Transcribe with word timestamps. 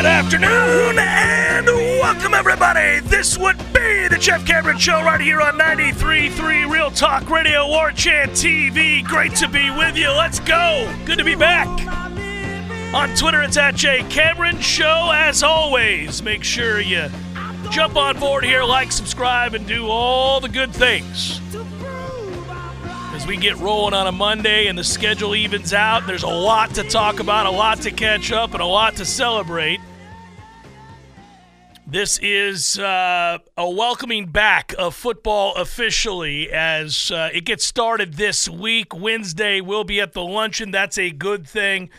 Good 0.00 0.06
afternoon 0.06 0.98
and 0.98 1.66
welcome 1.66 2.32
everybody. 2.32 3.00
This 3.00 3.36
would 3.36 3.58
be 3.74 4.08
the 4.08 4.16
Jeff 4.18 4.46
Cameron 4.46 4.78
Show 4.78 5.02
right 5.02 5.20
here 5.20 5.42
on 5.42 5.58
93.3 5.58 6.72
Real 6.72 6.90
Talk 6.90 7.28
Radio, 7.28 7.66
War 7.66 7.92
Chant 7.92 8.30
TV. 8.30 9.04
Great 9.04 9.34
to 9.34 9.46
be 9.46 9.68
with 9.68 9.98
you. 9.98 10.08
Let's 10.08 10.40
go. 10.40 10.90
Good 11.04 11.18
to 11.18 11.24
be 11.24 11.34
back. 11.34 11.68
On 12.94 13.14
Twitter, 13.14 13.42
it's 13.42 13.58
at 13.58 13.74
J 13.74 14.02
Cameron 14.08 14.58
Show. 14.62 15.10
As 15.12 15.42
always, 15.42 16.22
make 16.22 16.44
sure 16.44 16.80
you 16.80 17.10
jump 17.68 17.96
on 17.96 18.18
board 18.18 18.42
here, 18.42 18.64
like, 18.64 18.92
subscribe, 18.92 19.52
and 19.52 19.66
do 19.68 19.86
all 19.86 20.40
the 20.40 20.48
good 20.48 20.72
things. 20.72 21.42
As 23.12 23.26
we 23.26 23.36
get 23.36 23.58
rolling 23.58 23.92
on 23.92 24.06
a 24.06 24.12
Monday 24.12 24.68
and 24.68 24.78
the 24.78 24.84
schedule 24.84 25.34
evens 25.34 25.74
out, 25.74 26.06
there's 26.06 26.22
a 26.22 26.26
lot 26.26 26.74
to 26.76 26.84
talk 26.84 27.20
about, 27.20 27.44
a 27.44 27.50
lot 27.50 27.82
to 27.82 27.90
catch 27.90 28.32
up, 28.32 28.54
and 28.54 28.62
a 28.62 28.66
lot 28.66 28.96
to 28.96 29.04
celebrate. 29.04 29.78
This 31.90 32.20
is 32.22 32.78
uh, 32.78 33.38
a 33.56 33.68
welcoming 33.68 34.26
back 34.26 34.72
of 34.78 34.94
football 34.94 35.56
officially 35.56 36.48
as 36.48 37.10
uh, 37.10 37.30
it 37.34 37.44
gets 37.44 37.64
started 37.64 38.14
this 38.14 38.48
week. 38.48 38.94
Wednesday, 38.94 39.60
we'll 39.60 39.82
be 39.82 40.00
at 40.00 40.12
the 40.12 40.22
luncheon. 40.22 40.70
That's 40.70 40.96
a 40.98 41.10
good 41.10 41.48
thing 41.48 41.90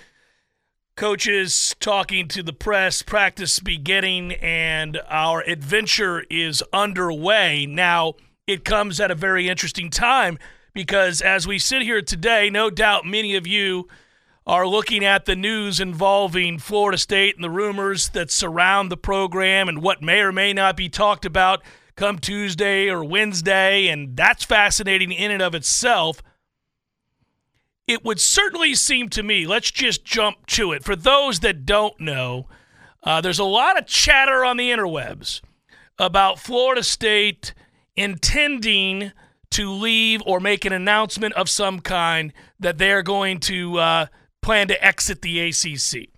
coaches 0.95 1.75
talking 1.81 2.29
to 2.29 2.41
the 2.41 2.53
press, 2.53 3.01
practice 3.01 3.59
beginning, 3.59 4.31
and 4.33 5.01
our 5.09 5.41
adventure 5.41 6.23
is 6.29 6.63
underway. 6.71 7.65
Now, 7.65 8.13
it 8.47 8.63
comes 8.63 9.01
at 9.01 9.11
a 9.11 9.15
very 9.15 9.49
interesting 9.49 9.89
time 9.89 10.39
because 10.73 11.19
as 11.19 11.45
we 11.45 11.59
sit 11.59 11.81
here 11.81 12.01
today, 12.01 12.49
no 12.49 12.69
doubt 12.69 13.05
many 13.05 13.35
of 13.35 13.45
you 13.45 13.89
are 14.51 14.67
looking 14.67 15.03
at 15.03 15.25
the 15.25 15.35
news 15.35 15.79
involving 15.79 16.59
Florida 16.59 16.97
State 16.97 17.35
and 17.35 17.43
the 17.43 17.49
rumors 17.49 18.09
that 18.09 18.29
surround 18.29 18.91
the 18.91 18.97
program 18.97 19.69
and 19.69 19.81
what 19.81 20.01
may 20.01 20.19
or 20.19 20.31
may 20.31 20.51
not 20.51 20.76
be 20.76 20.89
talked 20.89 21.26
about 21.26 21.63
come 21.95 22.20
Tuesday 22.20 22.89
or 22.89 23.03
Wednesday, 23.03 23.87
and 23.87 24.17
that's 24.17 24.43
fascinating 24.43 25.11
in 25.11 25.31
and 25.31 25.41
of 25.41 25.55
itself 25.55 26.21
it 27.87 28.05
would 28.05 28.20
certainly 28.20 28.76
seem 28.76 29.09
to 29.09 29.23
me, 29.23 29.45
let's 29.48 29.71
just 29.71 30.05
jump 30.05 30.45
to 30.48 30.71
it. 30.71 30.83
For 30.83 30.95
those 30.95 31.39
that 31.41 31.65
don't 31.65 31.99
know, 31.99 32.48
uh, 33.04 33.21
there's 33.21 33.39
a 33.39 33.43
lot 33.43 33.77
of 33.77 33.87
chatter 33.87 34.45
on 34.45 34.57
the 34.57 34.70
interwebs 34.70 35.41
about 35.98 36.39
Florida 36.39 36.83
State 36.83 37.54
intending 37.95 39.11
to 39.51 39.70
leave 39.70 40.21
or 40.26 40.39
make 40.39 40.63
an 40.63 40.71
announcement 40.71 41.33
of 41.33 41.49
some 41.49 41.79
kind 41.79 42.31
that 42.59 42.77
they're 42.77 43.04
going 43.04 43.39
to 43.41 43.77
uh, 43.77 44.05
plan 44.41 44.67
to 44.67 44.84
exit 44.84 45.21
the 45.21 45.39
ACC. 45.39 46.09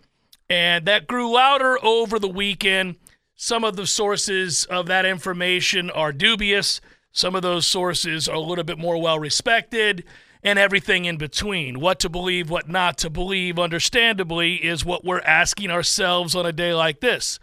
And 0.50 0.86
that 0.86 1.08
grew 1.08 1.32
louder 1.32 1.78
over 1.84 2.20
the 2.20 2.28
weekend. 2.28 2.96
Some 3.36 3.64
of 3.64 3.76
the 3.76 3.88
sources 3.88 4.66
of 4.66 4.88
that 4.88 5.06
information 5.06 5.90
are 5.90 6.12
dubious. 6.12 6.80
Some 7.12 7.36
of 7.36 7.42
those 7.42 7.68
sources 7.68 8.28
are 8.28 8.36
a 8.36 8.40
little 8.40 8.64
bit 8.64 8.78
more 8.78 9.02
well 9.02 9.20
respected 9.20 10.04
and 10.44 10.60
everything 10.60 11.06
in 11.06 11.18
between. 11.18 11.80
What 11.80 12.00
to 12.02 12.10
believe, 12.10 12.50
what 12.50 12.68
not 12.68 12.98
to 13.00 13.10
believe, 13.10 13.58
understandably, 13.58 14.56
is 14.56 14.84
what 14.84 15.06
we're 15.06 15.22
asking 15.22 15.72
ourselves 15.72 16.36
on 16.36 16.46
a 16.46 16.52
day 16.52 16.74
like 16.74 17.00
this. 17.00 17.40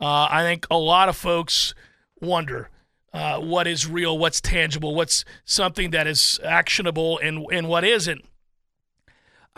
Uh, 0.00 0.26
I 0.30 0.42
think 0.42 0.66
a 0.70 0.78
lot 0.78 1.08
of 1.08 1.16
folks 1.16 1.74
wonder 2.20 2.70
uh, 3.12 3.38
what 3.38 3.66
is 3.66 3.86
real, 3.86 4.18
what's 4.18 4.40
tangible, 4.40 4.94
what's 4.94 5.24
something 5.44 5.90
that 5.90 6.06
is 6.06 6.40
actionable, 6.44 7.18
and, 7.18 7.46
and 7.52 7.68
what 7.68 7.84
isn't. 7.84 8.24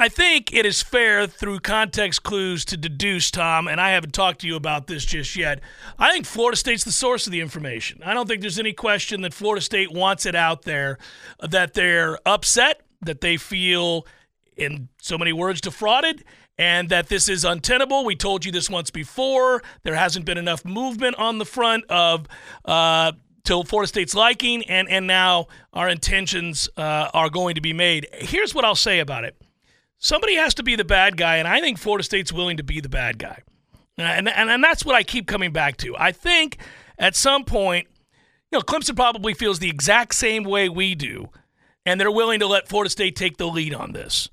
I 0.03 0.09
think 0.09 0.53
it 0.53 0.67
is 0.67 0.83
fair 0.83 1.29
through 1.29 1.61
context 1.61 2.25
clues 2.25 2.65
to 2.65 2.77
deduce, 2.77 3.31
Tom, 3.31 3.69
and 3.69 3.81
I 3.81 3.91
haven't 3.91 4.13
talked 4.13 4.41
to 4.41 4.49
you 4.49 4.57
about 4.57 4.89
this 4.89 5.05
just 5.05 5.37
yet. 5.37 5.61
I 5.97 6.11
think 6.11 6.27
Florida 6.27 6.57
State's 6.57 6.83
the 6.83 6.91
source 6.91 7.29
of 7.29 7.33
the 7.33 7.41
information. 7.41 8.03
I 8.05 8.13
don't 8.13 8.27
think 8.27 8.41
there's 8.41 8.59
any 8.59 8.73
question 8.73 9.21
that 9.21 9.33
Florida 9.33 9.61
State 9.61 9.93
wants 9.93 10.27
it 10.27 10.35
out 10.35 10.63
there, 10.63 10.99
that 11.39 11.75
they're 11.75 12.19
upset, 12.27 12.81
that 13.03 13.21
they 13.21 13.37
feel, 13.37 14.05
in 14.57 14.89
so 15.01 15.17
many 15.17 15.33
words, 15.33 15.61
defrauded, 15.61 16.25
and 16.59 16.89
that 16.89 17.07
this 17.07 17.29
is 17.29 17.45
untenable. 17.45 18.05
We 18.05 18.17
told 18.17 18.45
you 18.45 18.51
this 18.51 18.69
once 18.69 18.91
before. 18.91 19.63
There 19.85 19.95
hasn't 19.95 20.25
been 20.25 20.37
enough 20.37 20.65
movement 20.65 21.15
on 21.15 21.39
the 21.39 21.47
front 21.47 21.85
of. 21.89 22.27
Uh, 22.65 23.13
to 23.45 23.65
Florida 23.65 23.89
State's 23.89 24.15
liking, 24.15 24.63
and, 24.67 24.89
and 24.89 25.05
now 25.09 25.49
our 25.73 25.89
intentions 25.89 26.69
uh, 26.77 27.09
are 27.13 27.29
going 27.29 27.57
to 27.57 27.61
be 27.61 27.73
made. 27.73 28.07
Here's 28.13 28.55
what 28.55 28.65
I'll 28.65 28.77
say 28.77 29.01
about 29.01 29.25
it 29.25 29.42
somebody 30.03 30.35
has 30.35 30.53
to 30.55 30.63
be 30.63 30.77
the 30.77 30.85
bad 30.85 31.17
guy, 31.17 31.37
and 31.37 31.49
I 31.49 31.61
think 31.61 31.79
Florida 31.79 32.03
State's 32.03 32.33
willing 32.33 32.59
to 32.59 32.63
be 32.63 32.81
the 32.81 32.89
bad 32.89 33.19
guy. 33.19 33.41
And, 33.97 34.29
and, 34.29 34.51
and 34.51 34.63
that's 34.63 34.85
what 34.85 34.95
I 34.95 35.03
keep 35.03 35.27
coming 35.27 35.53
back 35.53 35.77
to. 35.79 35.97
I 35.97 36.13
think 36.13 36.59
at 36.99 37.15
some 37.15 37.45
point, 37.45 37.87
you 38.51 38.59
know, 38.59 38.63
Clemson 38.63 38.97
probably 38.97 39.33
feels 39.33 39.61
the 39.61 39.71
exact 39.71 40.15
same 40.15 40.45
way 40.45 40.69
we 40.69 40.95
do, 40.95 41.31
and 41.87 42.01
they're 42.01 42.11
willing 42.11 42.41
to 42.41 42.47
let 42.47 42.69
Florida 42.69 42.91
State 42.91 43.17
take 43.17 43.37
the 43.37 43.47
lead 43.47 43.73
on 43.73 43.93
this. 43.93 44.29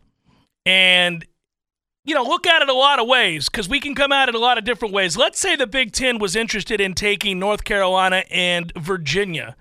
And, 0.65 1.25
you 2.03 2.15
know, 2.15 2.23
look 2.23 2.47
at 2.47 2.61
it 2.61 2.69
a 2.69 2.73
lot 2.73 2.99
of 2.99 3.07
ways 3.07 3.47
because 3.47 3.69
we 3.69 3.79
can 3.79 3.95
come 3.95 4.11
at 4.11 4.27
it 4.27 4.35
a 4.35 4.39
lot 4.39 4.57
of 4.57 4.65
different 4.65 4.93
ways. 4.93 5.15
Let's 5.15 5.39
say 5.39 5.55
the 5.55 5.67
Big 5.67 5.91
Ten 5.91 6.17
was 6.19 6.35
interested 6.35 6.81
in 6.81 6.95
taking 6.95 7.37
North 7.37 7.63
Carolina 7.63 8.23
and 8.31 8.73
Virginia. 8.75 9.55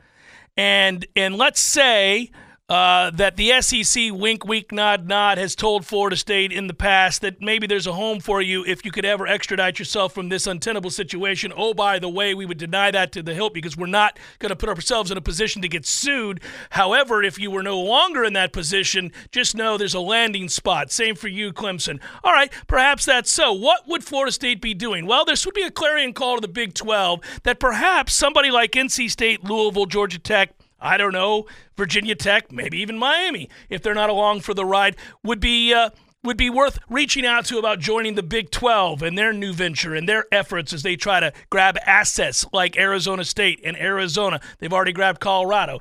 And, 0.57 1.07
and 1.15 1.37
let's 1.37 1.61
say 1.61 2.31
uh, 2.69 3.11
that 3.11 3.37
the 3.37 3.63
SEC, 3.63 4.13
wink, 4.13 4.45
wink, 4.45 4.73
nod, 4.73 5.07
nod, 5.07 5.39
has 5.39 5.55
told 5.55 5.87
Florida 5.87 6.17
State 6.17 6.53
in 6.53 6.67
the 6.67 6.75
past 6.75 7.23
that 7.23 7.41
maybe 7.41 7.67
there's 7.67 7.87
a 7.87 7.95
home 7.95 8.21
for 8.21 8.43
you 8.43 8.63
if 8.67 8.85
you 8.85 8.91
could 8.91 9.07
ever 9.07 9.27
extradite 9.27 9.79
yourself 9.79 10.13
from 10.13 10.29
this 10.29 10.47
untenable 10.47 10.91
situation. 10.91 11.51
Oh, 11.57 11.73
by 11.73 11.99
the 11.99 12.11
way, 12.11 12.35
we 12.35 12.45
would 12.45 12.59
deny 12.59 12.91
that 12.91 13.11
to 13.13 13.23
the 13.23 13.33
hilt 13.33 13.55
because 13.55 13.75
we're 13.75 13.87
not 13.87 14.19
going 14.39 14.51
to 14.51 14.57
put 14.57 14.69
ourselves 14.69 15.11
in 15.11 15.17
a 15.17 15.23
position 15.23 15.63
to 15.63 15.69
get 15.69 15.87
sued. 15.87 16.43
However, 16.71 17.23
if 17.23 17.39
you 17.39 17.51
were 17.51 17.63
no 17.63 17.81
longer 17.81 18.23
in 18.23 18.35
that 18.35 18.53
position, 18.53 19.13
just 19.33 19.57
know 19.57 19.79
there's 19.79 19.95
a 19.95 20.01
landing 20.01 20.51
spot. 20.51 20.93
Same 20.93 21.15
for 21.15 21.29
you, 21.29 21.55
Clemson. 21.55 22.01
All 22.23 22.33
right, 22.33 22.53
perhaps 22.67 23.07
that's 23.07 23.31
so. 23.31 23.51
What 23.51 23.89
would 23.89 24.05
Florida 24.05 24.31
State 24.33 24.61
be 24.61 24.75
doing? 24.75 25.07
Well, 25.07 25.25
this 25.25 25.47
would 25.47 25.55
be 25.55 25.63
a 25.63 25.71
clarion 25.71 26.13
call 26.13 26.35
to 26.35 26.43
the 26.43 26.49
Big 26.49 26.75
12 26.75 27.21
that 27.45 27.59
perhaps 27.59 28.13
somebody 28.13 28.51
like 28.51 28.73
NC 28.73 29.11
State, 29.11 29.43
Louisville, 29.43 29.87
Georgia 29.87 30.19
Tech, 30.19 30.58
I 30.81 30.97
don't 30.97 31.13
know, 31.13 31.47
Virginia 31.77 32.15
Tech, 32.15 32.53
maybe 32.53 32.79
even 32.81 32.99
Miami, 32.99 33.49
if 33.69 33.83
they're 33.83 33.95
not 33.95 34.11
along 34.11 34.41
for 34.41 34.55
the 34.55 34.65
ride, 34.65 34.97
would 35.25 35.41
be 35.41 35.75
uh, 35.75 35.91
would 36.25 36.37
be 36.37 36.51
worth 36.51 36.79
reaching 36.89 37.25
out 37.25 37.45
to 37.47 37.59
about 37.59 37.79
joining 37.79 38.15
the 38.15 38.23
Big 38.23 38.51
12 38.51 39.03
and 39.03 39.17
their 39.17 39.33
new 39.33 39.53
venture 39.53 39.95
and 39.95 40.09
their 40.09 40.27
efforts 40.33 40.73
as 40.73 40.83
they 40.83 40.97
try 40.97 41.21
to 41.21 41.33
grab 41.49 41.79
assets 41.87 42.45
like 42.53 42.77
Arizona 42.77 43.25
State 43.25 43.61
and 43.65 43.77
Arizona. 43.77 44.41
They've 44.59 44.73
already 44.73 44.93
grabbed 44.93 45.21
Colorado. 45.21 45.81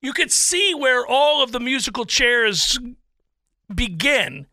You 0.00 0.12
could 0.12 0.32
see 0.32 0.74
where 0.74 1.06
all 1.06 1.42
of 1.42 1.52
the 1.52 1.60
musical 1.60 2.04
chairs 2.04 2.78
begin, 3.72 4.46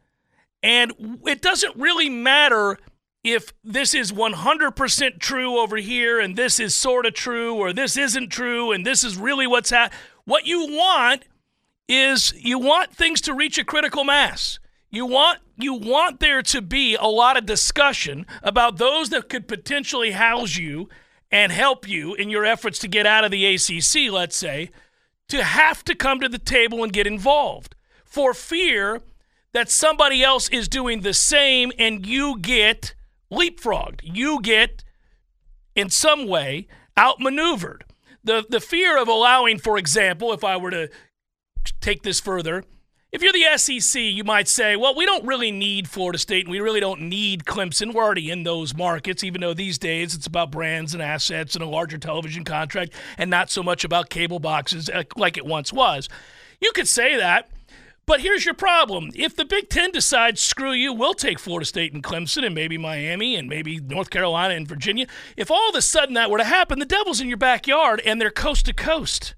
and 0.61 1.19
it 1.25 1.41
doesn't 1.41 1.75
really 1.75 2.09
matter 2.09 2.77
if 3.23 3.53
this 3.63 3.93
is 3.93 4.11
100% 4.11 5.19
true 5.19 5.59
over 5.59 5.77
here 5.77 6.19
and 6.19 6.35
this 6.35 6.59
is 6.59 6.75
sort 6.75 7.05
of 7.05 7.13
true 7.13 7.55
or 7.55 7.71
this 7.71 7.95
isn't 7.95 8.29
true 8.29 8.71
and 8.71 8.85
this 8.85 9.03
is 9.03 9.17
really 9.17 9.45
what's 9.45 9.69
happening. 9.69 9.99
What 10.25 10.47
you 10.47 10.67
want 10.67 11.23
is 11.87 12.33
you 12.37 12.57
want 12.57 12.95
things 12.95 13.21
to 13.21 13.33
reach 13.33 13.57
a 13.57 13.65
critical 13.65 14.03
mass. 14.03 14.59
You 14.89 15.05
want 15.05 15.39
you 15.57 15.73
want 15.75 16.19
there 16.19 16.41
to 16.41 16.61
be 16.61 16.95
a 16.95 17.05
lot 17.05 17.37
of 17.37 17.45
discussion 17.45 18.25
about 18.41 18.77
those 18.77 19.09
that 19.09 19.29
could 19.29 19.47
potentially 19.47 20.11
house 20.11 20.57
you 20.57 20.89
and 21.31 21.51
help 21.51 21.87
you 21.87 22.15
in 22.15 22.29
your 22.29 22.43
efforts 22.43 22.79
to 22.79 22.87
get 22.87 23.05
out 23.05 23.23
of 23.23 23.31
the 23.31 23.45
ACC, 23.45 24.11
let's 24.11 24.35
say, 24.35 24.71
to 25.29 25.43
have 25.43 25.83
to 25.85 25.95
come 25.95 26.19
to 26.19 26.27
the 26.27 26.39
table 26.39 26.83
and 26.83 26.91
get 26.91 27.07
involved 27.07 27.75
for 28.03 28.33
fear 28.33 29.01
that 29.53 29.69
somebody 29.69 30.23
else 30.23 30.49
is 30.49 30.67
doing 30.67 31.01
the 31.01 31.13
same 31.13 31.71
and 31.77 32.05
you 32.05 32.37
get 32.39 32.95
leapfrogged. 33.31 34.01
You 34.03 34.41
get, 34.41 34.83
in 35.75 35.89
some 35.89 36.27
way, 36.27 36.67
outmaneuvered. 36.97 37.85
The, 38.23 38.45
the 38.47 38.59
fear 38.59 39.01
of 39.01 39.07
allowing, 39.07 39.57
for 39.57 39.77
example, 39.77 40.31
if 40.33 40.43
I 40.43 40.57
were 40.57 40.71
to 40.71 40.89
take 41.79 42.03
this 42.03 42.19
further, 42.19 42.63
if 43.11 43.21
you're 43.21 43.33
the 43.33 43.57
SEC, 43.57 44.01
you 44.01 44.23
might 44.23 44.47
say, 44.47 44.77
well, 44.77 44.95
we 44.95 45.05
don't 45.05 45.25
really 45.25 45.51
need 45.51 45.89
Florida 45.89 46.17
State 46.17 46.45
and 46.45 46.51
we 46.51 46.61
really 46.61 46.79
don't 46.79 47.01
need 47.01 47.43
Clemson. 47.43 47.93
We're 47.93 48.03
already 48.03 48.29
in 48.29 48.43
those 48.43 48.73
markets, 48.73 49.21
even 49.23 49.41
though 49.41 49.53
these 49.53 49.77
days 49.77 50.15
it's 50.15 50.27
about 50.27 50.49
brands 50.49 50.93
and 50.93 51.03
assets 51.03 51.55
and 51.55 51.63
a 51.63 51.67
larger 51.67 51.97
television 51.97 52.45
contract 52.45 52.93
and 53.17 53.29
not 53.29 53.49
so 53.49 53.63
much 53.63 53.83
about 53.83 54.09
cable 54.09 54.39
boxes 54.39 54.89
like 55.17 55.35
it 55.35 55.45
once 55.45 55.73
was. 55.73 56.07
You 56.61 56.71
could 56.73 56.87
say 56.87 57.17
that. 57.17 57.49
But 58.05 58.21
here's 58.21 58.45
your 58.45 58.55
problem. 58.55 59.11
If 59.13 59.35
the 59.35 59.45
Big 59.45 59.69
Ten 59.69 59.91
decides, 59.91 60.41
screw 60.41 60.71
you, 60.71 60.91
we'll 60.91 61.13
take 61.13 61.39
Florida 61.39 61.65
State 61.65 61.93
and 61.93 62.03
Clemson 62.03 62.43
and 62.43 62.55
maybe 62.55 62.77
Miami 62.77 63.35
and 63.35 63.47
maybe 63.47 63.79
North 63.79 64.09
Carolina 64.09 64.55
and 64.55 64.67
Virginia, 64.67 65.07
if 65.37 65.51
all 65.51 65.69
of 65.69 65.75
a 65.75 65.81
sudden 65.81 66.15
that 66.15 66.29
were 66.29 66.39
to 66.39 66.43
happen, 66.43 66.79
the 66.79 66.85
devil's 66.85 67.21
in 67.21 67.27
your 67.27 67.37
backyard 67.37 68.01
and 68.05 68.19
they're 68.19 68.31
coast 68.31 68.65
to 68.65 68.73
coast. 68.73 69.35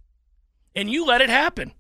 And 0.76 0.90
you 0.90 1.06
let 1.06 1.22
it 1.22 1.30
happen. 1.30 1.74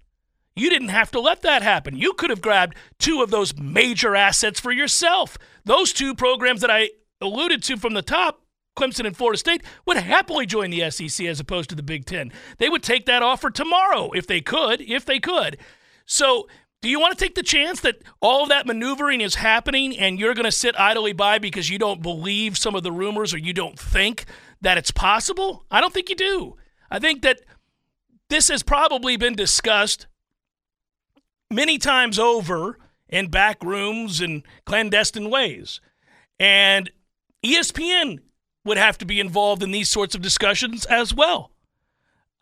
You 0.56 0.70
didn't 0.70 0.90
have 0.90 1.10
to 1.12 1.20
let 1.20 1.42
that 1.42 1.64
happen. 1.64 1.98
You 1.98 2.14
could 2.14 2.30
have 2.30 2.42
grabbed 2.42 2.76
two 3.00 3.24
of 3.24 3.32
those 3.32 3.58
major 3.58 4.16
assets 4.16 4.60
for 4.60 4.72
yourself. 4.72 5.38
Those 5.66 5.94
two 5.94 6.14
programs 6.14 6.62
that 6.62 6.70
I 6.70 6.90
alluded 7.20 7.64
to 7.64 7.78
from 7.78 7.94
the 7.94 8.04
top, 8.04 8.42
Clemson 8.78 9.06
and 9.06 9.18
Florida 9.18 9.38
State 9.38 9.64
would 9.86 9.98
happily 9.98 10.46
join 10.46 10.70
the 10.70 10.90
SEC 10.92 11.26
as 11.26 11.40
opposed 11.40 11.70
to 11.70 11.76
the 11.76 11.84
Big 11.84 12.06
Ten. 12.06 12.32
They 12.58 12.70
would 12.70 12.84
take 12.84 13.06
that 13.06 13.24
offer 13.24 13.50
tomorrow 13.50 14.12
if 14.12 14.28
they 14.28 14.42
could, 14.42 14.82
if 14.82 15.06
they 15.06 15.20
could. 15.20 15.58
So, 16.06 16.48
do 16.84 16.90
you 16.90 17.00
want 17.00 17.18
to 17.18 17.26
take 17.26 17.36
the 17.36 17.44
chance 17.44 17.80
that 17.80 18.02
all 18.22 18.44
of 18.44 18.50
that 18.50 18.68
maneuvering 18.68 19.22
is 19.22 19.36
happening 19.36 19.98
and 19.98 20.20
you're 20.20 20.34
going 20.34 20.44
to 20.44 20.52
sit 20.52 20.78
idly 20.78 21.14
by 21.14 21.40
because 21.40 21.70
you 21.70 21.80
don't 21.80 22.02
believe 22.02 22.58
some 22.58 22.76
of 22.76 22.84
the 22.84 22.92
rumors 22.92 23.34
or 23.34 23.38
you 23.38 23.54
don't 23.54 23.80
think 23.80 24.26
that 24.60 24.78
it's 24.78 24.92
possible? 24.92 25.64
I 25.72 25.80
don't 25.80 25.94
think 25.94 26.10
you 26.10 26.16
do. 26.18 26.58
I 26.92 27.00
think 27.00 27.22
that 27.22 27.40
this 28.30 28.50
has 28.50 28.64
probably 28.64 29.16
been 29.16 29.34
discussed 29.34 30.08
many 31.50 31.78
times 31.78 32.20
over 32.20 32.78
in 33.08 33.30
back 33.30 33.64
rooms 33.64 34.20
and 34.20 34.44
clandestine 34.66 35.30
ways. 35.30 35.80
And 36.38 36.92
ESPN 37.46 38.20
would 38.66 38.78
have 38.78 38.98
to 38.98 39.06
be 39.06 39.22
involved 39.22 39.64
in 39.64 39.72
these 39.72 39.90
sorts 39.90 40.16
of 40.16 40.22
discussions 40.22 40.84
as 40.88 41.14
well. 41.14 41.53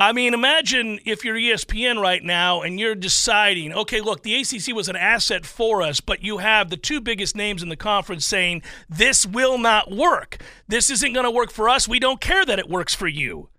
I 0.01 0.13
mean, 0.13 0.33
imagine 0.33 0.99
if 1.05 1.23
you're 1.23 1.35
ESPN 1.35 2.01
right 2.01 2.23
now 2.23 2.63
and 2.63 2.79
you're 2.79 2.95
deciding, 2.95 3.71
okay, 3.71 4.01
look, 4.01 4.23
the 4.23 4.33
ACC 4.33 4.73
was 4.73 4.89
an 4.89 4.95
asset 4.95 5.45
for 5.45 5.83
us, 5.83 6.01
but 6.01 6.23
you 6.23 6.39
have 6.39 6.71
the 6.71 6.75
two 6.75 7.01
biggest 7.01 7.35
names 7.35 7.61
in 7.61 7.69
the 7.69 7.75
conference 7.75 8.25
saying, 8.25 8.63
this 8.89 9.27
will 9.27 9.59
not 9.59 9.91
work. 9.91 10.41
This 10.67 10.89
isn't 10.89 11.13
going 11.13 11.25
to 11.25 11.29
work 11.29 11.51
for 11.51 11.69
us. 11.69 11.87
We 11.87 11.99
don't 11.99 12.19
care 12.19 12.43
that 12.43 12.57
it 12.57 12.67
works 12.67 12.95
for 12.95 13.07
you. 13.07 13.49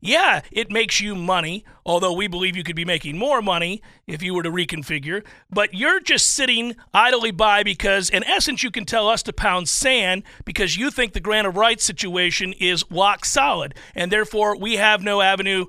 Yeah, 0.00 0.42
it 0.52 0.70
makes 0.70 1.00
you 1.00 1.16
money, 1.16 1.64
although 1.84 2.12
we 2.12 2.28
believe 2.28 2.56
you 2.56 2.62
could 2.62 2.76
be 2.76 2.84
making 2.84 3.18
more 3.18 3.42
money 3.42 3.82
if 4.06 4.22
you 4.22 4.32
were 4.32 4.44
to 4.44 4.50
reconfigure. 4.50 5.24
But 5.50 5.74
you're 5.74 5.98
just 5.98 6.32
sitting 6.32 6.76
idly 6.94 7.32
by 7.32 7.64
because, 7.64 8.08
in 8.08 8.22
essence, 8.22 8.62
you 8.62 8.70
can 8.70 8.84
tell 8.84 9.08
us 9.08 9.24
to 9.24 9.32
pound 9.32 9.68
sand 9.68 10.22
because 10.44 10.76
you 10.76 10.92
think 10.92 11.12
the 11.12 11.20
grant 11.20 11.48
of 11.48 11.56
rights 11.56 11.82
situation 11.82 12.52
is 12.54 12.84
lock 12.90 13.24
solid, 13.24 13.74
and 13.94 14.12
therefore 14.12 14.56
we 14.56 14.76
have 14.76 15.02
no 15.02 15.20
avenue 15.20 15.66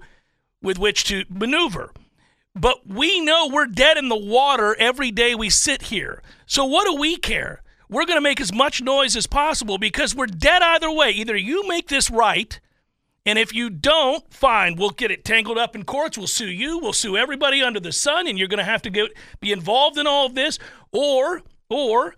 with 0.61 0.77
which 0.77 1.05
to 1.05 1.25
maneuver. 1.29 1.91
But 2.55 2.87
we 2.87 3.19
know 3.19 3.47
we're 3.47 3.67
dead 3.67 3.97
in 3.97 4.09
the 4.09 4.17
water 4.17 4.75
every 4.77 5.11
day 5.11 5.33
we 5.33 5.49
sit 5.49 5.83
here. 5.83 6.21
So 6.45 6.65
what 6.65 6.85
do 6.85 6.95
we 6.95 7.15
care? 7.15 7.63
We're 7.89 8.05
going 8.05 8.17
to 8.17 8.21
make 8.21 8.41
as 8.41 8.53
much 8.53 8.81
noise 8.81 9.15
as 9.15 9.25
possible 9.25 9.79
because 9.79 10.13
we're 10.13 10.27
dead 10.27 10.61
either 10.61 10.91
way. 10.91 11.11
Either 11.11 11.35
you 11.35 11.67
make 11.67 11.87
this 11.87 12.11
right 12.11 12.59
and 13.29 13.37
if 13.37 13.53
you 13.53 13.69
don't, 13.69 14.33
fine, 14.33 14.75
we'll 14.75 14.89
get 14.89 15.11
it 15.11 15.23
tangled 15.23 15.59
up 15.59 15.75
in 15.75 15.83
courts. 15.83 16.17
We'll 16.17 16.25
sue 16.25 16.49
you. 16.49 16.79
We'll 16.79 16.93
sue 16.93 17.15
everybody 17.15 17.61
under 17.61 17.79
the 17.79 17.91
sun, 17.91 18.25
and 18.25 18.39
you're 18.39 18.47
going 18.47 18.57
to 18.57 18.63
have 18.63 18.81
to 18.81 18.89
get, 18.89 19.11
be 19.39 19.51
involved 19.51 19.99
in 19.99 20.07
all 20.07 20.25
of 20.25 20.33
this. 20.33 20.57
Or, 20.91 21.43
or 21.69 22.15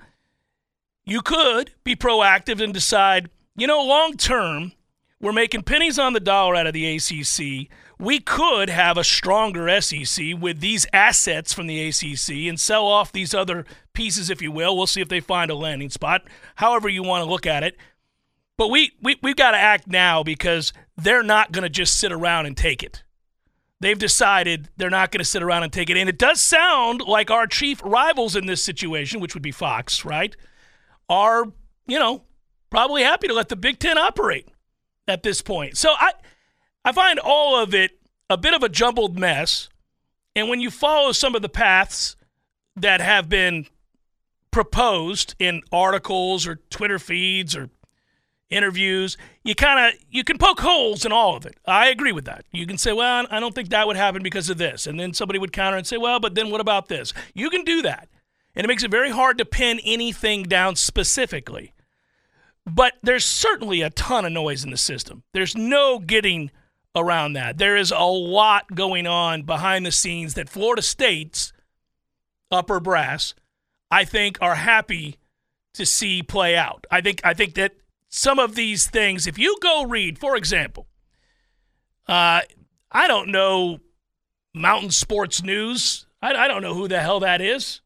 you 1.03 1.21
could 1.21 1.71
be 1.83 1.97
proactive 1.97 2.63
and 2.63 2.73
decide, 2.73 3.29
you 3.57 3.67
know, 3.67 3.83
long 3.83 4.13
term, 4.13 4.71
we're 5.19 5.33
making 5.33 5.63
pennies 5.63 5.99
on 5.99 6.13
the 6.13 6.21
dollar 6.21 6.55
out 6.55 6.67
of 6.67 6.73
the 6.73 6.95
ACC. 6.95 7.69
We 7.99 8.21
could 8.21 8.69
have 8.69 8.97
a 8.97 9.03
stronger 9.03 9.81
SEC 9.81 10.39
with 10.39 10.61
these 10.61 10.87
assets 10.93 11.51
from 11.51 11.67
the 11.67 11.89
ACC 11.89 12.47
and 12.47 12.57
sell 12.57 12.87
off 12.87 13.11
these 13.11 13.33
other 13.33 13.65
pieces, 13.91 14.29
if 14.29 14.41
you 14.41 14.53
will. 14.53 14.77
We'll 14.77 14.87
see 14.87 15.01
if 15.01 15.09
they 15.09 15.19
find 15.19 15.51
a 15.51 15.55
landing 15.55 15.89
spot, 15.89 16.21
however 16.55 16.87
you 16.87 17.03
want 17.03 17.25
to 17.25 17.29
look 17.29 17.45
at 17.45 17.63
it. 17.63 17.75
But 18.61 18.69
we, 18.69 18.91
we, 19.01 19.17
we've 19.23 19.35
got 19.35 19.51
to 19.51 19.57
act 19.57 19.87
now 19.87 20.21
because 20.21 20.71
they're 20.95 21.23
not 21.23 21.51
going 21.51 21.63
to 21.63 21.69
just 21.69 21.97
sit 21.97 22.11
around 22.11 22.45
and 22.45 22.55
take 22.55 22.83
it. 22.83 23.01
They've 23.79 23.97
decided 23.97 24.69
they're 24.77 24.91
not 24.91 25.11
going 25.11 25.17
to 25.17 25.25
sit 25.25 25.41
around 25.41 25.63
and 25.63 25.73
take 25.73 25.89
it. 25.89 25.97
And 25.97 26.07
it 26.07 26.19
does 26.19 26.39
sound 26.39 27.01
like 27.01 27.31
our 27.31 27.47
chief 27.47 27.81
rivals 27.83 28.35
in 28.35 28.45
this 28.45 28.63
situation, 28.63 29.19
which 29.19 29.33
would 29.33 29.41
be 29.41 29.49
Fox, 29.49 30.05
right, 30.05 30.35
are, 31.09 31.45
you 31.87 31.97
know, 31.97 32.21
probably 32.69 33.01
happy 33.01 33.27
to 33.27 33.33
let 33.33 33.49
the 33.49 33.55
Big 33.55 33.79
Ten 33.79 33.97
operate 33.97 34.47
at 35.07 35.23
this 35.23 35.41
point. 35.41 35.75
So 35.75 35.93
I, 35.97 36.11
I 36.85 36.91
find 36.91 37.17
all 37.17 37.59
of 37.59 37.73
it 37.73 37.93
a 38.29 38.37
bit 38.37 38.53
of 38.53 38.61
a 38.61 38.69
jumbled 38.69 39.17
mess. 39.17 39.69
And 40.35 40.49
when 40.49 40.61
you 40.61 40.69
follow 40.69 41.13
some 41.13 41.33
of 41.33 41.41
the 41.41 41.49
paths 41.49 42.15
that 42.75 43.01
have 43.01 43.27
been 43.27 43.65
proposed 44.51 45.33
in 45.39 45.63
articles 45.71 46.45
or 46.45 46.57
Twitter 46.69 46.99
feeds 46.99 47.55
or 47.55 47.71
interviews. 48.51 49.17
You 49.43 49.55
kind 49.55 49.79
of 49.93 49.99
you 50.09 50.23
can 50.23 50.37
poke 50.37 50.59
holes 50.59 51.05
in 51.05 51.11
all 51.11 51.35
of 51.35 51.45
it. 51.45 51.55
I 51.65 51.89
agree 51.89 52.11
with 52.11 52.25
that. 52.25 52.45
You 52.51 52.67
can 52.67 52.77
say, 52.77 52.93
"Well, 52.93 53.25
I 53.31 53.39
don't 53.39 53.55
think 53.55 53.69
that 53.69 53.87
would 53.87 53.95
happen 53.95 54.21
because 54.21 54.49
of 54.49 54.57
this," 54.57 54.85
and 54.85 54.99
then 54.99 55.13
somebody 55.13 55.39
would 55.39 55.53
counter 55.53 55.77
and 55.77 55.87
say, 55.87 55.97
"Well, 55.97 56.19
but 56.19 56.35
then 56.35 56.51
what 56.51 56.61
about 56.61 56.87
this?" 56.87 57.13
You 57.33 57.49
can 57.49 57.63
do 57.63 57.81
that, 57.81 58.09
and 58.55 58.63
it 58.63 58.67
makes 58.67 58.83
it 58.83 58.91
very 58.91 59.09
hard 59.09 59.37
to 59.39 59.45
pin 59.45 59.79
anything 59.83 60.43
down 60.43 60.75
specifically. 60.75 61.73
But 62.65 62.93
there's 63.01 63.25
certainly 63.25 63.81
a 63.81 63.89
ton 63.89 64.25
of 64.25 64.31
noise 64.31 64.63
in 64.63 64.69
the 64.69 64.77
system. 64.77 65.23
There's 65.33 65.55
no 65.55 65.97
getting 65.97 66.51
around 66.95 67.33
that. 67.33 67.57
There 67.57 67.75
is 67.75 67.91
a 67.91 68.03
lot 68.03 68.75
going 68.75 69.07
on 69.07 69.43
behind 69.43 69.85
the 69.85 69.91
scenes 69.91 70.33
that 70.35 70.49
Florida 70.49 70.81
State's 70.81 71.53
upper 72.51 72.79
brass, 72.79 73.33
I 73.89 74.03
think, 74.03 74.37
are 74.41 74.55
happy 74.55 75.17
to 75.73 75.85
see 75.85 76.21
play 76.21 76.55
out. 76.55 76.85
I 76.91 77.01
think 77.01 77.21
I 77.23 77.33
think 77.33 77.55
that 77.55 77.73
some 78.11 78.39
of 78.39 78.55
these 78.55 78.87
things, 78.87 79.25
if 79.25 79.39
you 79.39 79.57
go 79.61 79.85
read, 79.85 80.19
for 80.19 80.35
example, 80.35 80.85
uh, 82.07 82.41
I 82.91 83.07
don't 83.07 83.29
know 83.29 83.79
Mountain 84.53 84.91
Sports 84.91 85.41
News. 85.41 86.05
I, 86.21 86.33
I, 86.33 86.47
don't 86.49 86.61
know 86.61 86.73
who 86.73 86.89
the 86.89 86.99
hell 86.99 87.21
that 87.21 87.39
is. 87.39 87.79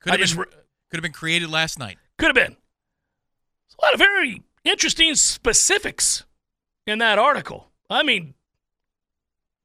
Could 0.00 0.18
have, 0.18 0.30
been, 0.30 0.38
re- 0.38 0.46
could 0.90 0.96
have 0.96 1.02
been 1.02 1.12
created 1.12 1.50
last 1.50 1.78
night. 1.78 1.98
Could 2.18 2.28
have 2.28 2.34
been. 2.34 2.56
There's 2.56 3.76
a 3.78 3.84
lot 3.84 3.92
of 3.92 3.98
very 3.98 4.42
interesting 4.64 5.14
specifics 5.14 6.24
in 6.86 6.98
that 7.00 7.18
article. 7.18 7.68
I 7.90 8.02
mean, 8.02 8.34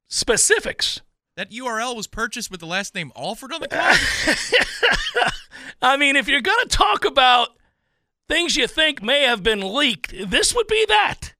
specifics. 0.08 1.00
That 1.36 1.52
URL 1.52 1.96
was 1.96 2.06
purchased 2.06 2.50
with 2.50 2.60
the 2.60 2.66
last 2.66 2.94
name 2.94 3.12
Alford 3.16 3.52
on 3.52 3.62
the 3.62 3.68
card? 3.68 3.96
I 5.80 5.96
mean, 5.96 6.16
if 6.16 6.28
you're 6.28 6.42
going 6.42 6.68
to 6.68 6.76
talk 6.76 7.06
about 7.06 7.50
things 8.30 8.56
you 8.56 8.66
think 8.66 9.02
may 9.02 9.22
have 9.22 9.42
been 9.42 9.60
leaked, 9.60 10.14
this 10.30 10.54
would 10.54 10.68
be 10.68 10.86
that. 10.88 11.34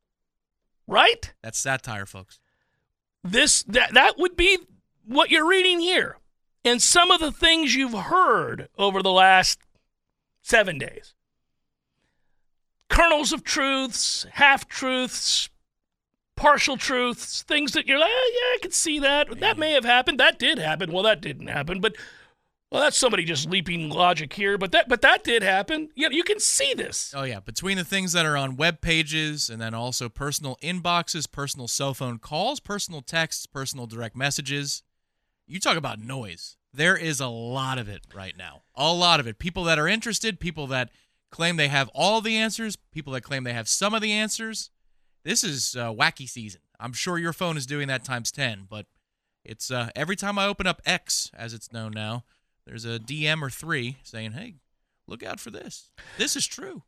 Right? 0.87 1.33
That's 1.43 1.59
satire, 1.59 2.05
folks. 2.05 2.41
This 3.23 3.63
that 3.63 3.95
that 3.95 4.19
would 4.19 4.37
be 4.37 4.59
what 5.07 5.31
you're 5.31 5.49
reading 5.49 5.81
here. 5.81 6.17
And 6.65 6.83
some 6.83 7.11
of 7.11 7.21
the 7.21 7.33
things 7.33 7.75
you've 7.75 7.95
heard 7.95 8.69
over 8.77 9.03
the 9.03 9.13
last 9.13 9.61
7 10.43 10.79
days. 10.79 11.15
Kernels 12.89 13.33
of 13.33 13.45
truths, 13.45 14.27
half 14.33 14.69
truths, 14.69 15.49
partial 16.37 16.77
truths, 16.77 17.43
things 17.43 17.73
that 17.73 17.87
you're 17.87 17.99
like, 17.99 18.11
oh, 18.11 18.32
yeah, 18.35 18.56
I 18.56 18.59
can 18.61 18.73
see 18.73 18.99
that. 18.99 19.41
That 19.41 19.59
may 19.59 19.73
have 19.73 19.85
happened. 19.85 20.19
That 20.19 20.39
did 20.39 20.59
happen. 20.59 20.93
Well, 20.93 21.05
that 21.05 21.20
didn't 21.20 21.47
happen. 21.47 21.81
But 21.81 21.94
well, 22.70 22.82
that's 22.82 22.96
somebody 22.96 23.24
just 23.24 23.50
leaping 23.50 23.91
logic 23.91 24.32
here, 24.32 24.56
but 24.56 24.70
that 24.72 24.89
but 24.89 25.03
that 25.03 25.24
did 25.24 25.43
happen. 25.43 25.89
Yeah, 25.96 26.08
you 26.10 26.22
can 26.22 26.39
see 26.39 26.72
this. 26.72 27.12
Oh 27.17 27.24
yeah, 27.24 27.41
between 27.41 27.77
the 27.77 27.84
things 27.84 28.12
that 28.12 28.24
are 28.24 28.36
on 28.36 28.56
web 28.56 28.81
pages 28.81 29.50
and 29.50 29.60
then 29.60 29.74
also 29.74 30.08
personal 30.08 30.56
inboxes, 30.62 31.31
personal 31.31 31.67
cell 31.67 31.94
phone 31.94 32.19
calls, 32.19 32.60
personal 32.60 33.03
texts, 33.03 33.46
personal 33.46 33.86
direct 33.86 34.15
messages. 34.15 34.82
You 35.48 35.58
talk 35.58 35.77
about 35.77 35.98
noise. 35.98 36.56
There 36.72 36.96
is 36.96 37.20
a 37.20 37.27
lot 37.27 37.79
of 37.79 37.89
it 37.89 38.03
right 38.15 38.36
now. 38.36 38.62
A 38.77 38.93
lot 38.93 39.19
of 39.19 39.27
it. 39.27 39.41
People 39.41 39.65
that 39.65 39.79
are 39.79 39.89
interested, 39.89 40.39
people 40.39 40.69
that 40.69 40.91
claim 41.32 41.56
they 41.56 41.67
have 41.67 41.91
all 41.93 42.20
the 42.20 42.36
answers, 42.36 42.77
people 42.77 43.12
that 43.15 43.22
claim 43.22 43.43
they 43.43 43.53
have 43.53 43.69
some 43.69 43.94
of 43.94 44.00
the 44.00 44.12
answers. 44.12 44.70
This 45.24 45.43
is 45.43 45.74
uh, 45.74 45.93
wacky 45.93 46.29
season. 46.29 46.60
I'm 46.79 46.93
sure 46.93 47.19
your 47.19 47.32
phone 47.32 47.56
is 47.56 47.67
doing 47.67 47.89
that 47.89 48.05
times 48.05 48.31
10, 48.31 48.67
but 48.70 48.86
it's 49.44 49.72
uh, 49.72 49.91
every 49.96 50.15
time 50.15 50.39
I 50.39 50.46
open 50.46 50.69
up 50.69 50.81
X, 50.86 51.31
as 51.34 51.53
it's 51.53 51.72
known 51.72 51.91
now, 51.93 52.24
there's 52.70 52.84
a 52.84 53.00
DM 53.00 53.43
or 53.43 53.50
three 53.50 53.96
saying, 54.05 54.32
"Hey, 54.32 54.55
look 55.08 55.24
out 55.24 55.41
for 55.41 55.50
this. 55.50 55.91
This 56.19 56.36
is 56.36 56.46
true." 56.46 56.84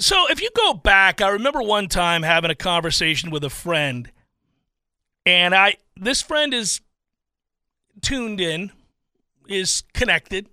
So 0.00 0.28
if 0.28 0.42
you 0.42 0.50
go 0.54 0.74
back, 0.74 1.20
I 1.20 1.28
remember 1.28 1.62
one 1.62 1.86
time 1.86 2.24
having 2.24 2.50
a 2.50 2.56
conversation 2.56 3.30
with 3.30 3.44
a 3.44 3.50
friend, 3.50 4.10
and 5.24 5.54
I 5.54 5.76
this 5.94 6.22
friend 6.22 6.52
is 6.52 6.80
tuned 8.02 8.40
in, 8.40 8.72
is 9.48 9.84
connected, 9.94 10.48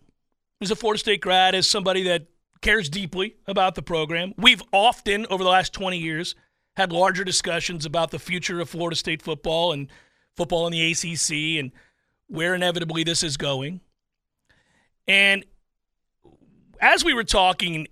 is 0.61 0.69
a 0.69 0.75
Florida 0.75 0.99
State 0.99 1.21
grad, 1.21 1.55
is 1.55 1.67
somebody 1.67 2.03
that 2.03 2.27
cares 2.61 2.89
deeply 2.89 3.37
about 3.47 3.73
the 3.73 3.81
program. 3.81 4.35
We've 4.37 4.61
often 4.71 5.25
over 5.31 5.43
the 5.43 5.49
last 5.49 5.73
20 5.73 5.97
years 5.97 6.35
had 6.75 6.91
larger 6.91 7.23
discussions 7.23 7.87
about 7.87 8.11
the 8.11 8.19
future 8.19 8.61
of 8.61 8.69
Florida 8.69 8.95
State 8.95 9.23
football 9.23 9.71
and 9.71 9.89
football 10.35 10.67
in 10.67 10.73
the 10.73 10.91
ACC 10.91 11.59
and 11.59 11.71
where 12.33 12.55
inevitably 12.55 13.03
this 13.03 13.21
is 13.21 13.37
going. 13.37 13.79
And 15.07 15.45
as 16.81 17.05
we 17.05 17.13
were 17.13 17.23
talking, 17.23 17.87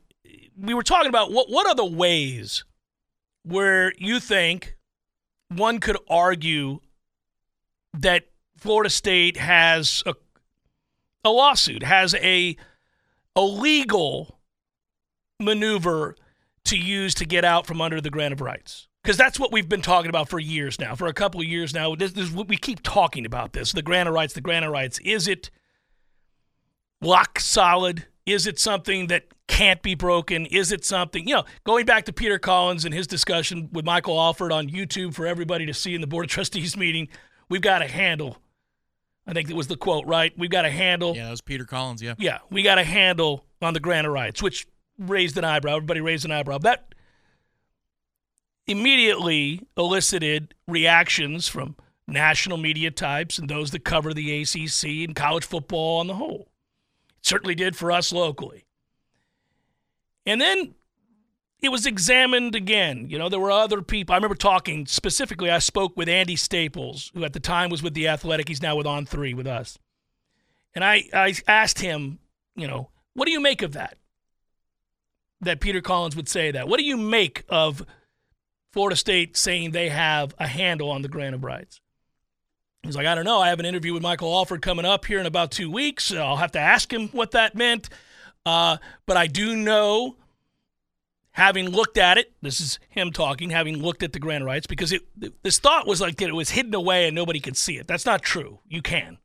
we 0.60 0.74
were 0.74 0.81
talking 0.81 1.10
about 1.10 1.31
what, 1.31 1.48
what 1.48 1.67
are 1.67 1.75
the 1.75 1.86
ways 1.86 2.65
where 3.43 3.93
you 4.00 4.19
think 4.19 4.77
one 5.50 5.79
could 5.79 5.98
argue 6.10 6.79
that 7.93 8.29
Florida 8.57 8.89
State 8.89 9.38
has 9.38 10.01
a, 10.07 10.15
a 11.24 11.29
lawsuit, 11.29 11.83
has 11.83 12.15
a, 12.15 12.57
a 13.36 13.41
legal 13.43 14.39
maneuver 15.39 16.15
to 16.63 16.79
use 16.79 17.13
to 17.13 17.25
get 17.25 17.45
out 17.45 17.67
from 17.67 17.79
under 17.79 18.01
the 18.01 18.10
grant 18.10 18.33
of 18.33 18.41
rights? 18.41 18.88
Because 19.03 19.17
that's 19.17 19.39
what 19.39 19.51
we've 19.51 19.67
been 19.67 19.81
talking 19.81 20.10
about 20.10 20.29
for 20.29 20.39
years 20.39 20.79
now, 20.79 20.96
for 20.96 21.08
a 21.08 21.13
couple 21.13 21.41
of 21.41 21.48
years 21.48 21.74
now. 21.74 21.96
This, 21.96 22.12
this, 22.12 22.29
we 22.31 22.58
keep 22.58 22.84
talking 22.84 23.25
about 23.25 23.53
this 23.53 23.72
the 23.72 23.81
rights, 23.84 24.34
the 24.34 24.70
rights. 24.70 25.00
Is 25.00 25.27
it 25.27 25.50
lock 27.01 27.39
solid? 27.39 28.05
Is 28.27 28.46
it 28.46 28.60
something 28.60 29.08
that 29.08 29.25
can't 29.48 29.81
be 29.81 29.96
broken? 29.96 30.46
Is 30.46 30.72
it 30.72 30.86
something, 30.86 31.27
you 31.27 31.36
know, 31.36 31.46
going 31.63 31.86
back 31.86 32.05
to 32.05 32.13
Peter 32.13 32.38
Collins 32.38 32.86
and 32.86 32.93
his 32.93 33.08
discussion 33.08 33.70
with 33.72 33.86
Michael 33.86 34.20
Alford 34.20 34.51
on 34.51 34.70
YouTube 34.70 35.15
for 35.15 35.25
everybody 35.25 35.65
to 35.65 35.74
see 35.74 35.96
in 35.96 36.01
the 36.01 36.08
Board 36.08 36.25
of 36.25 36.31
Trustees 36.31 36.77
meeting, 36.77 37.08
we've 37.50 37.62
got 37.62 37.79
to 37.79 37.88
handle. 37.88 38.38
I 39.25 39.34
think 39.34 39.48
that 39.48 39.55
was 39.55 39.67
the 39.67 39.77
quote, 39.77 40.05
right? 40.05 40.31
We've 40.38 40.50
got 40.50 40.63
to 40.63 40.70
handle. 40.70 41.15
Yeah, 41.15 41.25
that 41.25 41.31
was 41.31 41.41
Peter 41.41 41.65
Collins, 41.65 42.01
yeah. 42.01 42.13
Yeah, 42.20 42.39
we 42.51 42.62
got 42.62 42.75
to 42.75 42.84
handle 42.84 43.46
on 43.62 43.74
the 43.74 44.10
rights, 44.10 44.41
which 44.41 44.67
raised 45.00 45.38
an 45.38 45.43
eyebrow. 45.43 45.77
Everybody 45.77 46.01
raised 46.01 46.25
an 46.25 46.31
eyebrow. 46.31 46.60
That 46.60 46.90
immediately 48.68 49.68
elicited 49.77 50.53
reactions 50.68 51.48
from 51.48 51.75
national 52.08 52.58
media 52.58 52.91
types 52.91 53.38
and 53.38 53.50
those 53.50 53.72
that 53.72 53.84
cover 53.84 54.13
the 54.13 54.41
ACC 54.41 55.06
and 55.06 55.15
college 55.15 55.46
football 55.46 56.00
on 56.00 56.08
the 56.08 56.15
whole. 56.15 56.50
It 57.20 57.25
certainly 57.25 57.56
did 57.56 57.75
for 57.75 57.91
us 57.91 58.12
locally. 58.12 58.65
And 60.25 60.39
then 60.39 60.75
it 61.62 61.70
was 61.70 61.86
examined 61.86 62.56
again. 62.56 63.08
You 63.10 63.18
know, 63.18 63.30
there 63.30 63.39
were 63.39 63.51
other 63.51 63.82
people. 63.82 64.13
I 64.13 64.18
remember 64.18 64.36
talking 64.36 64.86
specifically, 64.86 65.50
I 65.50 65.60
spoke 65.60 65.96
with 65.96 66.10
Andy 66.10 66.36
Staples, 66.36 67.12
who 67.13 67.24
at 67.24 67.34
the 67.34 67.39
time 67.39 67.70
was 67.70 67.84
with 67.84 67.94
The 67.94 68.08
Athletic. 68.08 68.48
He's 68.48 68.62
now 68.62 68.75
with 68.75 68.86
On3 68.86 69.36
with 69.36 69.48
us. 69.48 69.77
And 70.74 70.84
I, 70.84 71.03
I 71.13 71.36
asked 71.48 71.80
him, 71.80 72.20
you 72.56 72.68
know, 72.68 72.89
what 73.13 73.25
do 73.25 73.32
you 73.32 73.39
make 73.39 73.62
of 73.62 73.74
that? 73.74 73.98
That 75.41 75.60
Peter 75.60 75.82
Collins 75.82 76.15
would 76.15 76.30
say 76.30 76.51
that. 76.51 76.68
What 76.68 76.77
do 76.77 76.86
you 76.86 76.98
make 76.98 77.44
of 77.50 77.86
Florida 78.71 78.95
State 78.95 79.35
saying 79.35 79.71
they 79.71 79.89
have 79.89 80.33
a 80.39 80.47
handle 80.47 80.89
on 80.89 81.01
the 81.01 81.07
grant 81.07 81.35
of 81.35 81.43
rights? 81.43 81.81
He's 82.83 82.95
like, 82.95 83.05
I 83.05 83.13
don't 83.13 83.25
know. 83.25 83.39
I 83.39 83.49
have 83.49 83.59
an 83.59 83.65
interview 83.65 83.93
with 83.93 84.01
Michael 84.01 84.33
Alford 84.33 84.61
coming 84.61 84.85
up 84.85 85.05
here 85.05 85.19
in 85.19 85.25
about 85.25 85.51
two 85.51 85.69
weeks. 85.69 86.11
I'll 86.11 86.37
have 86.37 86.53
to 86.53 86.59
ask 86.59 86.91
him 86.91 87.09
what 87.09 87.31
that 87.31 87.53
meant. 87.53 87.89
Uh, 88.43 88.77
but 89.05 89.17
I 89.17 89.27
do 89.27 89.55
know, 89.55 90.15
having 91.31 91.69
looked 91.69 91.99
at 91.99 92.17
it, 92.17 92.33
this 92.41 92.59
is 92.59 92.79
him 92.89 93.11
talking, 93.11 93.51
having 93.51 93.77
looked 93.77 94.01
at 94.01 94.13
the 94.13 94.19
grant 94.19 94.45
rights, 94.45 94.65
because 94.65 94.91
it 94.91 95.03
this 95.43 95.59
thought 95.59 95.85
was 95.85 96.01
like 96.01 96.17
that 96.17 96.29
it 96.29 96.33
was 96.33 96.49
hidden 96.49 96.73
away 96.73 97.05
and 97.05 97.13
nobody 97.13 97.39
could 97.39 97.55
see 97.55 97.77
it. 97.77 97.87
That's 97.87 98.05
not 98.05 98.23
true. 98.23 98.59
You 98.67 98.81
can. 98.81 99.19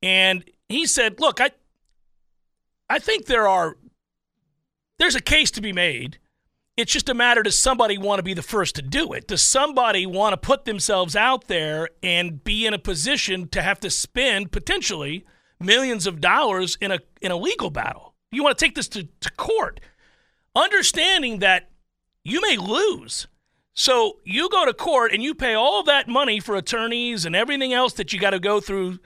And 0.00 0.44
he 0.68 0.86
said, 0.86 1.18
"Look, 1.18 1.40
I, 1.40 1.50
I 2.88 3.00
think 3.00 3.26
there 3.26 3.48
are, 3.48 3.76
there's 4.98 5.16
a 5.16 5.20
case 5.20 5.50
to 5.52 5.60
be 5.60 5.72
made." 5.72 6.18
It's 6.78 6.92
just 6.92 7.08
a 7.08 7.14
matter 7.14 7.42
does 7.42 7.58
somebody 7.58 7.98
want 7.98 8.20
to 8.20 8.22
be 8.22 8.34
the 8.34 8.40
first 8.42 8.76
to 8.76 8.82
do 8.82 9.12
it? 9.12 9.26
Does 9.26 9.42
somebody 9.42 10.06
want 10.06 10.32
to 10.32 10.36
put 10.36 10.64
themselves 10.64 11.16
out 11.16 11.48
there 11.48 11.88
and 12.04 12.44
be 12.44 12.66
in 12.66 12.72
a 12.72 12.78
position 12.78 13.48
to 13.48 13.62
have 13.62 13.80
to 13.80 13.90
spend 13.90 14.52
potentially 14.52 15.26
millions 15.58 16.06
of 16.06 16.20
dollars 16.20 16.78
in 16.80 16.92
a 16.92 17.00
in 17.20 17.32
a 17.32 17.36
legal 17.36 17.70
battle? 17.70 18.14
You 18.30 18.44
want 18.44 18.56
to 18.56 18.64
take 18.64 18.76
this 18.76 18.86
to, 18.90 19.08
to 19.22 19.30
court, 19.32 19.80
understanding 20.54 21.40
that 21.40 21.68
you 22.22 22.40
may 22.40 22.56
lose. 22.56 23.26
So 23.74 24.20
you 24.22 24.48
go 24.48 24.64
to 24.64 24.72
court 24.72 25.12
and 25.12 25.20
you 25.20 25.34
pay 25.34 25.54
all 25.54 25.82
that 25.82 26.06
money 26.06 26.38
for 26.38 26.54
attorneys 26.54 27.24
and 27.26 27.34
everything 27.34 27.72
else 27.72 27.94
that 27.94 28.12
you 28.12 28.20
got 28.20 28.30
to 28.30 28.38
go 28.38 28.60
through 28.60 29.00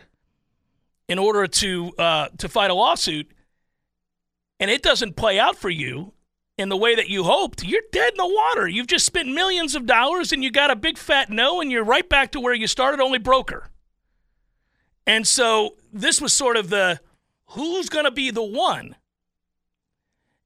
in 1.08 1.18
order 1.18 1.46
to 1.46 1.92
uh, 1.96 2.28
to 2.36 2.50
fight 2.50 2.70
a 2.70 2.74
lawsuit, 2.74 3.32
and 4.60 4.70
it 4.70 4.82
doesn't 4.82 5.16
play 5.16 5.38
out 5.38 5.56
for 5.56 5.70
you 5.70 6.12
in 6.58 6.68
the 6.68 6.76
way 6.76 6.94
that 6.94 7.08
you 7.08 7.24
hoped, 7.24 7.64
you're 7.64 7.82
dead 7.92 8.12
in 8.12 8.18
the 8.18 8.26
water. 8.26 8.68
You've 8.68 8.86
just 8.86 9.06
spent 9.06 9.28
millions 9.28 9.74
of 9.74 9.86
dollars 9.86 10.32
and 10.32 10.44
you 10.44 10.50
got 10.50 10.70
a 10.70 10.76
big 10.76 10.98
fat 10.98 11.30
no, 11.30 11.60
and 11.60 11.70
you're 11.70 11.84
right 11.84 12.08
back 12.08 12.32
to 12.32 12.40
where 12.40 12.54
you 12.54 12.66
started, 12.66 13.00
only 13.00 13.18
broker. 13.18 13.70
And 15.06 15.26
so 15.26 15.76
this 15.92 16.20
was 16.20 16.32
sort 16.32 16.56
of 16.56 16.70
the 16.70 17.00
who's 17.46 17.88
going 17.88 18.04
to 18.04 18.10
be 18.10 18.30
the 18.30 18.42
one. 18.42 18.96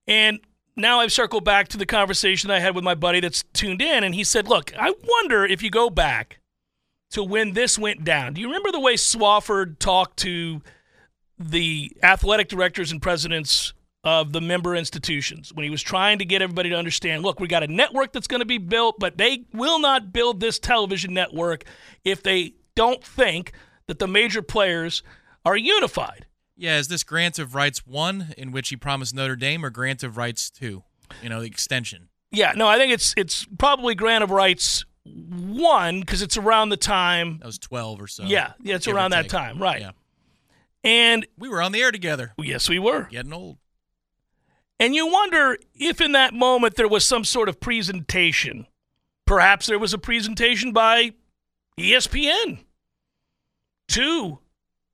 And 0.06 0.40
now 0.76 1.00
I've 1.00 1.12
circled 1.12 1.44
back 1.44 1.68
to 1.68 1.76
the 1.76 1.86
conversation 1.86 2.50
I 2.50 2.60
had 2.60 2.75
with 2.75 2.84
my 2.84 2.94
buddy 2.94 3.20
that's 3.20 3.44
tuned 3.52 3.82
in, 3.82 4.04
and 4.04 4.14
he 4.14 4.25
said, 4.25 4.46
Look, 4.48 4.72
I 4.78 4.94
wonder 5.04 5.44
if 5.44 5.62
you 5.62 5.70
go 5.70 5.90
back 5.90 6.38
to 7.10 7.22
when 7.22 7.52
this 7.52 7.78
went 7.78 8.04
down. 8.04 8.34
Do 8.34 8.40
you 8.40 8.46
remember 8.46 8.70
the 8.70 8.80
way 8.80 8.94
Swofford 8.94 9.78
talked 9.78 10.18
to 10.18 10.62
the 11.38 11.92
athletic 12.02 12.48
directors 12.48 12.92
and 12.92 13.02
presidents 13.02 13.72
of 14.06 14.32
the 14.32 14.40
member 14.40 14.76
institutions 14.76 15.52
when 15.52 15.64
he 15.64 15.70
was 15.70 15.82
trying 15.82 16.20
to 16.20 16.25
get 16.25 16.40
everybody 16.40 16.70
to 16.70 16.76
understand 16.76 17.25
look, 17.25 17.40
we 17.40 17.48
got 17.48 17.64
a 17.64 17.66
network 17.66 18.12
that's 18.12 18.28
going 18.28 18.40
to 18.40 18.46
be 18.46 18.56
built, 18.56 19.00
but 19.00 19.18
they 19.18 19.44
will 19.52 19.80
not 19.80 20.12
build 20.12 20.38
this 20.38 20.60
television 20.60 21.12
network 21.12 21.64
if 22.04 22.22
they 22.22 22.54
don't 22.76 23.02
think 23.02 23.50
that 23.88 23.98
the 23.98 24.06
major 24.06 24.42
players 24.42 25.02
are 25.44 25.56
unified. 25.56 26.26
Yeah, 26.56 26.78
is 26.78 26.86
this 26.86 27.02
grant 27.02 27.40
of 27.40 27.56
rights 27.56 27.84
one 27.84 28.32
in 28.38 28.52
which 28.52 28.68
he 28.68 28.76
promised 28.76 29.12
Notre 29.12 29.34
Dame 29.34 29.64
or 29.64 29.70
grant 29.70 30.04
of 30.04 30.16
rights 30.16 30.50
two? 30.50 30.84
You 31.20 31.28
know, 31.28 31.40
the 31.40 31.46
extension. 31.46 32.08
Yeah, 32.30 32.52
no, 32.54 32.68
I 32.68 32.78
think 32.78 32.92
it's 32.92 33.12
it's 33.16 33.44
probably 33.58 33.96
grant 33.96 34.22
of 34.22 34.30
rights 34.30 34.84
one 35.04 36.00
because 36.00 36.22
it's 36.22 36.36
around 36.36 36.68
the 36.68 36.76
time 36.76 37.38
that 37.38 37.46
was 37.46 37.58
twelve 37.58 38.00
or 38.00 38.06
so. 38.06 38.22
Yeah, 38.22 38.52
yeah, 38.62 38.76
it's 38.76 38.86
around 38.86 39.10
that 39.10 39.28
time, 39.28 39.60
right? 39.60 39.80
Yeah. 39.80 39.90
And 40.84 41.26
we 41.36 41.48
were 41.48 41.60
on 41.60 41.72
the 41.72 41.82
air 41.82 41.90
together. 41.90 42.32
Yes, 42.38 42.68
we 42.68 42.78
were. 42.78 43.08
Getting 43.10 43.32
old. 43.32 43.58
And 44.78 44.95
you 44.95 45.06
wonder 45.06 45.56
if 45.75 46.00
in 46.00 46.12
that 46.12 46.35
moment 46.35 46.75
there 46.76 46.88
was 46.88 47.06
some 47.06 47.25
sort 47.25 47.49
of 47.49 47.61
presentation. 47.61 48.66
Perhaps 49.26 49.66
there 49.66 49.78
was 49.78 49.95
a 49.95 49.99
presentation 49.99 50.73
by 50.73 51.12
ESPN 51.78 52.61
to 53.88 54.38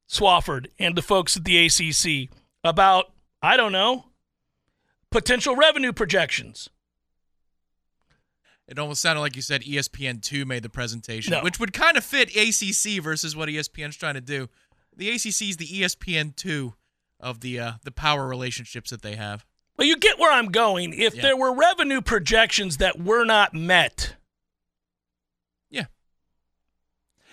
Swofford 0.09 0.67
and 0.79 0.97
the 0.97 1.03
folks 1.03 1.37
at 1.37 1.45
the 1.45 1.67
ACC 1.67 2.31
about, 2.63 3.13
I 3.43 3.57
don't 3.57 3.73
know, 3.73 4.07
potential 5.11 5.57
revenue 5.57 5.93
projections. 5.93 6.69
It 8.69 8.79
almost 8.79 9.03
sounded 9.03 9.21
like 9.21 9.37
you 9.37 9.43
said 9.43 9.63
ESPN2 9.63 10.47
made 10.47 10.63
the 10.63 10.69
presentation, 10.71 11.33
No. 11.33 11.43
which 11.43 11.59
would 11.59 11.73
kind 11.73 11.97
of 11.97 12.05
fit 12.05 12.35
ACC 12.35 13.03
versus 13.03 13.37
what 13.37 13.49
ESPN's 13.49 13.97
trying 13.97 14.15
to 14.15 14.21
do. 14.21 14.49
The 14.97 15.11
ACC 15.11 15.43
is 15.43 15.57
the 15.57 15.67
E 15.79 15.83
ESPN2 15.83 16.73
of 17.21 17.41
the 17.41 17.59
uh, 17.59 17.73
the 17.83 17.91
power 17.91 18.27
relationships 18.27 18.91
that 18.91 19.03
they 19.03 19.17
have. 19.17 19.45
Well, 19.83 19.89
you 19.89 19.97
get 19.97 20.17
where 20.17 20.31
I'm 20.31 20.53
going. 20.53 20.93
If 20.95 21.17
Yeah. 21.17 21.23
there 21.23 21.37
were 21.37 21.53
revenue 21.53 22.01
projections 22.01 22.77
that 22.77 23.01
were 23.01 23.25
not 23.25 23.53
met, 23.53 24.15
Yeah, 25.71 25.87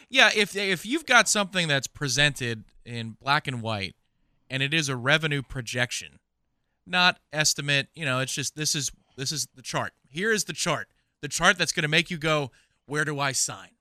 yeah. 0.09 0.31
if 0.35 0.55
if 0.55 0.83
you've 0.83 1.05
got 1.05 1.29
something 1.29 1.67
that's 1.67 1.85
presented 1.85 2.63
in 2.83 3.11
black 3.11 3.45
and 3.47 3.61
white 3.61 3.95
and 4.49 4.63
it 4.63 4.73
is 4.73 4.89
a 4.89 4.95
revenue 4.95 5.43
projection, 5.43 6.17
not 6.87 7.19
estimate, 7.31 7.89
you 7.93 8.03
know, 8.03 8.19
it's 8.19 8.33
just 8.33 8.55
this 8.55 8.73
is 8.73 8.91
this 9.15 9.31
is 9.31 9.45
the 9.53 9.61
chart. 9.61 9.93
Here 10.09 10.31
is 10.31 10.45
the 10.45 10.53
chart. 10.53 10.89
The 11.21 11.27
chart 11.27 11.55
that's 11.55 11.71
going 11.71 11.83
to 11.83 11.87
make 11.87 12.09
you 12.09 12.17
go, 12.17 12.51
"Where 12.87 13.05
do 13.05 13.19
I 13.19 13.31
sign?" 13.31 13.75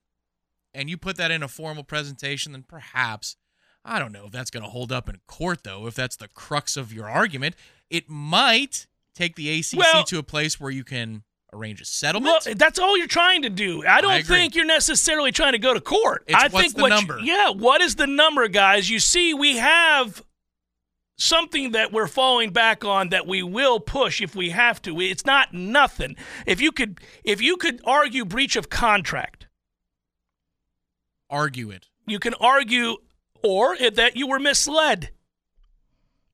And 0.74 0.90
you 0.90 0.98
put 0.98 1.16
that 1.16 1.30
in 1.30 1.42
a 1.42 1.48
formal 1.48 1.84
presentation, 1.84 2.52
then 2.52 2.64
perhaps 2.64 3.36
I 3.82 3.98
don't 3.98 4.12
know 4.12 4.26
if 4.26 4.32
that's 4.32 4.50
going 4.50 4.64
to 4.64 4.68
hold 4.68 4.92
up 4.92 5.08
in 5.08 5.20
court 5.26 5.64
though, 5.64 5.86
if 5.86 5.94
that's 5.94 6.16
the 6.16 6.28
crux 6.28 6.76
of 6.76 6.92
your 6.92 7.08
argument. 7.08 7.56
It 7.90 8.08
might 8.08 8.86
take 9.14 9.34
the 9.36 9.50
ACC 9.50 9.78
Well- 9.78 10.04
to 10.04 10.18
a 10.18 10.22
place 10.22 10.60
where 10.60 10.70
you 10.70 10.84
can 10.84 11.24
arrange 11.52 11.80
a 11.80 11.84
settlement. 11.86 12.44
well, 12.44 12.54
that's 12.56 12.78
all 12.78 12.96
you're 12.98 13.06
trying 13.06 13.40
to 13.42 13.48
do. 13.48 13.84
I 13.86 14.00
don't 14.02 14.12
agree. 14.12 14.36
think 14.36 14.54
you're 14.54 14.66
necessarily 14.66 15.32
trying 15.32 15.52
to 15.52 15.58
go 15.58 15.72
to 15.72 15.80
court. 15.80 16.24
It's 16.26 16.34
I 16.36 16.48
what's 16.48 16.64
think 16.66 16.76
the 16.76 16.82
what 16.82 16.90
you- 16.90 16.96
number? 16.96 17.18
yeah, 17.20 17.48
what 17.50 17.80
is 17.80 17.96
the 17.96 18.06
number, 18.06 18.46
guys? 18.48 18.90
You 18.90 18.98
see, 19.00 19.32
we 19.32 19.56
have 19.56 20.22
something 21.16 21.72
that 21.72 21.90
we're 21.90 22.06
falling 22.06 22.50
back 22.50 22.84
on 22.84 23.08
that 23.08 23.26
we 23.26 23.42
will 23.42 23.80
push 23.80 24.20
if 24.20 24.36
we 24.36 24.50
have 24.50 24.80
to. 24.82 25.00
It's 25.00 25.24
not 25.24 25.52
nothing. 25.54 26.16
If 26.46 26.60
you 26.60 26.70
could, 26.70 27.00
if 27.24 27.40
you 27.40 27.56
could 27.56 27.80
argue 27.84 28.24
breach 28.26 28.54
of 28.54 28.68
contract, 28.68 29.46
Argue 31.30 31.70
it. 31.70 31.86
you 32.06 32.18
can 32.18 32.34
argue 32.34 32.98
or 33.42 33.76
that 33.90 34.16
you 34.16 34.26
were 34.26 34.38
misled, 34.38 35.10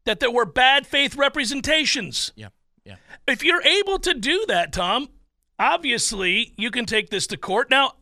that 0.07 0.21
there 0.21 0.31
were 0.31 0.45
bad 0.45 0.87
faith 0.87 1.17
representations. 1.17 2.33
Yeah. 2.37 2.49
Yeah. 2.85 2.97
If 3.27 3.43
you're 3.43 3.63
able 3.63 3.99
to 4.01 4.15
do 4.15 4.45
that, 4.49 4.73
Tom, 4.73 5.09
obviously 5.59 6.53
you 6.57 6.71
can 6.71 6.85
take 6.85 7.11
this 7.11 7.27
to 7.29 7.37
court. 7.37 7.71
Now, 7.71 7.95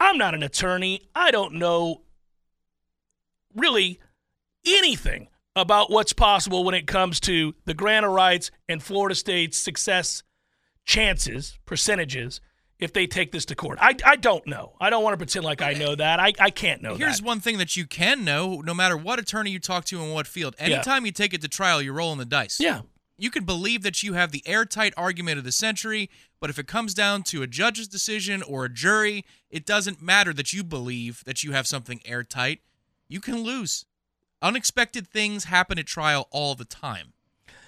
I'm 0.00 0.18
not 0.18 0.34
an 0.34 0.42
attorney. 0.42 1.02
I 1.14 1.30
don't 1.30 1.54
know 1.54 2.02
really 3.54 4.00
anything 4.66 5.28
about 5.54 5.90
what's 5.90 6.12
possible 6.12 6.64
when 6.64 6.74
it 6.74 6.86
comes 6.86 7.20
to 7.20 7.54
the 7.64 7.74
grant 7.74 8.04
of 8.04 8.12
rights 8.12 8.50
and 8.68 8.82
Florida 8.82 9.14
State's 9.14 9.56
success 9.56 10.22
chances, 10.84 11.58
percentages, 11.64 12.40
if 12.84 12.92
they 12.92 13.06
take 13.06 13.32
this 13.32 13.44
to 13.46 13.54
court. 13.54 13.78
I, 13.80 13.96
I 14.04 14.16
don't 14.16 14.46
know. 14.46 14.74
I 14.80 14.90
don't 14.90 15.02
want 15.02 15.14
to 15.14 15.16
pretend 15.18 15.44
like 15.44 15.62
I 15.62 15.72
know 15.72 15.94
that. 15.94 16.20
I, 16.20 16.32
I 16.38 16.50
can't 16.50 16.82
know 16.82 16.94
Here's 16.94 17.18
that. 17.18 17.26
one 17.26 17.40
thing 17.40 17.58
that 17.58 17.76
you 17.76 17.86
can 17.86 18.24
know, 18.24 18.60
no 18.60 18.74
matter 18.74 18.96
what 18.96 19.18
attorney 19.18 19.50
you 19.50 19.58
talk 19.58 19.84
to 19.86 20.02
in 20.02 20.10
what 20.12 20.26
field. 20.26 20.54
Anytime 20.58 21.04
you 21.06 21.12
take 21.12 21.34
it 21.34 21.42
to 21.42 21.48
trial, 21.48 21.82
you're 21.82 21.94
rolling 21.94 22.18
the 22.18 22.24
dice. 22.24 22.60
Yeah. 22.60 22.82
You 23.16 23.30
can 23.30 23.44
believe 23.44 23.82
that 23.82 24.02
you 24.02 24.14
have 24.14 24.32
the 24.32 24.42
airtight 24.46 24.92
argument 24.96 25.38
of 25.38 25.44
the 25.44 25.52
century, 25.52 26.10
but 26.40 26.50
if 26.50 26.58
it 26.58 26.66
comes 26.66 26.94
down 26.94 27.22
to 27.24 27.42
a 27.42 27.46
judge's 27.46 27.86
decision 27.88 28.42
or 28.42 28.64
a 28.64 28.68
jury, 28.68 29.24
it 29.50 29.64
doesn't 29.64 30.02
matter 30.02 30.32
that 30.32 30.52
you 30.52 30.64
believe 30.64 31.22
that 31.24 31.44
you 31.44 31.52
have 31.52 31.66
something 31.66 32.00
airtight. 32.04 32.60
You 33.08 33.20
can 33.20 33.42
lose. 33.42 33.86
Unexpected 34.42 35.06
things 35.06 35.44
happen 35.44 35.78
at 35.78 35.86
trial 35.86 36.28
all 36.30 36.54
the 36.54 36.64
time. 36.64 37.12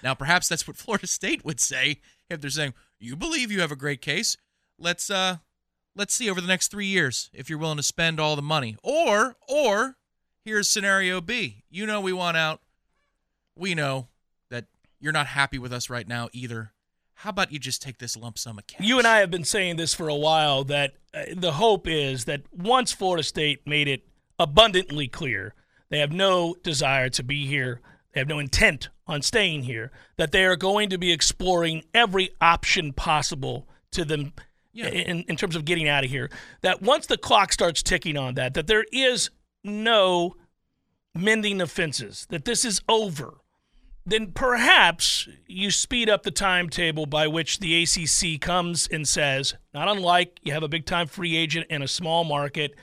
Now, 0.03 0.13
perhaps 0.13 0.47
that's 0.47 0.67
what 0.67 0.77
Florida 0.77 1.07
State 1.07 1.45
would 1.45 1.59
say 1.59 2.01
if 2.29 2.41
they're 2.41 2.49
saying, 2.49 2.73
"You 2.99 3.15
believe 3.15 3.51
you 3.51 3.61
have 3.61 3.71
a 3.71 3.75
great 3.75 4.01
case. 4.01 4.37
Let's 4.79 5.09
uh 5.09 5.37
let's 5.95 6.13
see 6.13 6.29
over 6.29 6.41
the 6.41 6.47
next 6.47 6.69
3 6.69 6.85
years 6.85 7.29
if 7.33 7.49
you're 7.49 7.59
willing 7.59 7.77
to 7.77 7.83
spend 7.83 8.19
all 8.19 8.35
the 8.35 8.41
money." 8.41 8.77
Or 8.83 9.35
or 9.47 9.97
here's 10.43 10.69
scenario 10.69 11.21
B. 11.21 11.63
You 11.69 11.85
know 11.85 12.01
we 12.01 12.13
want 12.13 12.37
out. 12.37 12.61
We 13.55 13.73
know 13.75 14.07
that 14.49 14.65
you're 14.99 15.13
not 15.13 15.27
happy 15.27 15.59
with 15.59 15.73
us 15.73 15.89
right 15.89 16.07
now 16.07 16.29
either. 16.31 16.73
How 17.21 17.31
about 17.31 17.51
you 17.51 17.57
just 17.57 17.81
take 17.81 17.97
this 17.97 18.15
lump 18.15 18.37
sum 18.37 18.59
of 18.59 18.67
cash? 18.67 18.85
You 18.85 18.99
and 18.99 19.07
I 19.07 19.19
have 19.19 19.31
been 19.31 19.43
saying 19.43 19.77
this 19.77 19.95
for 19.95 20.07
a 20.07 20.15
while 20.15 20.63
that 20.65 20.93
uh, 21.15 21.23
the 21.35 21.53
hope 21.53 21.87
is 21.87 22.25
that 22.25 22.41
once 22.51 22.93
Florida 22.93 23.23
State 23.23 23.65
made 23.65 23.87
it 23.87 24.03
abundantly 24.37 25.07
clear 25.07 25.55
they 25.89 25.99
have 25.99 26.11
no 26.11 26.55
desire 26.63 27.09
to 27.09 27.23
be 27.23 27.47
here, 27.47 27.81
they 28.13 28.19
have 28.19 28.27
no 28.27 28.39
intent 28.39 28.89
on 29.07 29.21
staying 29.21 29.63
here, 29.63 29.91
that 30.17 30.31
they 30.31 30.45
are 30.45 30.55
going 30.55 30.89
to 30.89 30.97
be 30.97 31.11
exploring 31.11 31.83
every 31.93 32.29
option 32.41 32.93
possible 32.93 33.67
to 33.91 34.03
them 34.03 34.33
Yeah. 34.77 34.89
in, 34.89 35.23
in 35.23 35.35
terms 35.35 35.55
of 35.55 35.65
getting 35.65 35.87
out 35.87 36.03
of 36.03 36.09
here. 36.09 36.29
That 36.61 36.81
once 36.81 37.07
the 37.07 37.17
clock 37.17 37.51
starts 37.51 37.81
ticking 37.81 38.17
on 38.17 38.35
that, 38.35 38.53
that 38.53 38.67
there 38.67 38.85
is 38.91 39.29
no 39.63 40.35
mending 41.15 41.61
of 41.61 41.71
fences, 41.71 42.27
that 42.29 42.45
this 42.45 42.63
is 42.63 42.81
over 42.87 43.37
then 44.07 44.31
perhaps 44.31 45.27
you 45.47 45.69
speed 45.69 46.09
up 46.09 46.23
the 46.23 46.31
timetable 46.31 47.05
by 47.05 47.27
which 47.27 47.59
the 47.59 47.83
ACC 47.83 48.39
comes 48.39 48.87
and 48.87 49.05
says, 49.05 49.55
not 49.73 49.89
unlike 49.89 50.39
you 50.43 50.53
have 50.53 50.63
a 50.63 50.69
big 50.69 50.85
time 50.85 51.07
free 51.07 51.35
agent 51.35 51.67
in 51.69 51.81
a 51.81 51.87
small 51.89 52.23
market 52.23 52.73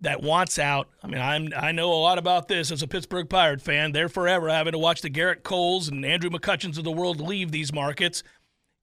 that 0.00 0.22
wants 0.22 0.56
out. 0.56 0.88
I 1.02 1.08
mean, 1.08 1.20
I'm 1.20 1.48
I 1.56 1.72
know 1.72 1.92
a 1.92 1.94
lot 1.94 2.16
about 2.16 2.46
this 2.46 2.70
as 2.70 2.80
a 2.80 2.86
Pittsburgh 2.86 3.28
Pirate 3.28 3.60
fan. 3.60 3.90
They're 3.90 4.08
forever 4.08 4.48
having 4.48 4.70
to 4.70 4.78
watch 4.78 5.02
the 5.02 5.10
Gerrit 5.10 5.42
Coles 5.42 5.88
and 5.88 6.04
Andrew 6.04 6.30
McCutcheons 6.30 6.78
of 6.78 6.84
the 6.84 6.92
world 6.92 7.20
leave 7.20 7.50
these 7.50 7.72
markets 7.72 8.22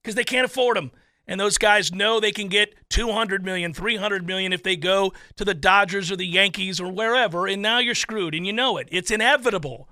because 0.02 0.14
they 0.14 0.24
can't 0.24 0.44
afford 0.44 0.76
them. 0.76 0.90
And 1.28 1.40
those 1.40 1.58
guys 1.58 1.92
know 1.92 2.20
they 2.20 2.32
can 2.32 2.48
get 2.48 2.74
200 2.90 3.44
million, 3.44 3.74
300 3.74 4.26
million 4.26 4.52
if 4.52 4.62
they 4.62 4.76
go 4.76 5.12
to 5.36 5.44
the 5.44 5.54
Dodgers 5.54 6.10
or 6.10 6.16
the 6.16 6.26
Yankees 6.26 6.80
or 6.80 6.90
wherever, 6.90 7.46
and 7.46 7.60
now 7.60 7.78
you're 7.78 7.96
screwed 7.96 8.34
and 8.34 8.46
you 8.46 8.52
know 8.52 8.76
it. 8.76 8.88
It's 8.92 9.10
inevitable. 9.10 9.88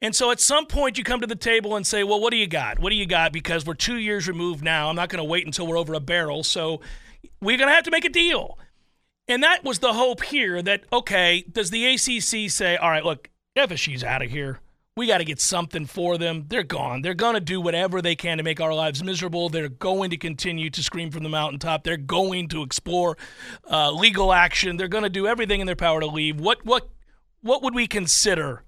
And 0.00 0.14
so 0.14 0.30
at 0.30 0.40
some 0.40 0.66
point 0.66 0.96
you 0.96 1.02
come 1.02 1.20
to 1.20 1.26
the 1.26 1.34
table 1.34 1.74
and 1.74 1.84
say, 1.84 2.04
well, 2.04 2.20
what 2.20 2.30
do 2.30 2.36
you 2.36 2.46
got? 2.46 2.78
What 2.78 2.90
do 2.90 2.96
you 2.96 3.06
got? 3.06 3.32
Because 3.32 3.66
we're 3.66 3.74
two 3.74 3.96
years 3.96 4.28
removed 4.28 4.62
now. 4.62 4.88
I'm 4.88 4.94
not 4.94 5.08
going 5.08 5.18
to 5.18 5.24
wait 5.24 5.44
until 5.44 5.66
we're 5.66 5.78
over 5.78 5.94
a 5.94 6.00
barrel. 6.00 6.44
So 6.44 6.80
we're 7.40 7.56
going 7.56 7.68
to 7.68 7.74
have 7.74 7.84
to 7.84 7.90
make 7.90 8.04
a 8.04 8.10
deal. 8.10 8.58
And 9.26 9.42
that 9.42 9.64
was 9.64 9.80
the 9.80 9.92
hope 9.92 10.22
here 10.22 10.62
that, 10.62 10.84
okay, 10.92 11.44
does 11.50 11.70
the 11.70 11.84
ACC 11.84 12.50
say, 12.50 12.76
all 12.76 12.90
right, 12.90 13.04
look, 13.04 13.28
FSU's 13.56 14.04
out 14.04 14.22
of 14.22 14.30
here. 14.30 14.60
We 14.98 15.06
got 15.06 15.18
to 15.18 15.24
get 15.24 15.40
something 15.40 15.86
for 15.86 16.18
them. 16.18 16.46
They're 16.48 16.64
gone. 16.64 17.02
They're 17.02 17.14
going 17.14 17.34
to 17.34 17.40
do 17.40 17.60
whatever 17.60 18.02
they 18.02 18.16
can 18.16 18.38
to 18.38 18.42
make 18.42 18.60
our 18.60 18.74
lives 18.74 19.02
miserable. 19.04 19.48
They're 19.48 19.68
going 19.68 20.10
to 20.10 20.16
continue 20.16 20.70
to 20.70 20.82
scream 20.82 21.12
from 21.12 21.22
the 21.22 21.28
mountaintop. 21.28 21.84
They're 21.84 21.96
going 21.96 22.48
to 22.48 22.62
explore 22.62 23.16
uh, 23.70 23.92
legal 23.92 24.32
action. 24.32 24.76
They're 24.76 24.88
going 24.88 25.04
to 25.04 25.08
do 25.08 25.28
everything 25.28 25.60
in 25.60 25.66
their 25.66 25.76
power 25.76 26.00
to 26.00 26.06
leave. 26.06 26.40
What 26.40 26.66
what 26.66 26.88
what 27.42 27.62
would 27.62 27.76
we 27.76 27.86
consider 27.86 28.64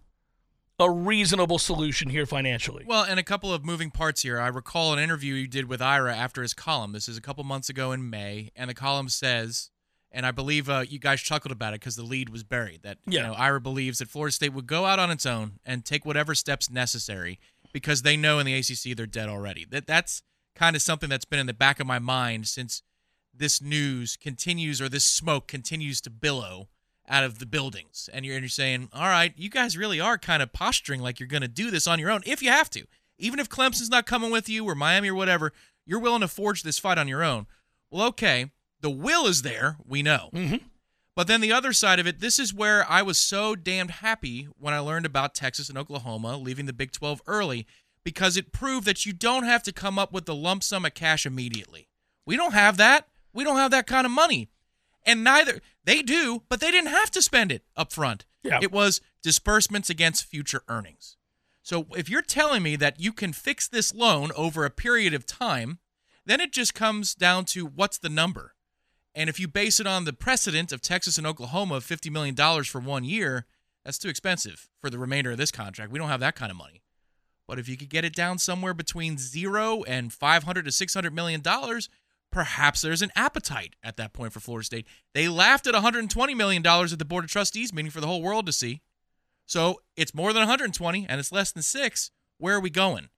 a 0.79 0.89
reasonable 0.89 1.59
solution 1.59 2.09
here 2.09 2.25
financially. 2.25 2.85
Well, 2.87 3.05
and 3.05 3.21
a 3.21 3.23
couple 3.23 3.53
of 3.53 3.65
moving 3.65 3.91
parts 3.91 4.23
here. 4.23 4.41
I 4.41 4.47
recall 4.47 4.95
an 4.95 4.99
interview 4.99 5.35
you 5.35 5.47
did 5.47 5.69
with 5.69 5.83
Ira 5.83 6.17
after 6.17 6.41
his 6.41 6.55
column. 6.55 6.93
This 6.93 7.07
is 7.07 7.19
a 7.19 7.21
couple 7.21 7.45
months 7.45 7.69
ago 7.69 7.93
in 7.93 8.09
May, 8.09 8.51
and 8.57 8.71
the 8.71 8.75
column 8.75 9.11
says, 9.11 9.71
and 10.13 10.27
I 10.27 10.31
believe 10.31 10.69
uh, 10.69 10.85
you 10.89 10.99
guys 10.99 11.21
chuckled 11.21 11.53
about 11.53 11.75
it 11.75 11.81
because 11.81 11.97
the 11.97 12.03
lead 12.03 12.29
was 12.31 12.43
buried. 12.43 12.83
That 12.83 12.99
Yeah. 13.07 13.21
you 13.21 13.27
know, 13.29 13.35
Ira 13.35 13.61
believes 13.61 13.99
that 13.99 14.09
Florida 14.09 14.33
State 14.33 14.53
would 14.53 14.67
go 14.67 14.85
out 14.87 14.99
on 14.99 15.11
its 15.11 15.25
own 15.27 15.61
and 15.65 15.85
take 15.85 16.05
whatever 16.05 16.35
steps 16.35 16.69
necessary 16.71 17.39
because 17.73 18.03
they 18.03 18.17
know 18.17 18.39
in 18.39 18.47
the 18.47 18.55
ACC 18.55 18.97
they're 18.97 19.07
dead 19.07 19.29
already. 19.29 19.65
That 19.65 19.87
that's 19.87 20.23
kind 20.57 20.75
of 20.77 20.83
something 20.83 21.09
that's 21.09 21.25
been 21.25 21.39
in 21.39 21.47
the 21.47 21.55
back 21.55 21.79
of 21.81 21.87
my 21.87 21.99
mind 21.99 22.49
since 22.49 22.83
this 23.33 23.63
news 23.63 24.17
continues 24.17 24.81
or 24.83 24.89
this 24.89 25.05
smoke 25.05 25.47
continues 25.47 26.01
to 26.03 26.11
billow 26.11 26.69
out 27.09 27.25
of 27.25 27.39
the 27.39 27.47
buildings 27.47 28.09
and 28.13 28.25
you're, 28.27 28.35
and 28.37 28.43
you're 28.43 28.49
saying 28.49 28.89
all 28.93 29.09
right 29.09 29.33
you 29.37 29.49
guys 29.49 29.77
really 29.77 30.01
are 30.01 30.19
kind 30.19 30.43
of 30.43 30.53
posturing 30.53 31.01
like 31.01 31.19
you're 31.19 31.27
going 31.29 31.41
to 31.41 31.49
do 31.49 31.71
this 31.71 31.87
on 31.87 31.99
your 31.99 32.11
own 32.11 32.21
if 32.27 32.43
you 32.43 32.51
have 32.51 32.69
to 32.71 32.85
even 33.19 33.41
if 33.41 33.49
clemson's 33.49 33.89
not 33.91 34.07
coming 34.07 34.31
with 34.31 34.49
you 34.49 34.65
or 34.65 34.75
miami 34.75 35.09
or 35.09 35.15
whatever 35.15 35.53
you're 35.87 35.99
willing 35.99 36.21
to 36.21 36.29
forge 36.29 36.63
this 36.63 36.79
fight 36.79 36.99
on 36.99 37.09
your 37.09 37.23
own 37.25 37.47
well 37.91 38.07
okay 38.09 38.51
the 38.81 38.91
will 38.91 39.27
is 39.27 39.43
there 39.43 39.77
we 39.87 40.03
know 40.03 40.31
Mhm. 40.33 40.63
but 41.15 41.27
then 41.27 41.41
the 41.41 41.53
other 41.53 41.73
side 41.73 41.99
of 41.99 42.07
it 42.07 42.21
this 42.21 42.39
is 42.39 42.55
where 42.55 42.89
i 42.91 43.03
was 43.03 43.19
so 43.19 43.55
damned 43.57 43.91
happy 43.91 44.49
when 44.59 44.75
i 44.75 44.79
learned 44.79 45.07
about 45.07 45.35
texas 45.35 45.69
and 45.69 45.77
oklahoma 45.79 46.37
leaving 46.37 46.67
the 46.67 46.73
big 46.73 46.93
12 46.93 47.21
early 47.27 47.67
because 48.05 48.37
it 48.37 48.53
proved 48.53 48.87
that 48.87 49.05
you 49.05 49.13
don't 49.13 49.45
have 49.45 49.63
to 49.63 49.73
come 49.73 49.99
up 49.99 50.13
with 50.13 50.25
the 50.27 50.35
lump 50.35 50.63
sum 50.63 50.85
of 50.85 50.95
cash 50.95 51.27
immediately 51.27 51.89
we 52.27 52.37
don't 52.37 52.55
have 52.55 52.77
that 52.77 53.09
we 53.33 53.45
don't 53.45 53.57
have 53.59 53.71
that 53.71 53.87
kind 53.87 54.05
of 54.07 54.11
money 54.13 54.49
and 55.07 55.25
neither 55.25 55.61
they 55.85 56.03
do, 56.03 56.43
but 56.51 56.61
they 56.61 56.71
didn't 56.71 56.91
have 56.91 57.11
to 57.13 57.23
spend 57.23 57.51
it 57.51 57.65
up 57.75 57.91
front. 57.91 58.27
Yeah. 58.43 58.59
It 58.61 58.71
was 58.71 59.01
disbursements 59.23 59.89
against 59.89 60.27
future 60.27 60.63
earnings. 60.69 61.17
So 61.63 61.87
if 61.97 62.11
you're 62.11 62.21
telling 62.21 62.63
me 62.63 62.77
that 62.77 63.01
you 63.01 63.15
can 63.15 63.33
fix 63.33 63.67
this 63.67 63.95
loan 63.95 64.31
over 64.37 64.67
a 64.67 64.71
period 64.71 65.15
of 65.15 65.25
time, 65.25 65.79
then 66.27 66.39
it 66.39 66.53
just 66.53 66.75
comes 66.75 67.15
down 67.15 67.47
to 67.47 67.65
what's 67.65 67.97
the 67.97 68.11
number. 68.11 68.55
And 69.15 69.29
if 69.29 69.41
you 69.41 69.49
base 69.49 69.81
it 69.81 69.87
on 69.87 70.05
the 70.05 70.13
precedent 70.13 70.73
of 70.73 70.81
Texas 70.81 71.19
and 71.19 71.27
Oklahoma 71.27 71.77
of 71.77 71.87
$50 71.87 72.11
million 72.11 72.37
for 72.65 72.81
one 72.81 73.05
year, 73.05 73.47
that's 73.85 73.99
too 73.99 74.09
expensive 74.09 74.69
for 74.81 74.91
the 74.91 74.99
remainder 74.99 75.33
of 75.33 75.39
this 75.39 75.51
contract. 75.51 75.91
We 75.91 75.99
don't 75.99 76.09
have 76.09 76.21
that 76.21 76.37
kind 76.37 76.51
of 76.51 76.57
money. 76.57 76.83
But 77.49 77.59
if 77.59 77.69
you 77.69 77.77
could 77.77 77.89
get 77.89 78.05
it 78.05 78.15
down 78.15 78.39
somewhere 78.39 78.75
between 78.75 79.19
zero 79.19 79.83
and 79.83 80.13
500 80.13 80.65
to 80.65 80.71
600 80.71 81.13
million 81.13 81.41
dollars, 81.41 81.89
perhaps 82.31 82.81
there's 82.81 83.03
an 83.03 83.11
appetite 83.17 83.75
at 83.83 83.97
that 83.97 84.13
point 84.13 84.33
for 84.33 84.39
Florida 84.39 84.65
State. 84.65 84.87
They 85.15 85.29
laughed 85.29 85.67
at 85.67 85.75
120 85.75 86.35
million 86.35 86.63
dollars 86.63 86.93
at 86.93 87.01
the 87.01 87.05
Board 87.05 87.25
of 87.25 87.31
Trustees 87.31 87.73
meeting 87.73 87.91
for 87.91 88.01
the 88.01 88.07
whole 88.07 88.23
world 88.23 88.47
to 88.47 88.53
see. 88.53 88.83
So 89.47 89.81
it's 89.97 90.15
more 90.15 90.33
than 90.33 90.43
120 90.43 91.07
and 91.09 91.19
it's 91.19 91.33
less 91.33 91.51
than 91.51 91.65
six. 91.65 92.13
Where 92.39 92.55
are 92.55 92.61
we 92.61 92.71
going? 92.71 93.09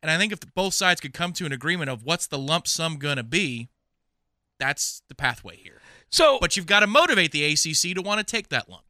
And 0.00 0.12
I 0.12 0.18
think 0.18 0.32
if 0.32 0.38
both 0.54 0.74
sides 0.74 1.00
could 1.00 1.12
come 1.12 1.32
to 1.32 1.46
an 1.46 1.52
agreement 1.52 1.90
of 1.90 2.04
what's 2.04 2.28
the 2.28 2.38
lump 2.38 2.68
sum 2.68 2.98
going 2.98 3.16
to 3.16 3.24
be, 3.24 3.68
that's 4.62 5.02
the 5.08 5.14
pathway 5.14 5.56
here. 5.56 5.80
So, 6.08 6.38
But 6.40 6.56
you've 6.56 6.66
got 6.66 6.80
to 6.80 6.86
motivate 6.86 7.32
the 7.32 7.44
ACC 7.44 7.94
to 7.96 8.02
want 8.02 8.18
to 8.18 8.24
take 8.24 8.48
that 8.50 8.68
lump. 8.68 8.84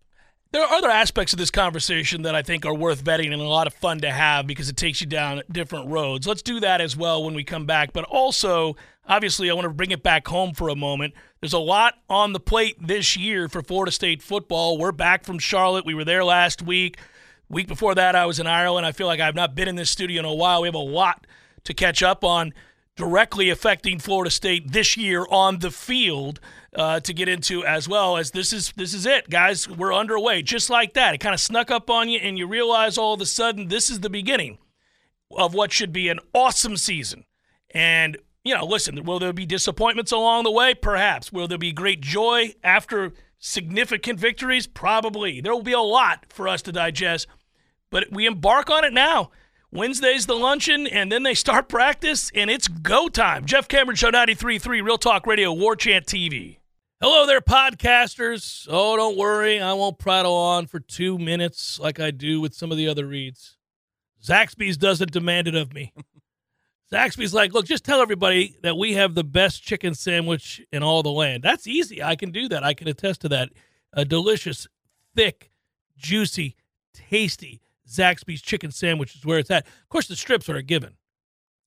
there 0.53 0.63
are 0.63 0.75
other 0.75 0.91
aspects 0.91 1.33
of 1.33 1.39
this 1.39 1.51
conversation 1.51 2.23
that 2.23 2.35
I 2.35 2.43
think 2.43 2.67
are 2.67 2.75
worth 2.75 3.03
vetting 3.03 3.33
and 3.33 3.41
a 3.41 3.49
lot 3.49 3.67
of 3.67 3.73
fun 3.75 4.01
to 4.01 4.11
have 4.11 4.47
because 4.47 4.69
it 4.69 4.77
takes 4.77 5.01
you 5.01 5.07
down 5.07 5.43
different 5.51 5.89
roads. 5.89 6.27
Let's 6.27 6.43
do 6.43 6.61
that 6.61 6.81
as 6.83 6.95
well 6.97 7.25
when 7.25 7.33
we 7.35 7.43
come 7.43 7.65
back. 7.65 7.93
But 7.95 8.05
also, 8.05 8.77
obviously, 9.09 9.49
I 9.51 9.55
want 9.55 9.65
to 9.65 9.71
bring 9.73 9.93
it 9.93 10.03
back 10.03 10.29
home 10.29 10.53
for 10.53 10.69
a 10.69 10.77
moment. 10.77 11.15
There's 11.41 11.55
a 11.55 11.59
lot 11.59 11.95
on 12.11 12.35
the 12.35 12.41
plate 12.41 12.77
this 12.87 13.17
year 13.17 13.49
for 13.49 13.63
Florida 13.63 13.93
State 13.93 14.21
football. 14.23 14.77
We're 14.77 14.93
back 14.93 15.25
from 15.25 15.39
Charlotte. 15.39 15.87
We 15.87 15.95
were 15.95 16.05
there 16.05 16.25
last 16.25 16.61
week. 16.61 16.99
Week 17.49 17.67
before 17.69 17.95
that, 17.95 18.15
I 18.15 18.27
was 18.27 18.39
in 18.39 18.47
Ireland. 18.47 18.85
I 18.85 18.93
feel 18.93 19.07
like 19.07 19.21
I've 19.21 19.35
not 19.35 19.55
been 19.55 19.69
in 19.69 19.77
this 19.77 19.91
studio 19.91 20.19
in 20.21 20.25
a 20.27 20.35
while. 20.35 20.61
We 20.63 20.69
have 20.69 20.75
a 20.75 20.79
lot 20.79 21.27
to 21.65 21.73
catch 21.75 22.03
up 22.03 22.25
on 22.25 22.53
directly 22.97 23.51
affecting 23.51 23.99
Florida 23.99 24.31
State 24.31 24.73
this 24.73 24.97
year 24.97 25.27
on 25.31 25.59
the 25.59 25.71
field 25.71 26.41
uh, 26.75 27.01
to 27.01 27.13
get 27.13 27.29
into 27.29 27.65
as 27.65 27.89
well 27.89 28.17
as 28.17 28.31
this 28.31 28.53
is 28.53 28.73
this 28.77 28.95
is 28.95 29.07
it, 29.07 29.31
guys. 29.31 29.69
We're 29.69 29.95
underway, 29.95 30.43
just 30.43 30.71
like 30.71 30.95
that. 30.95 31.15
It 31.15 31.19
kind 31.19 31.35
of 31.35 31.41
snuck 31.41 31.71
up 31.71 31.91
on 31.91 32.09
you, 32.09 32.19
and 32.19 32.39
you 32.39 32.47
realize 32.47 32.99
all 32.99 33.15
of 33.15 33.21
a 33.21 33.27
sudden 33.27 33.69
this 33.69 33.91
is 33.91 34.01
the 34.01 34.11
beginning 34.11 34.59
of 35.37 35.55
what 35.55 35.73
should 35.73 35.93
be 35.93 36.09
an 36.09 36.21
awesome 36.35 36.77
season. 36.77 37.25
And 37.71 38.19
you 38.45 38.55
know, 38.55 38.65
listen, 38.65 39.05
will 39.05 39.19
there 39.19 39.33
be 39.33 39.47
disappointments 39.47 40.13
along 40.13 40.45
the 40.45 40.51
way? 40.51 40.75
Perhaps. 40.75 41.33
Will 41.33 41.47
there 41.47 41.59
be 41.59 41.73
great 41.73 42.01
joy 42.01 42.55
after 42.65 43.13
significant 43.39 44.19
victories? 44.19 44.67
Probably. 44.67 45.41
There 45.41 45.53
will 45.53 45.63
be 45.63 45.73
a 45.73 45.81
lot 45.81 46.27
for 46.29 46.49
us 46.49 46.63
to 46.63 46.73
digest, 46.73 47.29
but 47.91 48.11
we 48.11 48.27
embark 48.27 48.69
on 48.69 48.85
it 48.85 48.93
now. 48.93 49.31
Wednesday's 49.75 50.27
the 50.27 50.35
luncheon, 50.35 50.87
and 50.87 51.11
then 51.11 51.23
they 51.23 51.33
start 51.33 51.67
practice, 51.67 52.31
and 52.35 52.51
it's 52.51 52.69
go 52.69 53.09
time. 53.09 53.47
Jeff 53.47 53.69
Cameron 53.69 53.97
Show 53.97 54.11
93.3, 54.11 54.67
Real 54.85 54.99
Talk 54.99 55.27
Radio, 55.27 55.51
War 55.51 55.77
Chant 55.77 56.05
TV. 56.05 56.59
Hello 57.01 57.27
there, 57.27 57.41
podcasters. 57.41 58.69
Oh, 58.69 58.99
don't 58.99 59.17
worry. 59.17 59.63
I 59.63 59.73
won't 59.73 59.97
prattle 59.97 60.35
on 60.35 60.67
for 60.67 60.79
two 60.79 61.19
minutes 61.19 61.81
like 61.81 61.99
I 61.99 62.11
do 62.11 62.39
with 62.39 62.53
some 62.53 62.71
of 62.71 62.77
the 62.77 62.87
other 62.87 63.07
reads. 63.07 63.57
Zaxby's 64.23 64.77
doesn't 64.77 65.11
demand 65.11 65.49
it 65.49 65.55
of 65.55 65.73
me. 65.73 65.95
Zaxby's 66.93 67.33
like, 67.33 67.55
look, 67.55 67.65
just 67.65 67.83
tell 67.83 68.03
everybody 68.03 68.59
that 68.63 68.77
we 68.77 68.93
have 68.93 69.15
the 69.15 69.25
best 69.25 69.63
chicken 69.63 69.95
sandwich 69.95 70.61
in 70.71 70.83
all 70.83 71.03
the 71.03 71.09
land. 71.09 71.43
That's 71.43 71.67
easy. 71.67 72.03
I 72.03 72.15
can 72.15 72.31
do 72.31 72.47
that. 72.51 72.63
I 72.63 72.75
can 72.75 72.89
attest 72.89 73.23
to 73.23 73.31
that. 73.31 73.49
A 73.95 74.05
delicious, 74.05 74.67
thick, 75.17 75.51
juicy, 75.97 76.57
tasty 76.93 77.63
Zaxby's 77.93 78.43
chicken 78.43 78.71
sandwich 78.71 79.15
is 79.17 79.25
where 79.25 79.39
it's 79.39 79.51
at. 79.51 79.67
Of 79.67 79.89
course, 79.89 80.09
the 80.09 80.17
strips 80.17 80.49
are 80.49 80.57
a 80.57 80.63
given. 80.63 80.95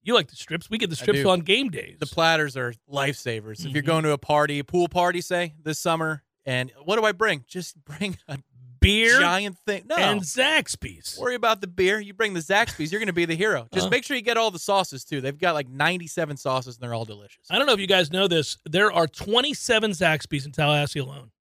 You 0.03 0.13
like 0.13 0.27
the 0.29 0.35
strips? 0.35 0.69
We 0.69 0.77
get 0.77 0.89
the 0.89 0.95
strips 0.95 1.25
on 1.25 1.39
game 1.39 1.69
days. 1.69 1.97
The 1.99 2.05
platters 2.05 2.55
are 2.55 2.73
lifesavers. 2.91 3.65
If 3.65 3.71
you're 3.73 3.81
Mhm. 3.83 3.87
going 3.87 4.03
to 4.03 4.11
a 4.11 4.17
party, 4.17 4.59
a 4.59 4.63
pool 4.63 4.87
party, 4.87 5.19
say 5.21 5.53
this 5.63 5.79
summer, 5.79 6.23
and 6.45 6.71
what 6.83 6.97
do 6.97 7.05
I 7.05 7.11
bring? 7.11 7.43
Just 7.47 7.75
bring 7.85 8.17
a 8.27 8.37
beer 8.79 9.19
giant 9.19 9.57
thing. 9.65 9.83
No, 9.89 9.95
and 9.95 10.21
Zaxby's. 10.21 11.17
worry 11.19 11.33
about 11.33 11.59
the 11.61 11.65
beer. 11.65 11.99
You 11.99 12.13
bring 12.13 12.35
the 12.35 12.39
Zaxby's, 12.39 12.91
you're 12.91 12.99
going 12.99 13.07
to 13.07 13.13
be 13.13 13.25
the 13.25 13.35
hero. 13.35 13.67
Just 13.73 13.87
Uh. 13.87 13.89
make 13.89 14.03
sure 14.03 14.15
you 14.15 14.21
get 14.21 14.37
all 14.37 14.51
the 14.51 14.59
sauces 14.59 15.03
too. 15.03 15.21
They've 15.21 15.35
got 15.35 15.55
like 15.55 15.67
97 15.69 16.37
sauces, 16.37 16.75
and 16.75 16.83
they're 16.83 16.93
all 16.93 17.05
delicious. 17.05 17.47
I 17.49 17.57
don't 17.57 17.65
know 17.65 17.73
if 17.73 17.79
you 17.79 17.87
guys 17.87 18.11
know 18.11 18.27
this. 18.27 18.59
There 18.65 18.91
are 18.91 19.07
27 19.07 19.89
Zaxby's 19.91 20.45
in 20.45 20.51
Tallahassee 20.51 20.99
alone. 20.99 21.31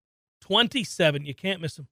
27. 0.40 1.26
You 1.26 1.34
can't 1.34 1.60
miss 1.60 1.76
them. 1.76 1.88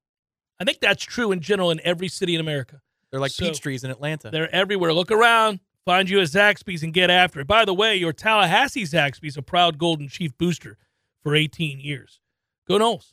I 0.63 0.65
think 0.65 0.81
that's 0.81 1.05
true 1.05 1.33
in 1.33 1.41
general 1.41 1.71
in 1.71 1.81
every 1.83 2.09
city 2.09 2.35
in 2.35 2.41
America. 2.41 2.81
They're 3.11 3.21
like 3.21 3.33
So- 3.33 3.47
peach 3.47 3.61
trees 3.61 3.83
in 3.85 3.91
Atlanta. 3.91 4.31
They're 4.31 4.53
everywhere. 4.55 4.93
Look 4.93 5.11
around, 5.11 5.61
find 5.85 6.09
you 6.09 6.21
a 6.21 6.23
Zaxby's, 6.23 6.83
and 6.83 6.95
get 6.95 7.11
after 7.11 7.41
it. 7.41 7.47
By 7.47 7.65
the 7.65 7.75
way, 7.75 7.97
your 7.97 8.13
Tallahassee 8.13 8.85
Zaxby's 8.85 9.37
a 9.37 9.43
proud 9.43 9.77
Golden 9.77 10.09
Chief 10.09 10.37
booster 10.39 10.79
for 11.23 11.35
18 11.35 11.81
years. 11.81 12.21
Go 12.67 12.79
Noles. 12.79 13.13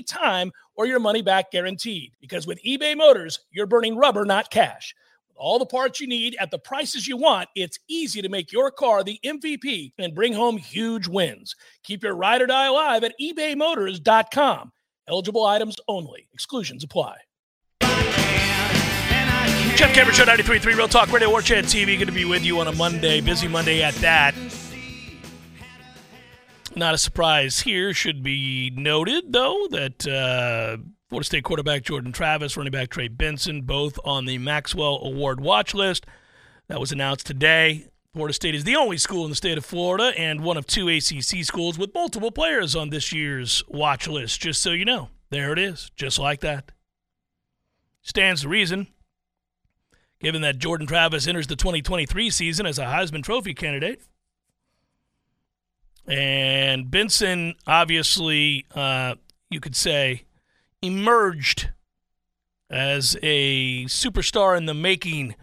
time 0.01 0.51
or 0.75 0.85
your 0.85 0.99
money 0.99 1.21
back 1.21 1.51
guaranteed. 1.51 2.13
Because 2.19 2.47
with 2.47 2.63
eBay 2.63 2.97
Motors, 2.97 3.39
you're 3.51 3.67
burning 3.67 3.97
rubber, 3.97 4.25
not 4.25 4.51
cash. 4.51 4.95
With 5.27 5.37
all 5.37 5.59
the 5.59 5.65
parts 5.65 5.99
you 5.99 6.07
need 6.07 6.35
at 6.39 6.51
the 6.51 6.59
prices 6.59 7.07
you 7.07 7.17
want, 7.17 7.49
it's 7.55 7.79
easy 7.87 8.21
to 8.21 8.29
make 8.29 8.51
your 8.51 8.71
car 8.71 9.03
the 9.03 9.19
MVP 9.25 9.93
and 9.97 10.15
bring 10.15 10.33
home 10.33 10.57
huge 10.57 11.07
wins. 11.07 11.55
Keep 11.83 12.03
your 12.03 12.15
ride 12.15 12.41
or 12.41 12.47
die 12.47 12.67
alive 12.67 13.03
at 13.03 13.13
ebaymotors.com. 13.21 14.71
Eligible 15.07 15.45
items 15.45 15.75
only. 15.87 16.27
Exclusions 16.33 16.83
apply. 16.83 17.17
Jeff 19.75 19.95
Cameron 19.95 20.15
Show 20.15 20.25
93.3 20.25 20.75
Real 20.75 20.87
Talk 20.87 21.11
Radio 21.11 21.29
War 21.29 21.41
Chant 21.41 21.65
TV. 21.65 21.97
Good 21.97 22.05
to 22.05 22.11
be 22.11 22.25
with 22.25 22.43
you 22.43 22.59
on 22.59 22.67
a 22.67 22.71
Monday. 22.71 23.19
Busy 23.19 23.47
Monday 23.47 23.81
at 23.81 23.95
that. 23.95 24.35
Not 26.75 26.93
a 26.93 26.97
surprise 26.97 27.61
here. 27.61 27.93
Should 27.93 28.23
be 28.23 28.71
noted, 28.75 29.33
though, 29.33 29.67
that 29.71 30.07
uh, 30.07 30.77
Florida 31.09 31.25
State 31.25 31.43
quarterback 31.43 31.83
Jordan 31.83 32.13
Travis, 32.13 32.55
running 32.55 32.71
back 32.71 32.89
Trey 32.89 33.09
Benson, 33.09 33.63
both 33.63 33.99
on 34.05 34.25
the 34.25 34.37
Maxwell 34.37 34.99
Award 35.03 35.41
watch 35.41 35.73
list. 35.73 36.05
That 36.69 36.79
was 36.79 36.93
announced 36.93 37.25
today. 37.25 37.87
Florida 38.13 38.33
State 38.33 38.55
is 38.55 38.63
the 38.63 38.75
only 38.75 38.97
school 38.97 39.25
in 39.25 39.29
the 39.29 39.35
state 39.35 39.57
of 39.57 39.65
Florida 39.65 40.13
and 40.17 40.41
one 40.41 40.57
of 40.57 40.65
two 40.65 40.87
ACC 40.87 41.43
schools 41.43 41.77
with 41.77 41.93
multiple 41.93 42.31
players 42.31 42.75
on 42.75 42.89
this 42.89 43.11
year's 43.11 43.63
watch 43.67 44.07
list. 44.07 44.39
Just 44.39 44.61
so 44.61 44.71
you 44.71 44.85
know, 44.85 45.09
there 45.29 45.51
it 45.53 45.59
is, 45.59 45.91
just 45.95 46.19
like 46.19 46.39
that. 46.41 46.71
Stands 48.01 48.41
to 48.41 48.49
reason, 48.49 48.87
given 50.21 50.41
that 50.41 50.57
Jordan 50.57 50.87
Travis 50.87 51.27
enters 51.27 51.47
the 51.47 51.55
2023 51.55 52.29
season 52.29 52.65
as 52.65 52.79
a 52.79 52.85
Heisman 52.85 53.23
Trophy 53.23 53.53
candidate. 53.53 54.01
And 56.07 56.89
Benson, 56.89 57.55
obviously, 57.67 58.65
uh, 58.73 59.15
you 59.49 59.59
could 59.59 59.75
say, 59.75 60.23
emerged 60.81 61.69
as 62.69 63.17
a 63.21 63.85
superstar 63.85 64.57
in 64.57 64.65
the 64.65 64.73
making. 64.73 65.35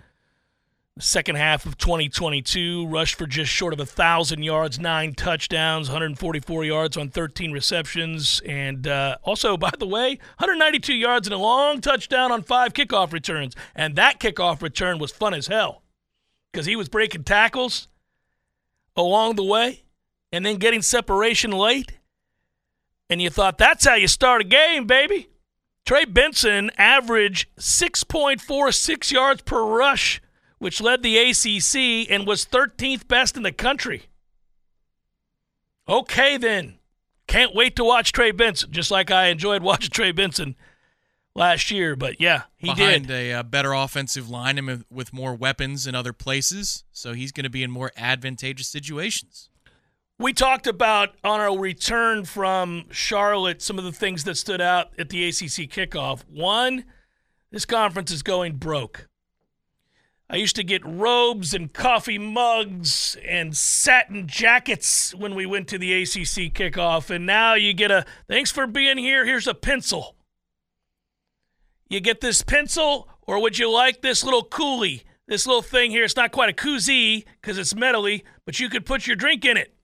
Second 1.01 1.37
half 1.37 1.65
of 1.65 1.79
2022, 1.79 2.89
rushed 2.89 3.15
for 3.15 3.27
just 3.29 3.53
short 3.53 3.73
of 3.73 3.79
a 3.79 3.87
thousand 3.87 4.43
yards, 4.43 4.81
nine 4.81 5.15
touchdowns, 5.15 5.89
144 5.89 6.65
yards 6.65 6.97
on 6.97 7.09
13 7.09 7.53
receptions, 7.53 8.43
and 8.45 8.89
uh, 8.89 9.17
also, 9.23 9.57
by 9.57 9.71
the 9.79 9.87
way, 9.87 10.19
192 10.39 10.93
yards 10.93 11.29
and 11.29 11.35
a 11.35 11.39
long 11.39 11.81
touchdown 11.81 12.33
on 12.33 12.43
five 12.43 12.73
kickoff 12.73 13.13
returns. 13.13 13.55
And 13.77 13.95
that 13.95 14.19
kickoff 14.19 14.61
return 14.61 14.99
was 14.99 15.13
fun 15.13 15.35
as 15.35 15.47
hell 15.47 15.83
because 16.51 16.67
he 16.67 16.75
was 16.75 16.89
breaking 16.89 17.23
tackles 17.23 17.87
along 18.97 19.37
the 19.37 19.45
way 19.45 19.85
and 20.33 20.45
then 20.45 20.57
getting 20.57 20.83
separation 20.83 21.51
late. 21.51 21.93
And 23.11 23.23
you 23.23 23.31
thought 23.31 23.59
that's 23.59 23.87
how 23.87 23.95
you 23.95 24.09
start 24.09 24.43
a 24.43 24.45
game, 24.45 24.87
baby. 24.87 25.29
Trey 25.87 26.05
Benson 26.05 26.71
averaged 26.77 27.49
6.46 27.59 29.11
yards 29.11 29.41
per 29.43 29.65
rush, 29.65 30.21
which 30.59 30.81
led 30.83 31.03
the 31.03 31.17
ACC 31.17 32.11
and 32.11 32.27
was 32.27 32.45
13th 32.45 33.09
best 33.09 33.37
in 33.39 33.43
the 33.43 33.53
country. 33.53 34.03
Okay, 35.89 36.37
then. 36.37 36.75
Can't 37.27 37.55
wait 37.55 37.77
to 37.77 37.85
watch 37.85 38.13
Trey 38.13 38.31
Benson, 38.31 38.73
just 38.73 38.91
like 38.91 39.11
I 39.11 39.27
enjoyed 39.27 39.63
watching 39.63 39.91
Trey 39.91 40.13
Benson 40.13 40.57
last 41.35 41.71
year. 41.71 41.95
But 41.97 42.21
yeah, 42.21 42.43
he 42.57 42.69
behind 42.75 43.07
did. 43.09 43.15
a 43.15 43.33
uh, 43.35 43.43
better 43.43 43.73
offensive 43.73 44.29
line 44.29 44.59
and 44.59 44.67
with- 44.67 44.85
with 44.91 45.13
more 45.13 45.35
weapons 45.35 45.87
in 45.87 45.95
other 45.95 46.13
places, 46.13 46.85
so 46.93 47.13
he's 47.13 47.33
going 47.33 47.45
to 47.45 47.51
be 47.51 47.63
in 47.63 47.71
more 47.71 47.93
advantageous 47.97 48.69
situations. 48.69 49.49
We 50.21 50.33
talked 50.33 50.67
about 50.67 51.15
on 51.23 51.39
our 51.39 51.57
return 51.57 52.25
from 52.25 52.87
Charlotte 52.91 53.63
some 53.63 53.79
of 53.79 53.85
the 53.85 53.93
things 53.93 54.25
that 54.25 54.35
stood 54.35 54.61
out 54.61 54.89
at 54.99 55.11
the 55.11 55.29
ACC 55.29 55.71
kickoff. 55.71 56.25
One, 56.29 56.85
this 57.53 57.65
conference 57.65 58.11
is 58.11 58.25
going 58.25 58.57
broke. 58.57 59.07
I 60.29 60.37
used 60.37 60.57
to 60.57 60.65
get 60.65 60.85
robes 60.85 61.55
and 61.55 61.73
coffee 61.73 62.19
mugs 62.19 63.17
and 63.25 63.57
satin 63.57 64.27
jackets 64.27 65.15
when 65.15 65.37
we 65.37 65.47
went 65.47 65.69
to 65.69 65.79
the 65.79 66.03
ACC 66.03 66.53
kickoff, 66.53 67.11
and 67.11 67.25
now 67.25 67.55
you 67.55 67.73
get 67.73 67.93
a 67.93 68.05
thanks 68.27 68.51
for 68.51 68.67
being 68.67 68.99
here. 68.99 69.25
Here's 69.25 69.47
a 69.47 69.55
pencil. 69.55 70.17
You 71.89 72.01
get 72.01 72.21
this 72.21 72.43
pencil, 72.43 73.09
or 73.23 73.41
would 73.41 73.57
you 73.57 73.71
like 73.71 74.03
this 74.03 74.25
little 74.25 74.45
coolie? 74.45 75.05
This 75.29 75.47
little 75.47 75.63
thing 75.63 75.93
here. 75.93 76.03
It's 76.03 76.17
not 76.17 76.33
quite 76.33 76.51
a 76.51 76.53
koozie 76.65 77.25
because 77.41 77.57
it's 77.57 77.75
metally, 77.75 78.25
but 78.45 78.59
you 78.59 78.69
could 78.69 78.85
put 78.85 79.07
your 79.07 79.17
drink 79.17 79.45
in 79.45 79.57
it. 79.57 79.78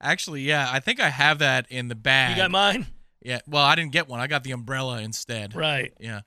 Actually, 0.00 0.42
yeah, 0.42 0.68
I 0.70 0.80
think 0.80 1.00
I 1.00 1.08
have 1.08 1.40
that 1.40 1.66
in 1.70 1.88
the 1.88 1.94
bag. 1.94 2.36
You 2.36 2.42
got 2.42 2.50
mine? 2.50 2.86
Yeah, 3.20 3.40
well, 3.48 3.64
I 3.64 3.74
didn't 3.74 3.92
get 3.92 4.08
one. 4.08 4.20
I 4.20 4.26
got 4.26 4.44
the 4.44 4.52
umbrella 4.52 5.00
instead. 5.02 5.54
Right. 5.54 5.92
Yeah. 5.98 6.20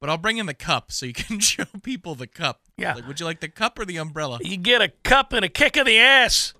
But 0.00 0.10
I'll 0.10 0.18
bring 0.18 0.38
in 0.38 0.46
the 0.46 0.54
cup 0.54 0.92
so 0.92 1.06
you 1.06 1.12
can 1.12 1.38
show 1.40 1.64
people 1.82 2.14
the 2.14 2.26
cup. 2.26 2.62
Yeah. 2.76 2.94
Like, 2.94 3.06
would 3.06 3.20
you 3.20 3.26
like 3.26 3.40
the 3.40 3.48
cup 3.48 3.78
or 3.78 3.84
the 3.84 3.96
umbrella? 3.98 4.38
You 4.42 4.56
get 4.56 4.80
a 4.80 4.88
cup 5.04 5.32
and 5.32 5.44
a 5.44 5.48
kick 5.48 5.76
of 5.76 5.86
the 5.86 5.98
ass. 5.98 6.54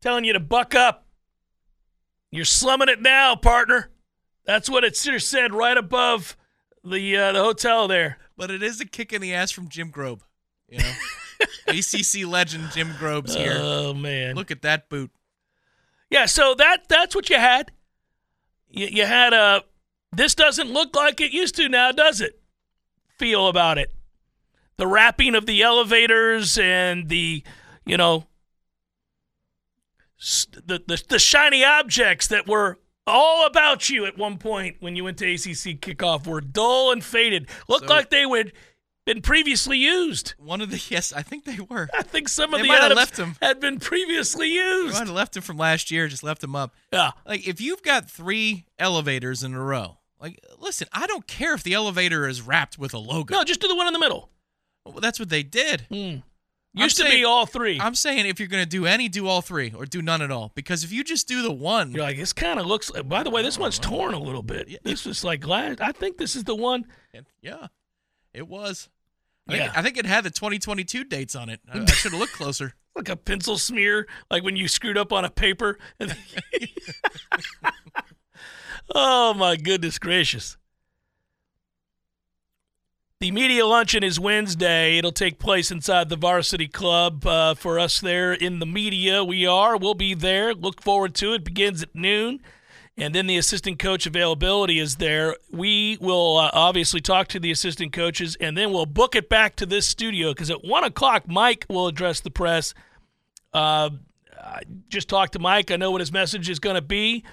Telling 0.00 0.24
you 0.24 0.32
to 0.32 0.40
buck 0.40 0.74
up. 0.74 1.06
You're 2.30 2.44
slumming 2.44 2.88
it 2.88 3.00
now, 3.00 3.36
partner. 3.36 3.90
That's 4.44 4.68
what 4.68 4.84
it 4.84 4.96
said 4.96 5.52
right 5.52 5.76
above 5.76 6.36
the 6.84 7.16
uh, 7.16 7.32
the 7.32 7.42
hotel 7.42 7.88
there. 7.88 8.18
But 8.36 8.50
it 8.50 8.62
is 8.62 8.80
a 8.80 8.86
kick 8.86 9.12
in 9.12 9.20
the 9.20 9.34
ass 9.34 9.50
from 9.50 9.68
Jim 9.68 9.90
Grobe. 9.90 10.20
You 10.68 10.78
know, 10.78 10.92
ACC 11.68 12.26
legend 12.26 12.70
Jim 12.72 12.88
Grobe's 12.98 13.34
here. 13.34 13.56
Oh 13.58 13.94
man. 13.94 14.36
Look 14.36 14.50
at 14.50 14.62
that 14.62 14.88
boot. 14.88 15.10
Yeah, 16.10 16.26
so 16.26 16.54
that 16.54 16.88
that's 16.88 17.14
what 17.14 17.28
you 17.30 17.36
had. 17.36 17.70
You, 18.70 18.86
you 18.86 19.06
had 19.06 19.32
a 19.32 19.62
this 20.12 20.34
doesn't 20.34 20.70
look 20.70 20.96
like 20.96 21.20
it 21.20 21.32
used 21.32 21.56
to 21.56 21.68
now, 21.68 21.92
does 21.92 22.20
it? 22.20 22.40
Feel 23.18 23.48
about 23.48 23.78
it. 23.78 23.92
The 24.78 24.86
wrapping 24.86 25.34
of 25.34 25.44
the 25.46 25.62
elevators 25.62 26.56
and 26.56 27.08
the, 27.08 27.42
you 27.84 27.96
know, 27.96 28.26
the, 30.66 30.82
the 30.86 31.02
the 31.08 31.18
shiny 31.18 31.64
objects 31.64 32.26
that 32.28 32.46
were 32.48 32.78
all 33.06 33.46
about 33.46 33.88
you 33.88 34.04
at 34.04 34.18
one 34.18 34.36
point 34.38 34.76
when 34.80 34.96
you 34.96 35.04
went 35.04 35.16
to 35.18 35.30
ACC 35.32 35.80
kickoff 35.80 36.26
were 36.26 36.40
dull 36.40 36.92
and 36.92 37.02
faded. 37.02 37.48
Looked 37.68 37.88
So- 37.88 37.94
like 37.94 38.10
they 38.10 38.26
would 38.26 38.52
been 39.14 39.22
previously 39.22 39.78
used. 39.78 40.34
One 40.38 40.60
of 40.60 40.70
the 40.70 40.80
yes, 40.90 41.12
I 41.12 41.22
think 41.22 41.44
they 41.44 41.58
were. 41.68 41.88
I 41.94 42.02
think 42.02 42.28
some 42.28 42.52
of 42.52 42.58
They 42.58 42.62
the 42.64 42.68
might 42.68 42.74
have 42.82 42.84
items 42.92 42.96
left 42.96 43.18
'em. 43.18 43.36
had 43.40 43.58
been 43.60 43.78
previously 43.80 44.48
used. 44.52 44.92
might 44.94 45.06
have 45.06 45.10
left 45.16 45.36
him 45.36 45.42
from 45.42 45.56
last 45.56 45.90
year, 45.90 46.08
just 46.08 46.22
left 46.22 46.44
him 46.44 46.54
up. 46.54 46.74
Yeah. 46.92 47.12
Like 47.26 47.46
if 47.48 47.60
you've 47.60 47.82
got 47.82 48.10
three 48.10 48.66
elevators 48.78 49.42
in 49.42 49.54
a 49.54 49.60
row, 49.62 49.98
like 50.20 50.38
listen, 50.58 50.88
I 50.92 51.06
don't 51.06 51.26
care 51.26 51.54
if 51.54 51.62
the 51.62 51.74
elevator 51.74 52.28
is 52.28 52.42
wrapped 52.42 52.78
with 52.78 52.92
a 52.94 52.98
logo. 52.98 53.34
No, 53.34 53.44
just 53.44 53.60
do 53.60 53.68
the 53.68 53.76
one 53.76 53.86
in 53.86 53.92
the 53.92 53.98
middle. 53.98 54.30
Well, 54.84 55.00
that's 55.00 55.18
what 55.18 55.28
they 55.30 55.42
did. 55.42 55.86
Mm. 55.90 56.22
Used 56.74 56.98
to 56.98 57.04
be 57.04 57.24
all 57.24 57.44
3 57.46 57.80
I'm 57.80 57.94
saying 57.94 58.26
if 58.26 58.38
you're 58.38 58.46
gonna 58.48 58.66
do 58.66 58.86
any, 58.86 59.08
do 59.08 59.26
all 59.26 59.40
three, 59.42 59.72
or 59.76 59.84
do 59.86 60.00
none 60.02 60.22
at 60.22 60.30
all. 60.30 60.52
Because 60.54 60.84
if 60.84 60.92
you 60.92 61.02
just 61.02 61.26
do 61.26 61.42
the 61.42 61.50
one, 61.50 61.90
You're 61.92 62.02
like, 62.02 62.18
this 62.18 62.32
kind 62.32 62.60
of 62.60 62.66
looks. 62.66 62.90
Like, 62.90 63.08
by 63.08 63.22
the 63.24 63.30
way, 63.30 63.42
this 63.42 63.58
one's 63.58 63.78
torn 63.78 64.14
a 64.14 64.18
little 64.20 64.42
bit. 64.42 64.68
Yeah. 64.68 64.78
This 64.84 65.04
is 65.06 65.24
like 65.24 65.40
glass. 65.40 65.76
I 65.80 65.92
think 65.92 66.18
this 66.18 66.36
is 66.36 66.44
the 66.44 66.54
one. 66.54 66.84
yeah, 67.42 67.66
it 68.32 68.46
was. 68.46 68.88
I 69.48 69.52
think, 69.52 69.64
Yeah. 69.64 69.72
I 69.74 69.82
think 69.82 69.96
it 69.96 70.06
had 70.06 70.24
the 70.24 70.30
2022 70.30 71.04
dates 71.04 71.34
on 71.34 71.48
it. 71.48 71.60
I, 71.72 71.80
I 71.80 71.84
should 71.92 72.12
have 72.12 72.20
looked 72.20 72.34
closer. 72.34 72.74
like 72.94 73.08
a 73.08 73.16
pencil 73.16 73.56
smear, 73.58 74.06
like 74.30 74.42
when 74.42 74.56
you 74.56 74.68
screwed 74.68 74.98
up 74.98 75.12
on 75.12 75.24
a 75.24 75.30
paper. 75.30 75.78
oh 78.94 79.34
my 79.34 79.56
goodness 79.56 79.98
gracious! 79.98 80.56
The 83.20 83.30
media 83.32 83.66
luncheon 83.66 84.04
is 84.04 84.20
Wednesday. 84.20 84.96
It'll 84.98 85.10
take 85.10 85.40
place 85.40 85.72
inside 85.72 86.08
the 86.08 86.14
Varsity 86.16 86.68
Club. 86.68 87.26
Uh, 87.26 87.54
for 87.54 87.78
us 87.78 88.00
there 88.00 88.32
in 88.32 88.60
the 88.60 88.66
media, 88.66 89.24
we 89.24 89.44
are. 89.44 89.76
We'll 89.76 89.94
be 89.94 90.14
there. 90.14 90.54
Look 90.54 90.80
forward 90.82 91.14
to 91.16 91.32
it. 91.34 91.42
Begins 91.42 91.82
at 91.82 91.94
noon. 91.96 92.40
And 92.98 93.14
then 93.14 93.28
the 93.28 93.36
assistant 93.36 93.78
coach 93.78 94.06
availability 94.06 94.80
is 94.80 94.96
there. 94.96 95.36
We 95.50 95.98
will 96.00 96.36
uh, 96.36 96.50
obviously 96.52 97.00
talk 97.00 97.28
to 97.28 97.40
the 97.40 97.52
assistant 97.52 97.92
coaches, 97.92 98.36
and 98.40 98.58
then 98.58 98.72
we'll 98.72 98.86
book 98.86 99.14
it 99.14 99.28
back 99.28 99.54
to 99.56 99.66
this 99.66 99.86
studio 99.86 100.32
because 100.32 100.50
at 100.50 100.64
one 100.64 100.82
o'clock, 100.82 101.28
Mike 101.28 101.64
will 101.68 101.86
address 101.86 102.18
the 102.20 102.30
press. 102.30 102.74
Uh, 103.52 103.90
just 104.88 105.08
talked 105.08 105.34
to 105.34 105.38
Mike. 105.38 105.70
I 105.70 105.76
know 105.76 105.90
what 105.90 106.00
his 106.00 106.12
message 106.12 106.48
is 106.48 106.58
going 106.58 106.74
to 106.74 106.82
be, 106.82 107.24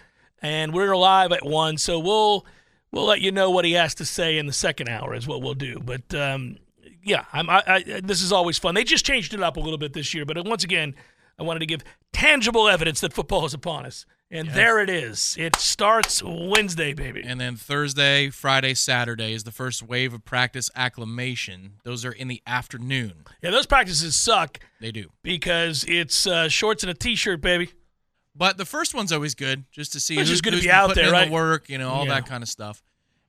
and 0.41 0.73
we're 0.73 0.95
live 0.95 1.31
at 1.31 1.45
one, 1.45 1.77
so 1.77 1.97
we'll 1.99 2.45
we'll 2.91 3.05
let 3.05 3.21
you 3.21 3.31
know 3.31 3.49
what 3.49 3.65
he 3.65 3.73
has 3.73 3.95
to 3.95 4.05
say 4.05 4.37
in 4.37 4.45
the 4.45 4.53
second 4.53 4.89
hour. 4.89 5.15
Is 5.15 5.27
what 5.27 5.41
we'll 5.41 5.55
do. 5.55 5.79
But 5.83 6.13
um, 6.13 6.57
yeah, 7.03 7.25
I, 7.33 7.63
I, 7.67 8.01
this 8.01 8.21
is 8.21 8.31
always 8.31 8.57
fun. 8.57 8.75
They 8.75 8.83
just 8.83 9.05
changed 9.05 9.33
it 9.33 9.41
up 9.41 9.57
a 9.57 9.59
little 9.59 9.77
bit 9.77 9.93
this 9.93 10.13
year, 10.13 10.25
but 10.25 10.43
once 10.45 10.63
again, 10.63 10.95
I 11.39 11.43
wanted 11.43 11.59
to 11.59 11.65
give 11.65 11.83
tangible 12.13 12.67
evidence 12.67 13.01
that 13.01 13.13
football 13.13 13.45
is 13.45 13.53
upon 13.53 13.85
us, 13.85 14.05
and 14.31 14.49
there 14.49 14.79
it 14.79 14.89
is. 14.89 15.35
It 15.39 15.55
starts 15.55 16.21
Wednesday, 16.23 16.93
baby. 16.93 17.23
And 17.25 17.39
then 17.39 17.55
Thursday, 17.55 18.29
Friday, 18.29 18.73
Saturday 18.73 19.33
is 19.33 19.43
the 19.43 19.51
first 19.51 19.83
wave 19.83 20.13
of 20.13 20.25
practice 20.25 20.69
acclimation. 20.75 21.73
Those 21.83 22.03
are 22.05 22.11
in 22.11 22.27
the 22.27 22.41
afternoon. 22.47 23.25
yeah, 23.41 23.51
those 23.51 23.65
practices 23.65 24.15
suck 24.15 24.59
They 24.81 24.91
do. 24.91 25.09
because 25.23 25.85
it's 25.87 26.25
uh, 26.27 26.49
shorts 26.49 26.83
and 26.83 26.89
a 26.89 26.93
t-shirt, 26.95 27.41
baby. 27.41 27.69
But 28.35 28.57
the 28.57 28.65
first 28.65 28.93
one's 28.93 29.13
always 29.13 29.33
good, 29.35 29.63
just 29.71 29.93
to 29.93 29.99
see 29.99 30.15
It's 30.15 30.21
who's, 30.23 30.29
just 30.29 30.43
good 30.43 30.51
to 30.51 30.57
who's 30.57 30.65
be 30.65 30.71
out 30.71 30.93
there, 30.95 31.05
in 31.07 31.11
right? 31.11 31.27
the 31.27 31.33
work, 31.33 31.69
you 31.69 31.77
know, 31.77 31.89
all 31.89 32.05
Yeah. 32.05 32.15
that 32.15 32.25
kind 32.25 32.43
of 32.43 32.49
stuff. 32.49 32.83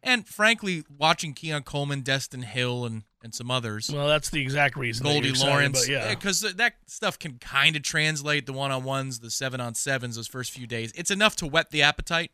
And 0.06 0.26
frankly, 0.26 0.84
watching 0.96 1.34
Keon 1.34 1.64
Coleman, 1.64 2.02
Destyn 2.02 2.44
Hill, 2.44 2.86
and, 2.86 3.02
and 3.24 3.34
some 3.34 3.50
others, 3.50 3.90
Well, 3.92 4.06
that's 4.06 4.30
the 4.30 4.40
exact 4.40 4.76
reason. 4.76 5.04
Goldie 5.04 5.30
excited, 5.30 5.50
Lawrence, 5.50 5.88
yeah. 5.88 6.14
because 6.14 6.40
that 6.40 6.74
stuff 6.86 7.18
can 7.18 7.38
kind 7.38 7.74
of 7.74 7.82
translate 7.82 8.46
the 8.46 8.52
one 8.52 8.70
on 8.70 8.84
ones, 8.84 9.18
the 9.18 9.30
seven 9.30 9.60
on 9.60 9.74
sevens, 9.74 10.14
those 10.14 10.28
first 10.28 10.52
few 10.52 10.66
days. 10.66 10.92
It's 10.94 11.10
enough 11.10 11.34
to 11.36 11.46
whet 11.46 11.70
the 11.72 11.82
appetite. 11.82 12.30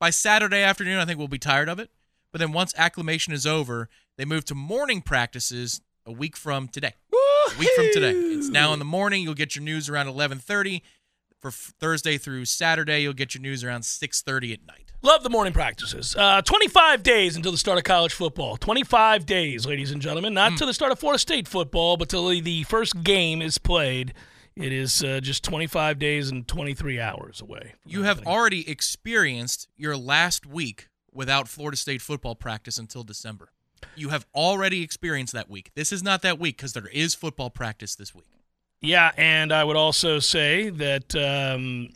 By 0.00 0.10
Saturday 0.10 0.62
afternoon, 0.62 0.98
I 0.98 1.04
think 1.04 1.18
we'll 1.18 1.28
be 1.28 1.38
tired 1.38 1.68
of 1.68 1.78
it. 1.78 1.90
But 2.32 2.40
then 2.40 2.50
once 2.50 2.74
acclimation 2.76 3.32
is 3.32 3.46
over, 3.46 3.88
they 4.18 4.24
move 4.24 4.44
to 4.46 4.54
morning 4.56 5.00
practices 5.00 5.80
a 6.04 6.10
week 6.10 6.36
from 6.36 6.66
today. 6.66 6.94
A 7.12 7.58
week 7.58 7.70
from 7.76 7.86
today. 7.92 8.12
It's 8.12 8.48
now 8.48 8.72
in 8.72 8.78
the 8.80 8.84
morning. 8.84 9.22
You'll 9.22 9.34
get 9.34 9.54
your 9.54 9.62
news 9.62 9.88
around 9.88 10.06
11:30. 10.08 10.82
For 11.42 11.50
Thursday 11.50 12.18
through 12.18 12.44
Saturday, 12.44 13.02
you'll 13.02 13.14
get 13.14 13.34
your 13.34 13.42
news 13.42 13.64
around 13.64 13.82
6:30 13.82 14.52
at 14.52 14.64
night. 14.64 14.92
Love 15.02 15.24
the 15.24 15.28
morning 15.28 15.52
practices. 15.52 16.14
Uh, 16.16 16.40
25 16.40 17.02
days 17.02 17.34
until 17.34 17.50
the 17.50 17.58
start 17.58 17.78
of 17.78 17.82
college 17.82 18.14
football. 18.14 18.56
25 18.56 19.26
days, 19.26 19.66
ladies 19.66 19.90
and 19.90 20.00
gentlemen. 20.00 20.34
Not 20.34 20.56
to 20.58 20.66
the 20.66 20.72
start 20.72 20.92
of 20.92 21.00
Florida 21.00 21.18
State 21.18 21.48
football, 21.48 21.96
but 21.96 22.08
till 22.08 22.28
the 22.28 22.62
first 22.62 23.02
game 23.02 23.42
is 23.42 23.58
played. 23.58 24.14
It 24.54 24.72
is 24.72 25.02
uh, 25.02 25.18
just 25.20 25.42
25 25.42 25.98
days 25.98 26.30
and 26.30 26.46
23 26.46 27.00
hours 27.00 27.40
away. 27.40 27.74
You 27.84 28.04
have 28.04 28.24
already 28.24 28.70
experienced 28.70 29.66
your 29.76 29.96
last 29.96 30.46
week 30.46 30.90
without 31.10 31.48
Florida 31.48 31.76
State 31.76 32.02
football 32.02 32.36
practice 32.36 32.78
until 32.78 33.02
December. 33.02 33.48
You 33.96 34.10
have 34.10 34.26
already 34.32 34.82
experienced 34.82 35.32
that 35.32 35.50
week. 35.50 35.72
This 35.74 35.90
is 35.90 36.04
not 36.04 36.22
that 36.22 36.38
week 36.38 36.58
because 36.58 36.72
there 36.72 36.86
is 36.86 37.16
football 37.16 37.50
practice 37.50 37.96
this 37.96 38.14
week. 38.14 38.28
Yeah, 38.82 39.12
and 39.16 39.52
I 39.52 39.62
would 39.62 39.76
also 39.76 40.18
say 40.18 40.68
that 40.68 41.14
um, 41.14 41.90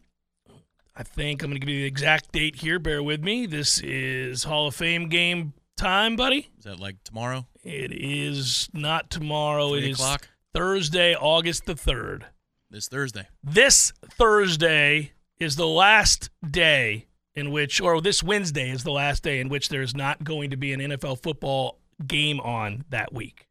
I 0.94 1.03
think 1.03 1.42
I'm 1.42 1.51
going 1.51 1.61
to 1.61 1.66
give 1.66 1.75
you 1.75 1.83
the 1.83 1.87
exact 1.87 2.31
date 2.33 2.57
here. 2.57 2.79
Bear 2.79 3.03
with 3.03 3.22
me. 3.22 3.46
This 3.46 3.81
is 3.81 4.44
Hall 4.44 4.68
of 4.68 4.75
Fame 4.77 5.09
game 5.09 5.53
time, 5.77 6.14
buddy. 6.14 6.49
Is 6.59 6.64
that 6.64 6.79
like 6.79 7.03
tomorrow? 7.03 7.46
It 7.64 7.92
is 7.92 8.68
not 8.72 9.11
tomorrow. 9.11 9.70
Three 9.70 9.79
it 9.79 9.90
is 9.90 9.96
o'clock? 9.99 10.29
Thursday, 10.55 11.14
August 11.14 11.66
the 11.66 11.75
3rd. 11.75 12.22
This 12.70 12.88
Thursday. 12.88 13.29
this 13.42 13.92
Thursday 14.11 15.12
is 15.38 15.57
the 15.57 15.66
last 15.66 16.31
day 16.49 17.07
in 17.35 17.51
which, 17.51 17.81
or 17.81 18.01
this 18.01 18.22
Wednesday 18.22 18.70
is 18.70 18.85
the 18.85 18.90
last 18.92 19.22
day 19.22 19.40
in 19.40 19.49
which 19.49 19.68
there's 19.68 19.94
not 19.94 20.25
going 20.25 20.51
to 20.51 20.57
be 20.57 20.72
an 20.72 20.81
NFL 20.81 21.22
football 21.22 21.79
game 22.07 22.40
on 22.40 22.85
that 22.90 23.12
week. 23.12 23.45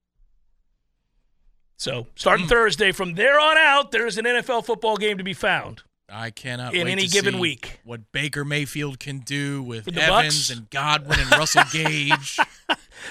So, 1.77 2.07
starting 2.15 2.47
Thursday, 2.47 2.91
from 2.91 3.15
there 3.15 3.39
on 3.39 3.57
out, 3.57 3.91
there's 3.91 4.17
an 4.17 4.25
NFL 4.25 4.65
football 4.65 4.95
game 4.97 5.17
to 5.17 5.23
be 5.23 5.33
found. 5.33 5.83
I 6.07 6.29
cannot 6.29 6.73
In 6.75 6.87
any 6.87 7.07
given 7.07 7.39
week. 7.39 7.79
What 7.83 8.11
Baker 8.11 8.45
Mayfield 8.45 8.99
can 8.99 9.19
do 9.19 9.61
with, 9.63 9.87
Evans 9.87 10.07
Bucks? 10.07 10.49
and 10.51 10.69
Godwin 10.69 11.19
and 11.19 11.31
Russell 11.31 11.63
Gage. 11.71 12.39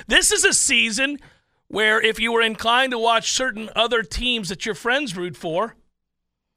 This 0.08 0.32
is 0.32 0.44
a 0.44 0.52
season 0.52 1.18
where 1.68 2.00
if 2.00 2.18
you 2.18 2.32
were 2.32 2.42
inclined 2.42 2.90
to 2.92 2.98
watch 2.98 3.32
certain 3.32 3.68
other 3.76 4.02
teams 4.02 4.48
that 4.48 4.66
your 4.66 4.74
friends 4.74 5.16
root 5.16 5.36
for, 5.36 5.76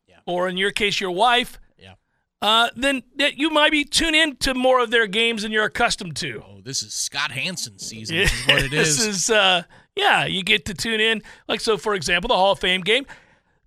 Yeah. 0.07 0.15
or 0.25 0.47
in 0.47 0.57
your 0.57 0.71
case, 0.71 0.99
your 0.99 1.11
wife, 1.11 1.59
Yeah. 1.77 1.93
uh, 2.41 2.69
then 2.75 3.03
that 3.17 3.37
you 3.37 3.49
might 3.51 3.71
be 3.71 3.83
tuned 3.83 4.15
in 4.15 4.37
to 4.37 4.53
more 4.55 4.79
of 4.79 4.89
their 4.91 5.05
games 5.07 5.43
than 5.43 5.51
you're 5.51 5.65
accustomed 5.65 6.15
to. 6.17 6.41
Oh, 6.47 6.61
this 6.63 6.81
is 6.81 6.93
Scott 6.95 7.31
Hansen 7.31 7.77
season. 7.77 8.15
This 8.23 8.31
is 8.33 8.47
what 8.47 8.63
it 8.63 8.73
is. 8.73 8.97
this 8.97 8.99
is. 9.07 9.15
is 9.25 9.29
uh 9.29 9.63
yeah, 9.97 10.25
you 10.25 10.43
get 10.43 10.65
to 10.65 10.73
tune 10.73 10.99
in. 10.99 11.21
Like 11.47 11.59
so 11.61 11.77
for 11.77 11.93
example, 11.95 12.27
the 12.27 12.35
Hall 12.35 12.51
of 12.53 12.59
Fame 12.59 12.81
game, 12.81 13.05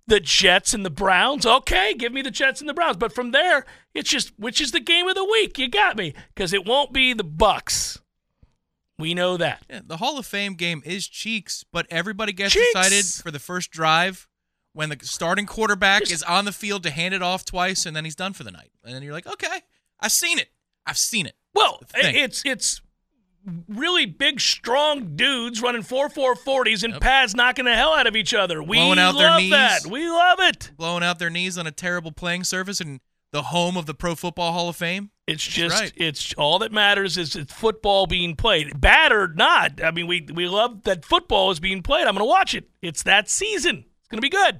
the 0.07 0.19
Jets 0.19 0.73
and 0.73 0.85
the 0.85 0.89
Browns. 0.89 1.45
Okay, 1.45 1.93
give 1.93 2.13
me 2.13 2.21
the 2.21 2.31
Jets 2.31 2.59
and 2.59 2.69
the 2.69 2.73
Browns. 2.73 2.97
But 2.97 3.13
from 3.13 3.31
there, 3.31 3.65
it's 3.93 4.09
just 4.09 4.37
which 4.39 4.59
is 4.61 4.71
the 4.71 4.79
game 4.79 5.07
of 5.07 5.15
the 5.15 5.25
week? 5.25 5.57
You 5.57 5.67
got 5.67 5.97
me. 5.97 6.13
Because 6.33 6.53
it 6.53 6.65
won't 6.65 6.93
be 6.93 7.13
the 7.13 7.23
Bucks. 7.23 7.99
We 8.97 9.13
know 9.15 9.35
that. 9.37 9.63
Yeah, 9.69 9.81
the 9.83 9.97
Hall 9.97 10.19
of 10.19 10.25
Fame 10.25 10.53
game 10.53 10.81
is 10.85 11.07
cheeks, 11.07 11.65
but 11.71 11.87
everybody 11.89 12.33
gets 12.33 12.53
Cheeks! 12.53 12.67
excited 12.75 13.05
for 13.23 13.31
the 13.31 13.39
first 13.39 13.71
drive 13.71 14.27
when 14.73 14.89
the 14.89 14.97
starting 15.01 15.45
quarterback 15.47 16.01
Just- 16.01 16.11
is 16.11 16.23
on 16.23 16.45
the 16.45 16.51
field 16.51 16.83
to 16.83 16.91
hand 16.91 17.13
it 17.13 17.23
off 17.23 17.43
twice 17.43 17.85
and 17.85 17.95
then 17.95 18.05
he's 18.05 18.15
done 18.15 18.33
for 18.33 18.43
the 18.43 18.51
night. 18.51 18.71
And 18.85 18.93
then 18.95 19.01
you're 19.01 19.13
like, 19.13 19.27
okay, 19.27 19.61
I've 19.99 20.11
seen 20.11 20.37
it. 20.39 20.49
I've 20.85 20.97
seen 20.97 21.25
it. 21.25 21.35
Well, 21.53 21.81
it's 21.95 22.43
it's 22.45 22.81
really 23.67 24.05
big, 24.05 24.39
strong 24.39 25.15
dudes 25.15 25.61
running 25.61 25.81
four 25.81 26.09
four 26.09 26.35
forties 26.35 26.83
and 26.83 26.99
pads 26.99 27.35
knocking 27.35 27.65
the 27.65 27.75
hell 27.75 27.93
out 27.93 28.07
of 28.07 28.15
each 28.15 28.33
other. 28.33 28.61
We 28.61 28.77
Blowing 28.77 28.99
out 28.99 29.15
love 29.15 29.21
their 29.21 29.37
knees. 29.37 29.51
that. 29.51 29.85
We 29.87 30.09
love 30.09 30.39
it. 30.41 30.71
Blowing 30.77 31.03
out 31.03 31.19
their 31.19 31.29
knees 31.29 31.57
on 31.57 31.67
a 31.67 31.71
terrible 31.71 32.11
playing 32.11 32.43
surface 32.43 32.79
and 32.79 32.99
the 33.31 33.43
home 33.43 33.77
of 33.77 33.85
the 33.85 33.93
Pro 33.93 34.15
Football 34.15 34.51
Hall 34.51 34.69
of 34.69 34.75
Fame. 34.75 35.09
It's 35.25 35.45
just 35.45 35.79
right. 35.79 35.93
it's 35.95 36.33
all 36.33 36.59
that 36.59 36.71
matters 36.71 37.17
is 37.17 37.35
it's 37.35 37.53
football 37.53 38.05
being 38.05 38.35
played. 38.35 38.79
Bad 38.79 39.11
or 39.11 39.29
not. 39.29 39.81
I 39.83 39.91
mean, 39.91 40.07
we 40.07 40.27
we 40.33 40.47
love 40.47 40.83
that 40.83 41.05
football 41.05 41.51
is 41.51 41.59
being 41.59 41.81
played. 41.81 42.01
I'm 42.07 42.15
going 42.15 42.19
to 42.19 42.25
watch 42.25 42.53
it. 42.53 42.69
It's 42.81 43.03
that 43.03 43.29
season. 43.29 43.85
It's 43.99 44.07
going 44.09 44.17
to 44.17 44.21
be 44.21 44.29
good. 44.29 44.59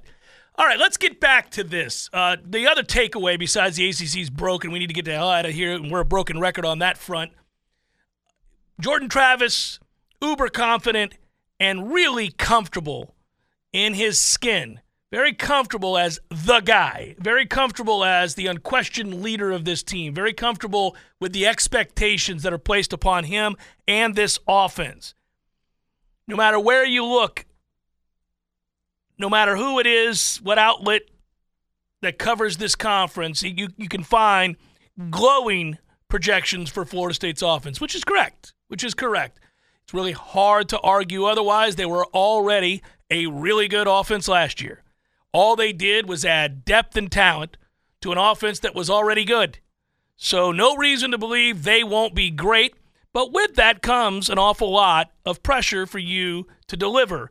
All 0.55 0.65
right, 0.65 0.77
let's 0.77 0.97
get 0.97 1.19
back 1.19 1.49
to 1.51 1.63
this. 1.63 2.09
Uh, 2.13 2.35
the 2.45 2.67
other 2.67 2.83
takeaway, 2.83 3.39
besides 3.39 3.77
the 3.77 3.89
ACC's 3.89 4.29
broken, 4.29 4.71
we 4.71 4.79
need 4.79 4.87
to 4.87 4.93
get 4.93 5.05
the 5.05 5.13
hell 5.13 5.29
out 5.29 5.45
of 5.45 5.53
here, 5.53 5.71
and 5.73 5.89
we're 5.89 6.01
a 6.01 6.05
broken 6.05 6.39
record 6.39 6.65
on 6.65 6.79
that 6.79 6.97
front. 6.97 7.31
Jordan 8.81 9.09
Travis, 9.09 9.79
uber 10.21 10.49
confident 10.49 11.13
and 11.59 11.93
really 11.93 12.31
comfortable 12.31 13.13
in 13.71 13.93
his 13.93 14.19
skin. 14.19 14.79
Very 15.11 15.33
comfortable 15.33 15.97
as 15.97 16.19
the 16.29 16.61
guy. 16.61 17.15
Very 17.19 17.45
comfortable 17.45 18.03
as 18.03 18.33
the 18.33 18.47
unquestioned 18.47 19.21
leader 19.21 19.51
of 19.51 19.65
this 19.65 19.83
team. 19.83 20.15
Very 20.15 20.33
comfortable 20.33 20.95
with 21.19 21.31
the 21.31 21.45
expectations 21.45 22.41
that 22.41 22.53
are 22.53 22.57
placed 22.57 22.91
upon 22.91 23.25
him 23.25 23.55
and 23.87 24.15
this 24.15 24.39
offense. 24.47 25.13
No 26.27 26.35
matter 26.35 26.59
where 26.59 26.85
you 26.85 27.05
look, 27.05 27.45
no 29.19 29.29
matter 29.29 29.57
who 29.57 29.79
it 29.79 29.85
is, 29.85 30.37
what 30.37 30.57
outlet 30.57 31.03
that 32.01 32.17
covers 32.17 32.57
this 32.57 32.73
conference, 32.73 33.43
you, 33.43 33.67
you 33.77 33.89
can 33.89 34.03
find 34.03 34.55
glowing 35.11 35.77
projections 36.07 36.71
for 36.71 36.83
Florida 36.83 37.13
State's 37.13 37.43
offense, 37.43 37.79
which 37.79 37.93
is 37.93 38.03
correct. 38.03 38.53
Which 38.71 38.85
is 38.85 38.93
correct. 38.93 39.37
It's 39.83 39.93
really 39.93 40.13
hard 40.13 40.69
to 40.69 40.79
argue 40.79 41.25
otherwise. 41.25 41.75
They 41.75 41.85
were 41.85 42.05
already 42.13 42.81
a 43.09 43.27
really 43.27 43.67
good 43.67 43.85
offense 43.85 44.29
last 44.29 44.61
year. 44.61 44.81
All 45.33 45.57
they 45.57 45.73
did 45.73 46.07
was 46.07 46.23
add 46.23 46.63
depth 46.63 46.95
and 46.95 47.11
talent 47.11 47.57
to 47.99 48.13
an 48.13 48.17
offense 48.17 48.59
that 48.59 48.73
was 48.73 48.89
already 48.89 49.25
good. 49.25 49.59
So, 50.15 50.53
no 50.53 50.77
reason 50.77 51.11
to 51.11 51.17
believe 51.17 51.63
they 51.63 51.83
won't 51.83 52.15
be 52.15 52.29
great. 52.29 52.75
But 53.11 53.33
with 53.33 53.55
that 53.55 53.81
comes 53.81 54.29
an 54.29 54.39
awful 54.39 54.71
lot 54.71 55.11
of 55.25 55.43
pressure 55.43 55.85
for 55.85 55.99
you 55.99 56.47
to 56.67 56.77
deliver. 56.77 57.29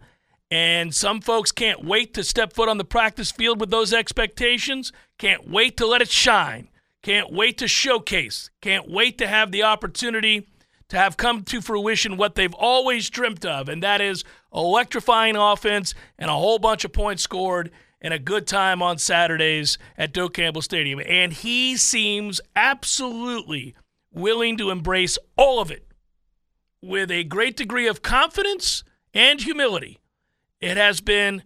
And 0.51 0.95
some 0.95 1.23
folks 1.23 1.53
can't 1.53 1.83
wait 1.83 2.13
to 2.13 2.23
step 2.23 2.53
foot 2.53 2.69
on 2.69 2.77
the 2.77 2.85
practice 2.85 3.33
field 3.33 3.61
with 3.61 3.71
those 3.71 3.95
expectations, 3.95 4.93
can't 5.17 5.49
wait 5.49 5.79
to 5.79 5.87
let 5.87 6.03
it 6.03 6.11
shine, 6.11 6.69
can't 7.01 7.33
wait 7.33 7.57
to 7.57 7.67
showcase, 7.67 8.51
can't 8.61 8.91
wait 8.91 9.17
to 9.17 9.27
have 9.27 9.53
the 9.53 9.63
opportunity 9.63 10.47
to 10.91 10.97
have 10.97 11.17
come 11.17 11.43
to 11.45 11.61
fruition 11.61 12.17
what 12.17 12.35
they've 12.35 12.55
always 12.55 13.11
dreamt 13.11 13.45
of, 13.45 13.69
and 13.69 13.83
that 13.83 14.01
is 14.01 14.25
electrifying 14.55 15.37
offense 15.37 15.95
and 16.19 16.31
a 16.31 16.35
whole 16.35 16.59
bunch 16.59 16.85
of 16.85 16.93
points 16.93 17.23
scored 17.23 17.71
and 18.01 18.15
a 18.15 18.19
good 18.19 18.47
time 18.47 18.83
on 18.83 18.99
Saturdays 18.99 19.79
at 19.97 20.13
Doak 20.13 20.35
Campbell 20.35 20.63
Stadium. 20.63 21.01
And 21.07 21.33
he 21.33 21.77
seems 21.77 22.41
absolutely 22.57 23.75
willing 24.13 24.57
to 24.57 24.71
embrace 24.71 25.19
all 25.37 25.61
of 25.61 25.71
it 25.71 25.87
with 26.83 27.11
a 27.11 27.25
great 27.25 27.57
degree 27.57 27.87
of 27.87 28.03
confidence 28.03 28.83
and 29.13 29.41
humility. 29.41 30.01
It 30.61 30.77
has 30.77 31.01
been 31.01 31.43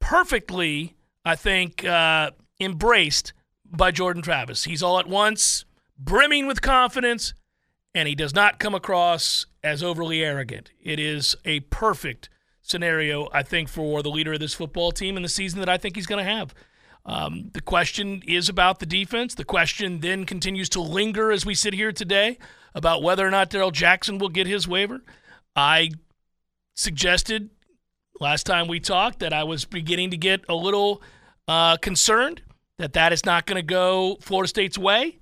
perfectly, 0.00 0.96
I 1.24 1.36
think, 1.36 1.84
uh, 1.84 2.32
embraced 2.58 3.32
by 3.64 3.90
Jordan 3.90 4.22
Travis. 4.22 4.64
He's 4.64 4.82
all 4.82 4.98
at 4.98 5.08
once 5.08 5.64
brimming 5.98 6.46
with 6.46 6.62
confidence, 6.62 7.34
and 7.94 8.08
he 8.08 8.14
does 8.14 8.34
not 8.34 8.58
come 8.58 8.74
across 8.74 9.46
as 9.62 9.82
overly 9.82 10.22
arrogant. 10.22 10.70
It 10.80 10.98
is 10.98 11.36
a 11.44 11.60
perfect 11.60 12.28
scenario, 12.62 13.28
I 13.32 13.42
think, 13.42 13.68
for 13.68 14.02
the 14.02 14.10
leader 14.10 14.32
of 14.32 14.40
this 14.40 14.54
football 14.54 14.92
team 14.92 15.16
in 15.16 15.22
the 15.22 15.28
season 15.28 15.60
that 15.60 15.68
I 15.68 15.76
think 15.76 15.96
he's 15.96 16.06
going 16.06 16.24
to 16.24 16.30
have. 16.30 16.54
Um, 17.04 17.50
the 17.52 17.60
question 17.60 18.22
is 18.26 18.48
about 18.48 18.78
the 18.78 18.86
defense. 18.86 19.34
The 19.34 19.44
question 19.44 20.00
then 20.00 20.24
continues 20.24 20.68
to 20.70 20.80
linger 20.80 21.32
as 21.32 21.44
we 21.44 21.54
sit 21.54 21.74
here 21.74 21.92
today 21.92 22.38
about 22.74 23.02
whether 23.02 23.26
or 23.26 23.30
not 23.30 23.50
Darrell 23.50 23.72
Jackson 23.72 24.18
will 24.18 24.28
get 24.28 24.46
his 24.46 24.68
waiver. 24.68 25.00
I 25.56 25.90
suggested 26.74 27.50
last 28.20 28.46
time 28.46 28.68
we 28.68 28.80
talked 28.80 29.18
that 29.18 29.32
I 29.32 29.44
was 29.44 29.64
beginning 29.64 30.12
to 30.12 30.16
get 30.16 30.44
a 30.48 30.54
little 30.54 31.02
uh, 31.48 31.76
concerned 31.76 32.42
that 32.78 32.92
that 32.94 33.12
is 33.12 33.26
not 33.26 33.46
going 33.46 33.56
to 33.56 33.62
go 33.62 34.16
Florida 34.20 34.48
State's 34.48 34.78
way. 34.78 35.18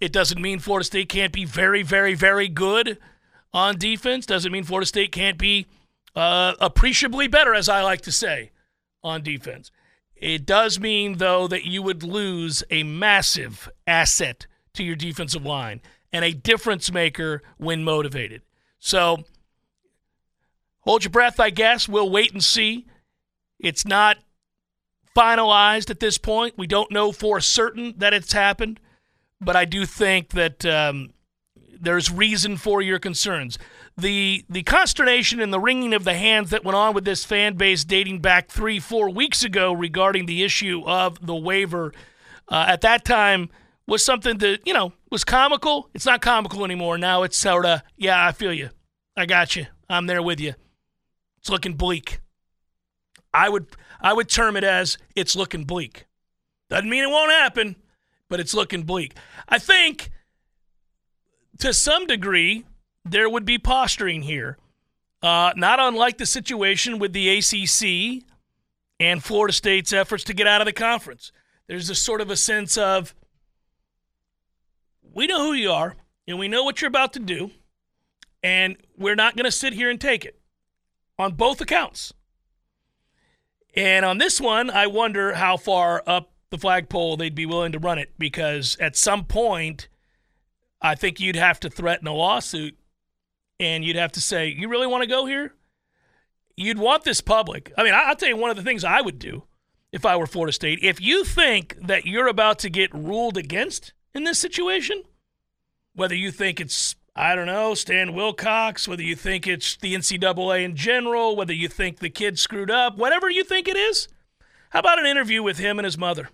It 0.00 0.12
doesn't 0.12 0.40
mean 0.40 0.58
Florida 0.58 0.84
State 0.84 1.08
can't 1.08 1.32
be 1.32 1.44
very, 1.44 1.82
very, 1.82 2.14
very 2.14 2.48
good 2.48 2.98
on 3.52 3.78
defense. 3.78 4.26
Doesn't 4.26 4.52
mean 4.52 4.64
Florida 4.64 4.86
State 4.86 5.12
can't 5.12 5.38
be 5.38 5.66
uh, 6.14 6.54
appreciably 6.60 7.28
better, 7.28 7.54
as 7.54 7.68
I 7.68 7.82
like 7.82 8.02
to 8.02 8.12
say, 8.12 8.50
on 9.02 9.22
defense. 9.22 9.70
It 10.14 10.46
does 10.46 10.80
mean, 10.80 11.18
though, 11.18 11.46
that 11.48 11.66
you 11.66 11.82
would 11.82 12.02
lose 12.02 12.62
a 12.70 12.82
massive 12.82 13.68
asset 13.86 14.46
to 14.74 14.82
your 14.82 14.96
defensive 14.96 15.44
line 15.44 15.80
and 16.12 16.24
a 16.24 16.32
difference 16.32 16.92
maker 16.92 17.42
when 17.58 17.84
motivated. 17.84 18.42
So 18.78 19.24
hold 20.80 21.04
your 21.04 21.10
breath, 21.10 21.40
I 21.40 21.50
guess. 21.50 21.88
We'll 21.88 22.10
wait 22.10 22.32
and 22.32 22.42
see. 22.42 22.86
It's 23.58 23.86
not 23.86 24.18
finalized 25.14 25.90
at 25.90 26.00
this 26.00 26.18
point. 26.18 26.58
We 26.58 26.66
don't 26.66 26.90
know 26.90 27.12
for 27.12 27.40
certain 27.40 27.94
that 27.98 28.14
it's 28.14 28.32
happened, 28.32 28.80
but 29.40 29.56
I 29.56 29.64
do 29.64 29.84
think 29.86 30.30
that 30.30 30.64
um, 30.64 31.10
there's 31.80 32.10
reason 32.10 32.56
for 32.56 32.82
your 32.82 32.98
concerns. 32.98 33.58
The 33.96 34.44
the 34.48 34.62
consternation 34.62 35.40
and 35.40 35.52
the 35.52 35.60
wringing 35.60 35.94
of 35.94 36.04
the 36.04 36.14
hands 36.14 36.50
that 36.50 36.64
went 36.64 36.76
on 36.76 36.94
with 36.94 37.04
this 37.04 37.24
fan 37.24 37.54
base 37.54 37.84
dating 37.84 38.20
back 38.20 38.48
three, 38.50 38.78
four 38.78 39.10
weeks 39.10 39.42
ago 39.42 39.72
regarding 39.72 40.26
the 40.26 40.42
issue 40.42 40.82
of 40.86 41.24
the 41.24 41.34
waiver 41.34 41.92
uh, 42.48 42.66
at 42.68 42.82
that 42.82 43.04
time 43.04 43.48
was 43.86 44.04
something 44.04 44.38
that, 44.38 44.66
you 44.66 44.74
know, 44.74 44.92
was 45.10 45.24
comical. 45.24 45.88
It's 45.94 46.06
not 46.06 46.20
comical 46.20 46.64
anymore. 46.64 46.98
Now 46.98 47.22
it's 47.22 47.36
sort 47.36 47.64
of, 47.64 47.82
yeah, 47.96 48.26
I 48.26 48.32
feel 48.32 48.52
you. 48.52 48.70
I 49.16 49.26
got 49.26 49.56
you. 49.56 49.66
I'm 49.88 50.06
there 50.06 50.22
with 50.22 50.40
you. 50.40 50.54
It's 51.38 51.48
looking 51.48 51.74
bleak. 51.74 52.20
I 53.32 53.48
would 53.48 53.66
I 54.00 54.12
would 54.12 54.28
term 54.28 54.56
it 54.56 54.64
as 54.64 54.98
it's 55.14 55.36
looking 55.36 55.64
bleak. 55.64 56.06
Doesn't 56.68 56.90
mean 56.90 57.04
it 57.04 57.10
won't 57.10 57.30
happen, 57.30 57.76
but 58.28 58.40
it's 58.40 58.54
looking 58.54 58.82
bleak. 58.82 59.14
I 59.48 59.58
think 59.58 60.10
to 61.58 61.72
some 61.72 62.06
degree 62.06 62.64
there 63.04 63.28
would 63.28 63.44
be 63.44 63.58
posturing 63.58 64.22
here, 64.22 64.58
uh, 65.22 65.52
not 65.56 65.78
unlike 65.80 66.18
the 66.18 66.26
situation 66.26 66.98
with 66.98 67.12
the 67.12 67.38
ACC 67.38 68.24
and 68.98 69.22
Florida 69.22 69.52
State's 69.52 69.92
efforts 69.92 70.24
to 70.24 70.34
get 70.34 70.46
out 70.46 70.60
of 70.60 70.66
the 70.66 70.72
conference. 70.72 71.32
There's 71.66 71.90
a 71.90 71.94
sort 71.94 72.20
of 72.20 72.30
a 72.30 72.36
sense 72.36 72.76
of 72.76 73.14
we 75.12 75.26
know 75.26 75.42
who 75.46 75.52
you 75.52 75.70
are 75.70 75.96
and 76.26 76.38
we 76.38 76.48
know 76.48 76.64
what 76.64 76.80
you're 76.80 76.88
about 76.88 77.12
to 77.14 77.20
do, 77.20 77.50
and 78.42 78.76
we're 78.96 79.14
not 79.14 79.36
going 79.36 79.44
to 79.44 79.52
sit 79.52 79.72
here 79.72 79.88
and 79.88 80.00
take 80.00 80.24
it 80.24 80.38
on 81.18 81.32
both 81.32 81.60
accounts. 81.60 82.12
And 83.74 84.04
on 84.04 84.18
this 84.18 84.40
one, 84.40 84.70
I 84.70 84.86
wonder 84.86 85.34
how 85.34 85.56
far 85.56 86.02
up 86.06 86.32
the 86.50 86.58
flagpole 86.58 87.16
they'd 87.16 87.34
be 87.34 87.46
willing 87.46 87.72
to 87.72 87.78
run 87.78 87.98
it 87.98 88.12
because 88.18 88.76
at 88.80 88.96
some 88.96 89.24
point, 89.24 89.88
I 90.80 90.94
think 90.94 91.20
you'd 91.20 91.36
have 91.36 91.60
to 91.60 91.70
threaten 91.70 92.06
a 92.06 92.14
lawsuit 92.14 92.76
and 93.58 93.84
you'd 93.84 93.96
have 93.96 94.12
to 94.12 94.20
say, 94.20 94.48
You 94.48 94.68
really 94.68 94.86
want 94.86 95.02
to 95.02 95.08
go 95.08 95.26
here? 95.26 95.54
You'd 96.56 96.78
want 96.78 97.04
this 97.04 97.20
public. 97.20 97.72
I 97.76 97.82
mean, 97.82 97.92
I'll 97.94 98.16
tell 98.16 98.28
you 98.28 98.36
one 98.36 98.50
of 98.50 98.56
the 98.56 98.62
things 98.62 98.84
I 98.84 99.00
would 99.00 99.18
do 99.18 99.44
if 99.92 100.06
I 100.06 100.16
were 100.16 100.26
Florida 100.26 100.52
State. 100.52 100.78
If 100.82 101.00
you 101.00 101.24
think 101.24 101.76
that 101.80 102.06
you're 102.06 102.28
about 102.28 102.58
to 102.60 102.70
get 102.70 102.94
ruled 102.94 103.36
against 103.36 103.92
in 104.14 104.24
this 104.24 104.38
situation, 104.38 105.02
whether 105.94 106.14
you 106.14 106.30
think 106.30 106.60
it's 106.60 106.94
I 107.18 107.34
don't 107.34 107.46
know, 107.46 107.72
Stan 107.72 108.12
Wilcox, 108.12 108.86
whether 108.86 109.02
you 109.02 109.16
think 109.16 109.46
it's 109.46 109.78
the 109.78 109.94
NCAA 109.94 110.64
in 110.64 110.76
general, 110.76 111.34
whether 111.34 111.54
you 111.54 111.66
think 111.66 111.98
the 111.98 112.10
kid 112.10 112.38
screwed 112.38 112.70
up, 112.70 112.98
whatever 112.98 113.30
you 113.30 113.42
think 113.42 113.68
it 113.68 113.76
is, 113.76 114.06
how 114.76 114.80
about 114.80 114.98
an 114.98 115.06
interview 115.06 115.42
with 115.42 115.56
him 115.56 115.78
and 115.78 115.86
his 115.86 115.96
mother? 115.96 116.28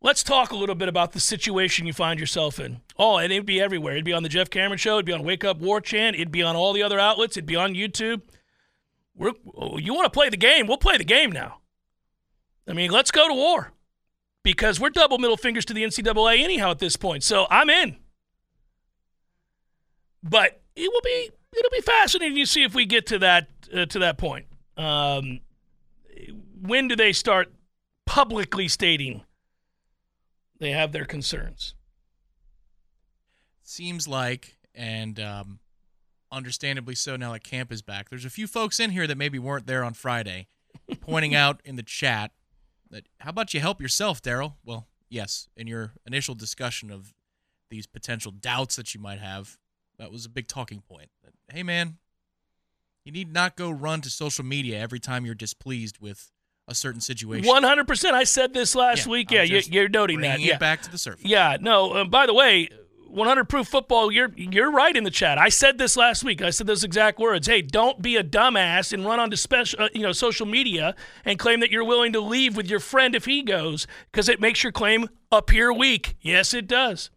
Let's 0.00 0.22
talk 0.22 0.52
a 0.52 0.56
little 0.56 0.74
bit 0.74 0.88
about 0.88 1.12
the 1.12 1.20
situation 1.20 1.86
you 1.86 1.92
find 1.92 2.18
yourself 2.18 2.58
in. 2.58 2.80
Oh, 2.96 3.18
and 3.18 3.30
it'd 3.30 3.44
be 3.44 3.60
everywhere. 3.60 3.92
It'd 3.92 4.06
be 4.06 4.14
on 4.14 4.22
the 4.22 4.30
Jeff 4.30 4.48
Cameron 4.48 4.78
Show. 4.78 4.94
It'd 4.94 5.04
be 5.04 5.12
on 5.12 5.22
Wake 5.22 5.44
Up 5.44 5.58
War 5.58 5.82
Chant. 5.82 6.16
It'd 6.16 6.32
be 6.32 6.42
on 6.42 6.56
all 6.56 6.72
the 6.72 6.82
other 6.82 6.98
outlets. 6.98 7.36
It'd 7.36 7.44
be 7.44 7.56
on 7.56 7.74
YouTube. 7.74 8.22
We're, 9.14 9.32
you 9.76 9.92
want 9.92 10.06
to 10.06 10.10
play 10.10 10.30
the 10.30 10.38
game? 10.38 10.66
We'll 10.66 10.78
play 10.78 10.96
the 10.96 11.04
game 11.04 11.30
now. 11.30 11.58
I 12.66 12.72
mean, 12.72 12.90
let's 12.90 13.10
go 13.10 13.28
to 13.28 13.34
war 13.34 13.72
because 14.42 14.80
we're 14.80 14.88
double 14.88 15.18
middle 15.18 15.36
fingers 15.36 15.66
to 15.66 15.74
the 15.74 15.84
NCAA 15.84 16.42
anyhow 16.42 16.70
at 16.70 16.78
this 16.78 16.96
point. 16.96 17.22
So 17.22 17.46
I'm 17.50 17.68
in. 17.68 17.96
But 20.22 20.62
it 20.74 20.90
will 20.90 21.02
be 21.04 21.32
it'll 21.54 21.70
be 21.70 21.82
fascinating 21.82 22.38
to 22.38 22.46
see 22.46 22.62
if 22.62 22.74
we 22.74 22.86
get 22.86 23.04
to 23.08 23.18
that 23.18 23.48
uh, 23.76 23.84
to 23.84 23.98
that 23.98 24.16
point. 24.16 24.46
Um, 24.78 25.40
when 26.60 26.88
do 26.88 26.96
they 26.96 27.12
start 27.12 27.52
publicly 28.06 28.68
stating 28.68 29.22
they 30.58 30.70
have 30.70 30.92
their 30.92 31.04
concerns? 31.04 31.74
Seems 33.62 34.08
like, 34.08 34.56
and 34.74 35.20
um, 35.20 35.60
understandably 36.32 36.94
so 36.94 37.16
now 37.16 37.32
that 37.32 37.44
camp 37.44 37.70
is 37.70 37.82
back. 37.82 38.08
There's 38.08 38.24
a 38.24 38.30
few 38.30 38.46
folks 38.46 38.80
in 38.80 38.90
here 38.90 39.06
that 39.06 39.18
maybe 39.18 39.38
weren't 39.38 39.66
there 39.66 39.84
on 39.84 39.94
Friday, 39.94 40.48
pointing 41.00 41.34
out 41.34 41.60
in 41.64 41.76
the 41.76 41.82
chat 41.82 42.32
that 42.90 43.06
how 43.20 43.30
about 43.30 43.52
you 43.52 43.60
help 43.60 43.80
yourself, 43.80 44.22
Darrell? 44.22 44.56
Well, 44.64 44.86
yes, 45.08 45.48
in 45.56 45.66
your 45.66 45.92
initial 46.06 46.34
discussion 46.34 46.90
of 46.90 47.14
these 47.70 47.86
potential 47.86 48.32
doubts 48.32 48.76
that 48.76 48.94
you 48.94 49.00
might 49.00 49.18
have, 49.18 49.58
that 49.98 50.10
was 50.10 50.24
a 50.24 50.30
big 50.30 50.48
talking 50.48 50.80
point. 50.80 51.10
That, 51.22 51.34
hey, 51.54 51.62
man, 51.62 51.98
you 53.04 53.12
need 53.12 53.32
not 53.32 53.56
go 53.56 53.70
run 53.70 54.00
to 54.02 54.10
social 54.10 54.44
media 54.44 54.78
every 54.78 55.00
time 55.00 55.26
you're 55.26 55.34
displeased 55.34 55.98
with 55.98 56.30
a 56.68 56.74
certain 56.74 57.00
situation. 57.00 57.48
One 57.48 57.62
hundred 57.64 57.88
percent. 57.88 58.14
I 58.14 58.24
said 58.24 58.54
this 58.54 58.74
last 58.76 59.06
Yeah, 59.06 59.10
week. 59.12 59.30
Yeah, 59.30 59.42
you, 59.42 59.60
you're 59.70 59.88
noting 59.88 60.20
that. 60.20 60.38
Yeah, 60.40 60.58
back 60.58 60.82
to 60.82 60.90
the 60.90 60.98
surface. 60.98 61.24
yeah. 61.24 61.56
No. 61.60 61.92
Uh, 61.92 62.04
by 62.04 62.26
the 62.26 62.34
way, 62.34 62.68
100 63.08 63.46
proof 63.48 63.66
football. 63.68 64.12
You're 64.12 64.30
you're 64.36 64.70
right 64.70 64.94
in 64.94 65.02
the 65.02 65.10
chat. 65.10 65.38
I 65.38 65.48
said 65.48 65.78
this 65.78 65.96
last 65.96 66.22
week. 66.24 66.42
I 66.42 66.50
said 66.50 66.66
those 66.66 66.84
exact 66.84 67.18
words. 67.18 67.46
Hey, 67.46 67.62
don't 67.62 68.02
be 68.02 68.16
a 68.16 68.22
dumbass 68.22 68.92
and 68.92 69.04
run 69.06 69.18
onto 69.18 69.34
special, 69.36 69.82
uh, 69.82 69.88
you 69.94 70.02
know, 70.02 70.12
social 70.12 70.44
media 70.46 70.94
and 71.24 71.38
claim 71.38 71.60
that 71.60 71.70
you're 71.70 71.84
willing 71.84 72.12
to 72.12 72.20
leave 72.20 72.54
with 72.56 72.68
your 72.68 72.80
friend 72.80 73.14
if 73.14 73.24
he 73.24 73.42
goes, 73.42 73.86
because 74.12 74.28
it 74.28 74.40
makes 74.40 74.62
your 74.62 74.72
claim 74.72 75.08
appear 75.32 75.72
weak. 75.72 76.16
Yes, 76.20 76.52
it 76.52 76.66
does. 76.66 77.10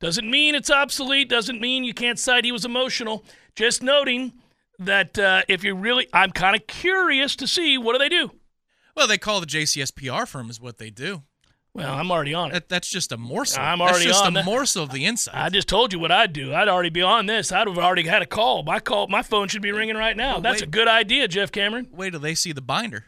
Doesn't 0.00 0.30
mean 0.30 0.54
it's 0.54 0.70
obsolete. 0.70 1.28
Doesn't 1.30 1.60
mean 1.60 1.82
you 1.82 1.94
can't 1.94 2.18
cite 2.18 2.44
he 2.44 2.52
was 2.52 2.64
emotional. 2.66 3.24
Just 3.56 3.82
noting 3.82 4.34
that 4.78 5.18
uh, 5.18 5.42
if 5.48 5.64
you 5.64 5.74
really, 5.74 6.06
I'm 6.12 6.30
kind 6.30 6.54
of 6.54 6.66
curious 6.68 7.34
to 7.36 7.48
see 7.48 7.78
what 7.78 7.94
do 7.94 7.98
they 7.98 8.08
do. 8.08 8.30
Well, 8.98 9.06
they 9.06 9.16
call 9.16 9.38
the 9.40 9.46
JCS 9.46 9.94
PR 9.94 10.26
firm 10.26 10.50
is 10.50 10.60
what 10.60 10.78
they 10.78 10.90
do. 10.90 11.22
Well, 11.72 11.94
I'm 11.94 12.10
already 12.10 12.34
on 12.34 12.50
it. 12.50 12.54
That, 12.54 12.68
that's 12.68 12.88
just 12.88 13.12
a 13.12 13.16
morsel. 13.16 13.62
I'm 13.62 13.78
that's 13.78 13.92
already 13.92 14.06
just 14.06 14.24
on 14.24 14.32
a 14.36 14.40
that. 14.40 14.44
morsel 14.44 14.82
of 14.82 14.90
the 14.90 15.04
insight. 15.06 15.36
I 15.36 15.48
just 15.50 15.68
told 15.68 15.92
you 15.92 16.00
what 16.00 16.10
I'd 16.10 16.32
do. 16.32 16.52
I'd 16.52 16.66
already 16.66 16.88
be 16.90 17.02
on 17.02 17.26
this. 17.26 17.52
I'd 17.52 17.68
have 17.68 17.78
already 17.78 18.02
had 18.08 18.22
a 18.22 18.26
call. 18.26 18.64
My 18.64 18.80
call, 18.80 19.06
my 19.06 19.22
phone 19.22 19.46
should 19.46 19.62
be 19.62 19.70
ringing 19.70 19.94
right 19.94 20.16
now. 20.16 20.32
Well, 20.32 20.40
That's 20.40 20.62
wait. 20.62 20.66
a 20.68 20.70
good 20.70 20.88
idea, 20.88 21.28
Jeff 21.28 21.52
Cameron. 21.52 21.86
Wait 21.92 22.10
till 22.10 22.18
they 22.18 22.34
see 22.34 22.50
the 22.50 22.60
binder. 22.60 23.04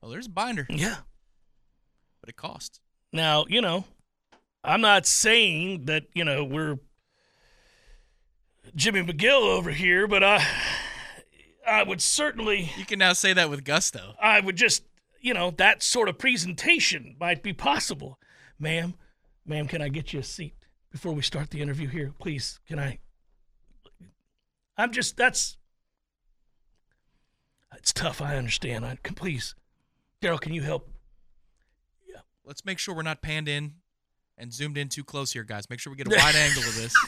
Oh, 0.00 0.08
there's 0.10 0.26
a 0.26 0.30
binder, 0.30 0.66
Yeah. 0.70 0.98
but 2.20 2.30
it 2.30 2.36
costs. 2.36 2.78
Now, 3.12 3.44
you 3.48 3.60
know, 3.60 3.84
I'm 4.62 4.80
not 4.82 5.04
saying 5.06 5.86
that, 5.86 6.04
you 6.14 6.24
know, 6.24 6.44
we're 6.44 6.78
Jimmy 8.76 9.02
McGill 9.02 9.42
over 9.42 9.70
here, 9.70 10.06
but 10.06 10.22
I 10.22 10.46
I 11.66 11.82
would 11.82 12.00
certainly 12.02 12.70
You 12.76 12.84
can 12.84 12.98
now 13.00 13.12
say 13.14 13.32
that 13.32 13.50
with 13.50 13.64
gusto. 13.64 14.14
I 14.20 14.38
would 14.40 14.56
just, 14.56 14.82
you 15.24 15.32
know, 15.32 15.50
that 15.52 15.82
sort 15.82 16.10
of 16.10 16.18
presentation 16.18 17.16
might 17.18 17.42
be 17.42 17.54
possible. 17.54 18.18
Ma'am, 18.58 18.94
ma'am, 19.46 19.66
can 19.66 19.80
I 19.80 19.88
get 19.88 20.12
you 20.12 20.20
a 20.20 20.22
seat 20.22 20.66
before 20.92 21.12
we 21.12 21.22
start 21.22 21.48
the 21.48 21.62
interview 21.62 21.88
here? 21.88 22.12
Please, 22.20 22.60
can 22.68 22.78
I 22.78 22.98
I'm 24.76 24.92
just 24.92 25.16
that's 25.16 25.56
it's 27.76 27.92
tough. 27.92 28.20
I 28.20 28.36
understand. 28.36 28.84
I 28.84 28.98
can 29.02 29.14
please, 29.14 29.54
Darrell, 30.20 30.38
can 30.38 30.52
you 30.52 30.62
help? 30.62 30.90
Yeah. 32.06 32.20
Let's 32.44 32.64
make 32.64 32.78
sure 32.78 32.94
we're 32.94 33.02
not 33.02 33.22
panned 33.22 33.48
in 33.48 33.74
and 34.36 34.52
zoomed 34.52 34.76
in 34.76 34.88
too 34.88 35.04
close 35.04 35.32
here, 35.32 35.42
guys. 35.42 35.70
Make 35.70 35.80
sure 35.80 35.90
we 35.90 35.96
get 35.96 36.06
a 36.06 36.10
wide 36.16 36.36
angle 36.36 36.62
of 36.62 36.76
this. 36.76 36.94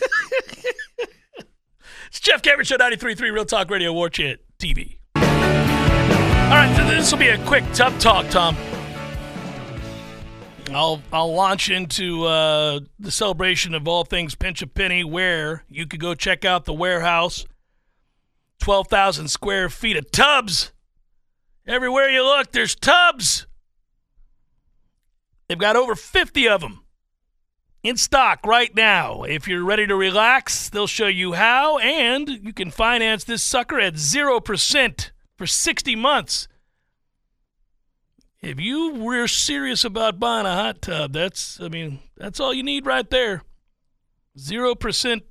It's 2.09 2.21
Jeff 2.21 2.41
Cameron 2.41 2.65
Show 2.65 2.77
93.3 2.77 3.21
Real 3.33 3.45
Talk 3.45 3.69
Radio 3.69 3.93
War 3.93 4.09
Chant 4.09 4.39
TV. 4.61 4.99
All 6.47 6.53
right, 6.53 6.73
this 6.89 7.11
will 7.11 7.19
be 7.19 7.27
a 7.27 7.45
quick 7.45 7.65
tub 7.73 7.99
talk, 7.99 8.29
Tom. 8.31 8.57
I'll 10.71 11.03
I'll 11.13 11.35
launch 11.35 11.71
into 11.71 12.25
uh, 12.25 12.79
the 13.01 13.11
celebration 13.11 13.75
of 13.75 13.89
all 13.89 14.05
things 14.05 14.37
Pinch 14.37 14.63
a 14.63 14.69
Penny, 14.69 15.03
where 15.03 15.65
you 15.69 15.89
could 15.89 15.99
go 15.99 16.15
check 16.15 16.45
out 16.45 16.65
the 16.65 16.73
warehouse. 16.73 17.47
Twelve 18.61 18.87
thousand 18.87 19.27
square 19.27 19.69
feet 19.69 19.97
of 19.97 20.13
tubs. 20.13 20.73
Everywhere 21.67 22.09
you 22.11 22.23
look, 22.23 22.53
there's 22.53 22.77
tubs. 22.77 23.49
They've 25.49 25.59
got 25.59 25.75
over 25.75 25.97
fifty 25.97 26.49
of 26.49 26.61
them 26.61 26.85
in 27.83 27.97
stock 27.97 28.47
right 28.47 28.73
now. 28.73 29.25
If 29.25 29.49
you're 29.49 29.65
ready 29.65 29.89
to 29.89 29.97
relax, 29.97 30.69
they'll 30.69 30.87
show 30.87 31.09
you 31.09 31.33
how, 31.33 31.79
and 31.79 32.29
you 32.29 32.53
can 32.53 32.71
finance 32.71 33.25
this 33.25 33.43
sucker 33.43 33.81
at 33.81 33.95
0% 33.95 35.11
for 35.37 35.47
60 35.47 35.97
months. 35.97 36.49
If 38.43 38.61
you 38.61 38.95
were 38.95 39.27
serious 39.27 39.85
about 39.85 40.21
buying 40.21 40.47
a 40.47 40.55
hot 40.55 40.83
tub, 40.83 41.13
that's, 41.13 41.61
I 41.61 41.69
mean, 41.69 42.01
that's 42.17 42.39
all 42.39 42.55
you 42.55 42.63
need 42.63 42.87
right 42.87 43.09
there. 43.09 43.43
0% 44.39 45.23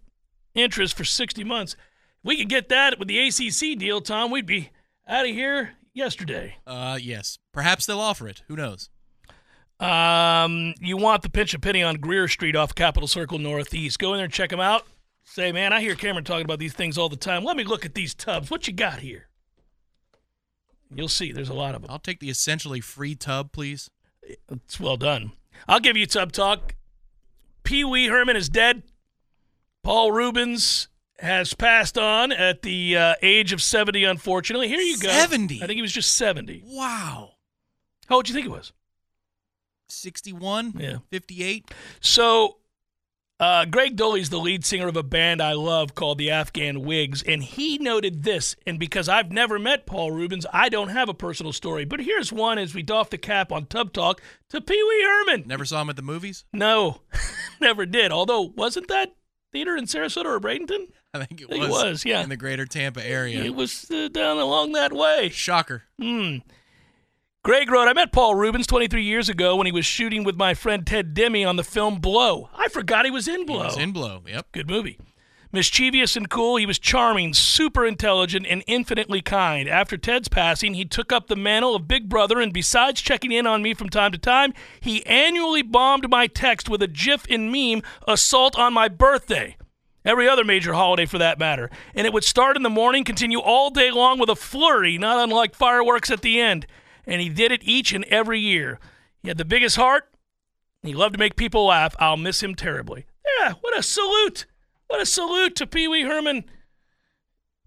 interest 0.54 0.98
for 0.98 1.04
60 1.04 1.44
months. 1.44 1.74
If 1.74 2.26
we 2.26 2.38
could 2.38 2.50
get 2.50 2.70
that 2.70 2.98
with 2.98 3.08
the 3.08 3.20
ACC 3.20 3.78
deal, 3.78 4.02
Tom, 4.02 4.32
we'd 4.32 4.46
be 4.46 4.72
out 5.08 5.26
of 5.26 5.32
here 5.32 5.74
yesterday. 5.94 6.56
Uh, 6.66 6.98
yes. 7.02 7.38
Perhaps 7.54 7.86
they'll 7.86 8.00
offer 8.00 8.28
it. 8.28 8.42
Who 8.48 8.56
knows? 8.56 8.90
Um, 9.80 10.74
you 10.80 10.98
want 10.98 11.22
the 11.22 11.30
Pinch 11.30 11.54
a 11.54 11.60
Penny 11.60 11.84
on 11.84 11.98
Greer 11.98 12.28
Street 12.28 12.56
off 12.56 12.74
Capitol 12.74 13.08
Circle 13.08 13.40
Northeast. 13.40 14.00
Go 14.00 14.14
in 14.14 14.18
there 14.18 14.26
and 14.26 14.34
check 14.34 14.50
them 14.50 14.60
out. 14.60 14.88
Say, 15.24 15.52
man, 15.52 15.74
I 15.74 15.82
hear 15.82 15.96
Cameron 15.96 16.24
talking 16.24 16.46
about 16.46 16.60
these 16.60 16.74
things 16.74 16.98
all 16.98 17.10
the 17.10 17.16
time. 17.16 17.44
Let 17.44 17.58
me 17.58 17.64
look 17.64 17.86
at 17.86 17.96
these 17.96 18.14
tubs. 18.14 18.50
What 18.50 18.68
you 18.68 18.74
got 18.74 19.00
here? 19.00 19.28
You'll 20.94 21.08
see. 21.08 21.32
There's 21.32 21.50
a 21.50 21.54
lot 21.54 21.76
of 21.76 21.82
them. 21.82 21.92
I'll 21.92 22.00
take 22.00 22.20
the 22.20 22.30
essentially 22.30 22.82
free 22.82 23.16
tub, 23.16 23.52
please. 23.52 23.90
It's 24.22 24.80
well 24.80 24.98
done. 24.98 25.32
I'll 25.68 25.80
give 25.80 25.98
you 25.98 26.06
tub 26.06 26.32
talk. 26.32 26.76
Pee 27.64 27.84
Wee 27.84 28.08
Herman 28.08 28.36
is 28.36 28.50
dead. 28.50 28.84
Paul 29.84 30.12
Reubens 30.12 30.88
has 31.20 31.54
passed 31.54 31.98
on 31.98 32.32
at 32.32 32.62
the 32.62 32.98
uh, 32.98 33.16
age 33.22 33.54
of 33.54 33.62
70, 33.62 34.04
unfortunately. 34.04 34.68
Here 34.68 34.80
you 34.80 34.98
go. 34.98 35.10
70? 35.10 35.64
I 35.64 35.68
think 35.68 35.78
he 35.78 35.82
was 35.82 35.92
just 35.92 36.16
70. 36.16 36.64
Wow. 36.66 37.34
How 38.08 38.16
old 38.16 38.26
do 38.26 38.30
you 38.30 38.34
think 38.34 38.46
he 38.46 38.52
was? 38.52 38.74
61? 39.90 40.74
Yeah. 40.78 40.98
58? 41.10 41.72
So, 42.02 42.58
uh, 43.40 43.66
Greg 43.66 43.96
Dulli's 43.96 44.30
the 44.30 44.40
lead 44.40 44.64
singer 44.64 44.88
of 44.88 44.96
a 44.96 45.04
band 45.04 45.42
I 45.42 45.54
love 45.54 45.94
called 45.96 46.18
the 46.18 46.32
Afghan 46.32 46.82
Whigs, 46.82 47.22
and 47.22 47.44
he 47.44 47.78
noted 47.78 48.24
this. 48.24 48.56
And 48.66 48.80
because 48.80 49.10
I've 49.10 49.32
never 49.32 49.60
met 49.60 49.86
Paul 49.86 50.12
Reubens, 50.12 50.46
I 50.54 50.70
don't 50.70 50.90
have 50.90 51.10
a 51.10 51.14
personal 51.14 51.52
story. 51.52 51.84
But 51.86 52.00
here's 52.00 52.32
one 52.32 52.58
as 52.58 52.74
we 52.74 52.82
doff 52.82 53.10
the 53.10 53.18
cap 53.18 53.52
on 53.52 53.66
Tub 53.66 53.92
Talk 53.92 54.22
to 54.50 54.62
Pee 54.62 54.74
Wee 54.84 55.04
Herman. 55.04 55.44
Never 55.48 55.66
saw 55.66 55.82
him 55.82 55.90
at 55.90 55.96
the 55.98 56.02
movies? 56.02 56.46
No, 56.54 57.02
never 57.62 57.86
did. 57.86 58.12
Although, 58.12 58.54
wasn't 58.56 58.88
that 58.88 59.16
theater 59.52 59.76
in 59.76 59.86
Sarasota 59.86 60.26
or 60.26 60.40
Bradenton? 60.40 60.88
I 61.14 61.26
think 61.26 61.42
it 61.42 61.48
I 61.50 61.54
think 61.54 61.62
was. 61.70 61.82
it 61.84 61.86
was, 61.86 62.06
yeah. 62.06 62.22
In 62.24 62.30
the 62.30 62.38
greater 62.38 62.66
Tampa 62.66 63.06
area. 63.06 63.44
It 63.44 63.56
was 63.56 63.90
uh, 63.92 64.10
down 64.10 64.38
along 64.38 64.74
that 64.74 64.92
way. 64.94 65.30
Shocker. 65.30 65.84
Hmm. 66.00 66.38
Greg 67.46 67.70
wrote, 67.70 67.88
I 67.88 67.94
met 67.94 68.12
Paul 68.12 68.34
Reubens 68.34 68.66
23 68.66 69.04
years 69.04 69.30
ago 69.30 69.56
when 69.56 69.68
he 69.68 69.72
was 69.72 69.86
shooting 69.86 70.24
with 70.24 70.36
my 70.36 70.56
friend 70.56 70.84
Ted 70.84 71.14
Demme 71.14 71.46
on 71.46 71.58
the 71.58 71.64
film 71.64 72.00
Blow. 72.00 72.50
I 72.56 72.70
forgot 72.70 73.06
he 73.06 73.12
was 73.12 73.28
in 73.28 73.46
Blow. 73.46 73.60
He 73.60 73.66
was 73.66 73.78
in 73.78 73.92
blow. 73.92 74.24
Yep. 74.26 74.52
Good 74.52 74.68
movie. 74.68 74.98
Mischievous 75.52 76.16
and 76.16 76.28
cool, 76.28 76.56
he 76.56 76.66
was 76.66 76.80
charming, 76.80 77.36
super 77.36 77.86
intelligent, 77.86 78.48
and 78.50 78.64
infinitely 78.66 79.22
kind. 79.22 79.70
After 79.70 79.96
Ted's 79.96 80.28
passing, 80.28 80.74
he 80.74 80.86
took 80.86 81.14
up 81.14 81.28
the 81.28 81.36
mantle 81.36 81.76
of 81.76 81.88
Big 81.88 82.10
Brother, 82.10 82.40
and 82.40 82.52
besides 82.52 83.00
checking 83.00 83.32
in 83.32 83.46
on 83.46 83.62
me 83.62 83.76
from 83.76 83.90
time 83.90 84.12
to 84.14 84.18
time, 84.18 84.52
he 84.80 85.06
annually 85.06 85.62
bombed 85.62 86.10
my 86.10 86.26
text 86.26 86.68
with 86.68 86.82
a 86.82 86.88
GIF 86.88 87.28
and 87.30 87.52
meme 87.52 87.84
assault 88.08 88.58
on 88.58 88.74
my 88.74 88.88
birthday. 88.88 89.56
Every 90.04 90.28
other 90.28 90.44
major 90.44 90.74
holiday 90.74 91.06
for 91.06 91.20
that 91.20 91.38
matter. 91.38 91.70
And 91.94 92.08
it 92.08 92.14
would 92.14 92.24
start 92.24 92.58
in 92.58 92.64
the 92.64 92.72
morning, 92.72 93.04
continue 93.04 93.38
all 93.38 93.70
day 93.70 93.92
long 93.92 94.18
with 94.18 94.30
a 94.30 94.36
flurry, 94.36 94.98
not 94.98 95.24
unlike 95.24 95.54
fireworks 95.54 96.10
at 96.10 96.24
the 96.24 96.42
end. 96.42 96.66
And 97.08 97.22
he 97.22 97.30
did 97.30 97.52
it 97.52 97.62
each 97.64 97.94
and 97.94 98.04
every 98.06 98.40
year. 98.40 98.80
He 99.22 99.28
had 99.28 99.38
the 99.38 99.46
biggest 99.46 99.76
heart. 99.76 100.10
He 100.82 100.94
loved 100.94 101.14
to 101.14 101.20
make 101.20 101.36
people 101.36 101.66
laugh. 101.66 101.96
I'll 102.00 102.18
miss 102.18 102.44
him 102.44 102.56
terribly. 102.56 103.06
Yeah, 103.40 103.54
what 103.62 103.78
a 103.78 103.84
salute. 103.84 104.46
What 104.88 105.02
a 105.02 105.06
salute 105.06 105.56
to 105.58 105.68
Pee 105.68 105.88
Wee 105.88 106.04
Herman. 106.04 106.46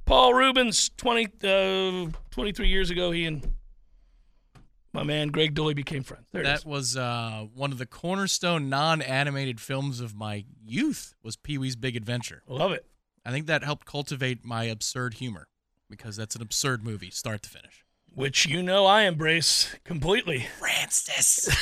Paul 0.04 0.34
Reubens, 0.34 0.90
20, 0.96 1.26
uh, 1.44 2.10
23 2.30 2.68
years 2.68 2.90
ago, 2.90 3.10
he 3.10 3.26
and 3.26 3.52
my 4.92 5.02
man 5.02 5.28
Greg 5.28 5.54
Dulli 5.54 5.74
became 5.74 6.02
friends. 6.02 6.26
There 6.32 6.42
That 6.42 6.64
was 6.64 6.96
uh, 6.96 7.46
one 7.54 7.72
of 7.72 7.78
the 7.78 7.86
cornerstone 7.86 8.68
non-animated 8.70 9.60
films 9.60 10.00
of 10.00 10.14
my 10.14 10.44
youth 10.64 11.14
was 11.22 11.36
Pee-wee's 11.36 11.76
Big 11.76 11.94
Adventure. 11.94 12.42
Love 12.48 12.72
it. 12.72 12.86
I 13.24 13.30
think 13.30 13.46
that 13.46 13.62
helped 13.62 13.86
cultivate 13.86 14.44
my 14.44 14.64
absurd 14.64 15.14
humor 15.14 15.48
because 15.90 16.16
that's 16.16 16.34
an 16.34 16.42
absurd 16.42 16.82
movie, 16.82 17.10
start 17.10 17.42
to 17.42 17.50
finish. 17.50 17.84
Which 18.18 18.46
you 18.46 18.64
know 18.64 18.84
I 18.84 19.02
embrace 19.02 19.76
completely. 19.84 20.48
Francis. 20.58 21.48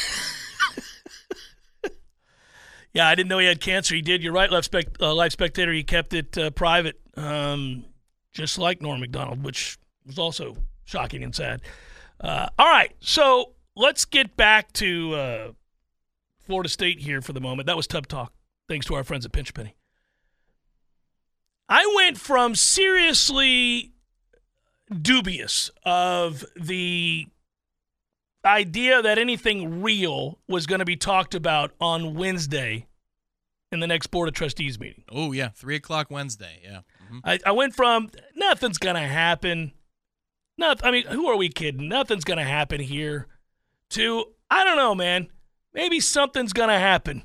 Yeah, 2.95 3.07
I 3.07 3.15
didn't 3.15 3.29
know 3.29 3.37
he 3.37 3.47
had 3.47 3.61
cancer. 3.61 3.95
He 3.95 4.01
did. 4.01 4.23
You're 4.23 4.33
right, 4.33 4.51
Life, 4.51 4.65
Spec- 4.65 5.03
uh, 5.03 5.15
Life 5.15 5.33
Spectator. 5.33 5.71
He 5.71 5.85
kept 5.85 6.15
it 6.15 6.39
uh, 6.39 6.49
private, 6.49 6.99
um, 7.15 7.85
just 8.33 8.57
like 8.57 8.81
Norm 8.81 9.01
Macdonald, 9.01 9.45
which 9.45 9.77
was 10.07 10.19
also 10.19 10.57
shocking 10.87 11.23
and 11.23 11.35
sad. 11.35 11.61
Uh, 12.19 12.49
all 12.59 12.67
right, 12.67 12.97
so 13.01 13.53
let's 13.77 14.07
get 14.07 14.35
back 14.35 14.73
to 14.73 15.15
uh, 15.15 15.53
Florida 16.41 16.71
State 16.71 17.01
here 17.01 17.21
for 17.21 17.35
the 17.35 17.41
moment. 17.41 17.67
That 17.67 17.77
was 17.77 17.87
Tub 17.87 18.07
Talk, 18.07 18.33
thanks 18.67 18.87
to 18.87 18.95
our 18.95 19.05
friends 19.05 19.27
at 19.27 19.33
Pinch 19.33 19.53
Penny. 19.53 19.77
I 21.69 21.93
went 21.95 22.17
from 22.17 22.55
seriously 22.55 23.93
dubious 25.03 25.71
of 25.85 26.45
the 26.57 27.27
idea 28.45 29.03
that 29.03 29.19
anything 29.19 29.83
real 29.83 30.39
was 30.49 30.67
going 30.67 30.79
to 30.79 30.85
be 30.85 30.97
talked 30.97 31.35
about 31.35 31.73
on 31.81 32.15
Wednesday 32.15 32.87
in 33.73 33.81
the 33.81 33.87
next 33.87 34.09
Board 34.09 34.29
of 34.29 34.35
Trustees 34.35 34.79
meeting. 34.79 35.03
oh 35.11 35.33
yeah, 35.33 35.49
three 35.49 35.75
o'clock 35.77 36.11
Wednesday. 36.11 36.61
Yeah. 36.63 36.81
Mhm. 37.13 37.21
I, 37.25 37.39
I 37.47 37.53
went 37.53 37.75
from 37.75 38.11
nothing's 38.37 38.79
going 38.79 38.95
to 38.95 39.01
happen. 39.01 39.73
Noth- 40.57 40.85
I 40.85 40.91
mean, 40.93 41.07
who 41.07 41.27
are 41.27 41.37
we 41.37 41.49
kidding? 41.49 41.89
Nothing's 41.89 42.25
going 42.25 42.39
to 42.39 42.45
happen 42.45 42.81
here 42.81 43.27
to, 43.91 44.25
I 44.51 44.65
don't 44.65 44.77
know, 44.77 44.95
man. 44.95 45.29
Maybe 45.75 45.99
something's 46.01 46.53
going 46.53 46.69
to 46.71 46.79
happen. 46.79 47.25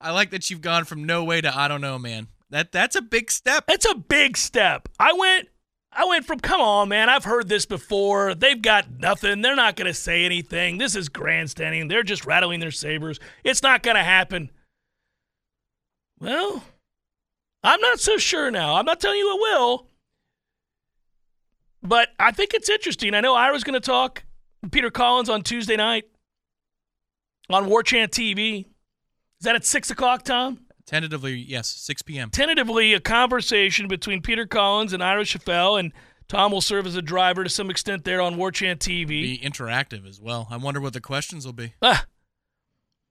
I 0.00 0.10
like 0.10 0.30
that 0.30 0.50
you've 0.50 0.62
gone 0.62 0.84
from 0.84 1.04
no 1.04 1.22
way 1.24 1.40
to 1.42 1.54
I 1.56 1.68
don't 1.68 1.80
know, 1.82 1.98
man. 1.98 2.28
That 2.50 2.72
that's 2.72 2.96
a 2.96 3.02
big 3.02 3.30
step. 3.30 3.66
That's 3.66 3.86
a 3.90 3.94
big 3.94 4.36
step. 4.36 4.88
I 4.98 5.12
went 5.12 5.48
I 5.92 6.04
went 6.04 6.26
from 6.26 6.40
come 6.40 6.60
on, 6.60 6.88
man, 6.90 7.08
I've 7.08 7.24
heard 7.24 7.48
this 7.48 7.64
before. 7.64 8.34
They've 8.34 8.60
got 8.60 8.90
nothing. 8.98 9.40
They're 9.40 9.56
not 9.56 9.76
going 9.76 9.86
to 9.86 9.94
say 9.94 10.24
anything. 10.24 10.78
This 10.78 10.94
is 10.94 11.08
grandstanding. 11.08 11.88
They're 11.88 12.02
just 12.02 12.26
rattling 12.26 12.60
their 12.60 12.70
sabers. 12.70 13.18
It's 13.44 13.62
not 13.62 13.82
going 13.82 13.96
to 13.96 14.02
happen. 14.02 14.50
Well, 16.20 16.62
I'm 17.62 17.80
not 17.80 18.00
so 18.00 18.18
sure 18.18 18.50
now. 18.50 18.74
I'm 18.74 18.84
not 18.84 19.00
telling 19.00 19.18
you 19.18 19.34
it 19.36 19.40
will. 19.40 19.86
But 21.82 22.08
I 22.18 22.30
think 22.32 22.52
it's 22.52 22.68
interesting. 22.68 23.14
I 23.14 23.20
know 23.20 23.34
Ira's 23.34 23.64
going 23.64 23.74
to 23.74 23.80
talk. 23.80 24.24
Peter 24.70 24.90
Collins 24.90 25.28
on 25.28 25.42
Tuesday 25.42 25.76
night 25.76 26.04
on 27.48 27.66
War 27.66 27.82
Chant 27.82 28.12
TV. 28.12 28.60
Is 28.60 29.44
that 29.44 29.54
at 29.54 29.64
6 29.64 29.90
o'clock, 29.90 30.24
Tom? 30.24 30.65
Tentatively, 30.86 31.34
yes, 31.34 31.68
6 31.68 32.02
p.m. 32.02 32.30
tentatively 32.30 32.94
a 32.94 33.00
conversation 33.00 33.88
between 33.88 34.22
Peter 34.22 34.46
Collins 34.46 34.92
and 34.92 35.02
Ira 35.02 35.24
Schoffel, 35.24 35.80
and 35.80 35.92
Tom 36.28 36.52
will 36.52 36.60
serve 36.60 36.86
as 36.86 36.94
a 36.94 37.02
driver 37.02 37.42
to 37.42 37.50
some 37.50 37.70
extent 37.70 38.04
there 38.04 38.20
on 38.20 38.36
War 38.36 38.52
Chant 38.52 38.80
TV. 38.80 39.08
Be 39.08 39.40
interactive 39.42 40.08
as 40.08 40.20
well. 40.20 40.46
I 40.48 40.56
wonder 40.56 40.80
what 40.80 40.92
the 40.92 41.00
questions 41.00 41.44
will 41.44 41.52
be. 41.52 41.74
Ah, 41.82 42.06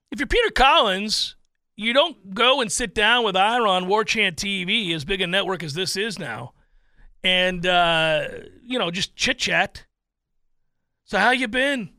if 0.10 0.20
you're 0.20 0.28
Peter 0.28 0.52
Collins, 0.52 1.36
you 1.76 1.92
don't 1.92 2.34
go 2.34 2.62
and 2.62 2.72
sit 2.72 2.96
down 2.96 3.26
with 3.26 3.36
Ira 3.36 3.70
on 3.70 3.88
War 3.88 4.06
Chant 4.06 4.38
TV, 4.38 4.94
as 4.94 5.04
big 5.04 5.20
a 5.20 5.28
network 5.28 5.62
as 5.62 5.74
this 5.74 5.98
is 5.98 6.18
now, 6.18 6.54
and 7.24 7.66
uh, 7.66 8.28
you 8.64 8.80
know 8.80 8.90
just 8.90 9.18
chit 9.18 9.38
chat. 9.38 9.86
So 11.04 11.18
how 11.18 11.32
you 11.32 11.50
been? 11.50 11.90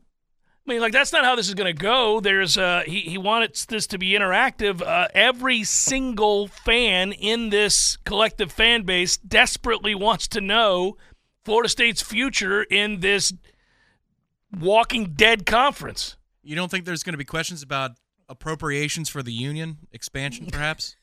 I 0.67 0.71
mean, 0.71 0.81
like 0.81 0.91
that's 0.91 1.13
not 1.13 1.23
how 1.23 1.35
this 1.35 1.47
is 1.47 1.53
going 1.53 1.73
to 1.73 1.81
go. 1.81 2.19
There's 2.19 2.57
uh, 2.57 2.83
he 2.85 2.99
he 3.01 3.17
wants 3.17 3.63
this 3.65 3.87
to 3.87 3.97
be 3.97 4.11
interactive. 4.11 4.81
Uh, 4.81 5.07
every 5.13 5.63
single 5.63 6.47
fan 6.49 7.13
in 7.13 7.49
this 7.51 7.97
collective 8.03 8.51
fan 8.51 8.83
base 8.83 9.15
desperately 9.15 9.95
wants 9.95 10.27
to 10.29 10.41
know 10.41 10.97
Florida 11.45 11.69
State's 11.69 12.01
future 12.01 12.63
in 12.63 12.99
this 12.99 13.31
Walking 14.59 15.13
Dead 15.13 15.45
conference. 15.45 16.15
You 16.43 16.55
don't 16.55 16.69
think 16.71 16.85
there's 16.85 17.03
going 17.03 17.13
to 17.13 17.17
be 17.17 17.25
questions 17.25 17.61
about 17.61 17.91
appropriations 18.29 19.09
for 19.09 19.23
the 19.23 19.31
union 19.33 19.77
expansion, 19.91 20.45
perhaps? 20.51 20.95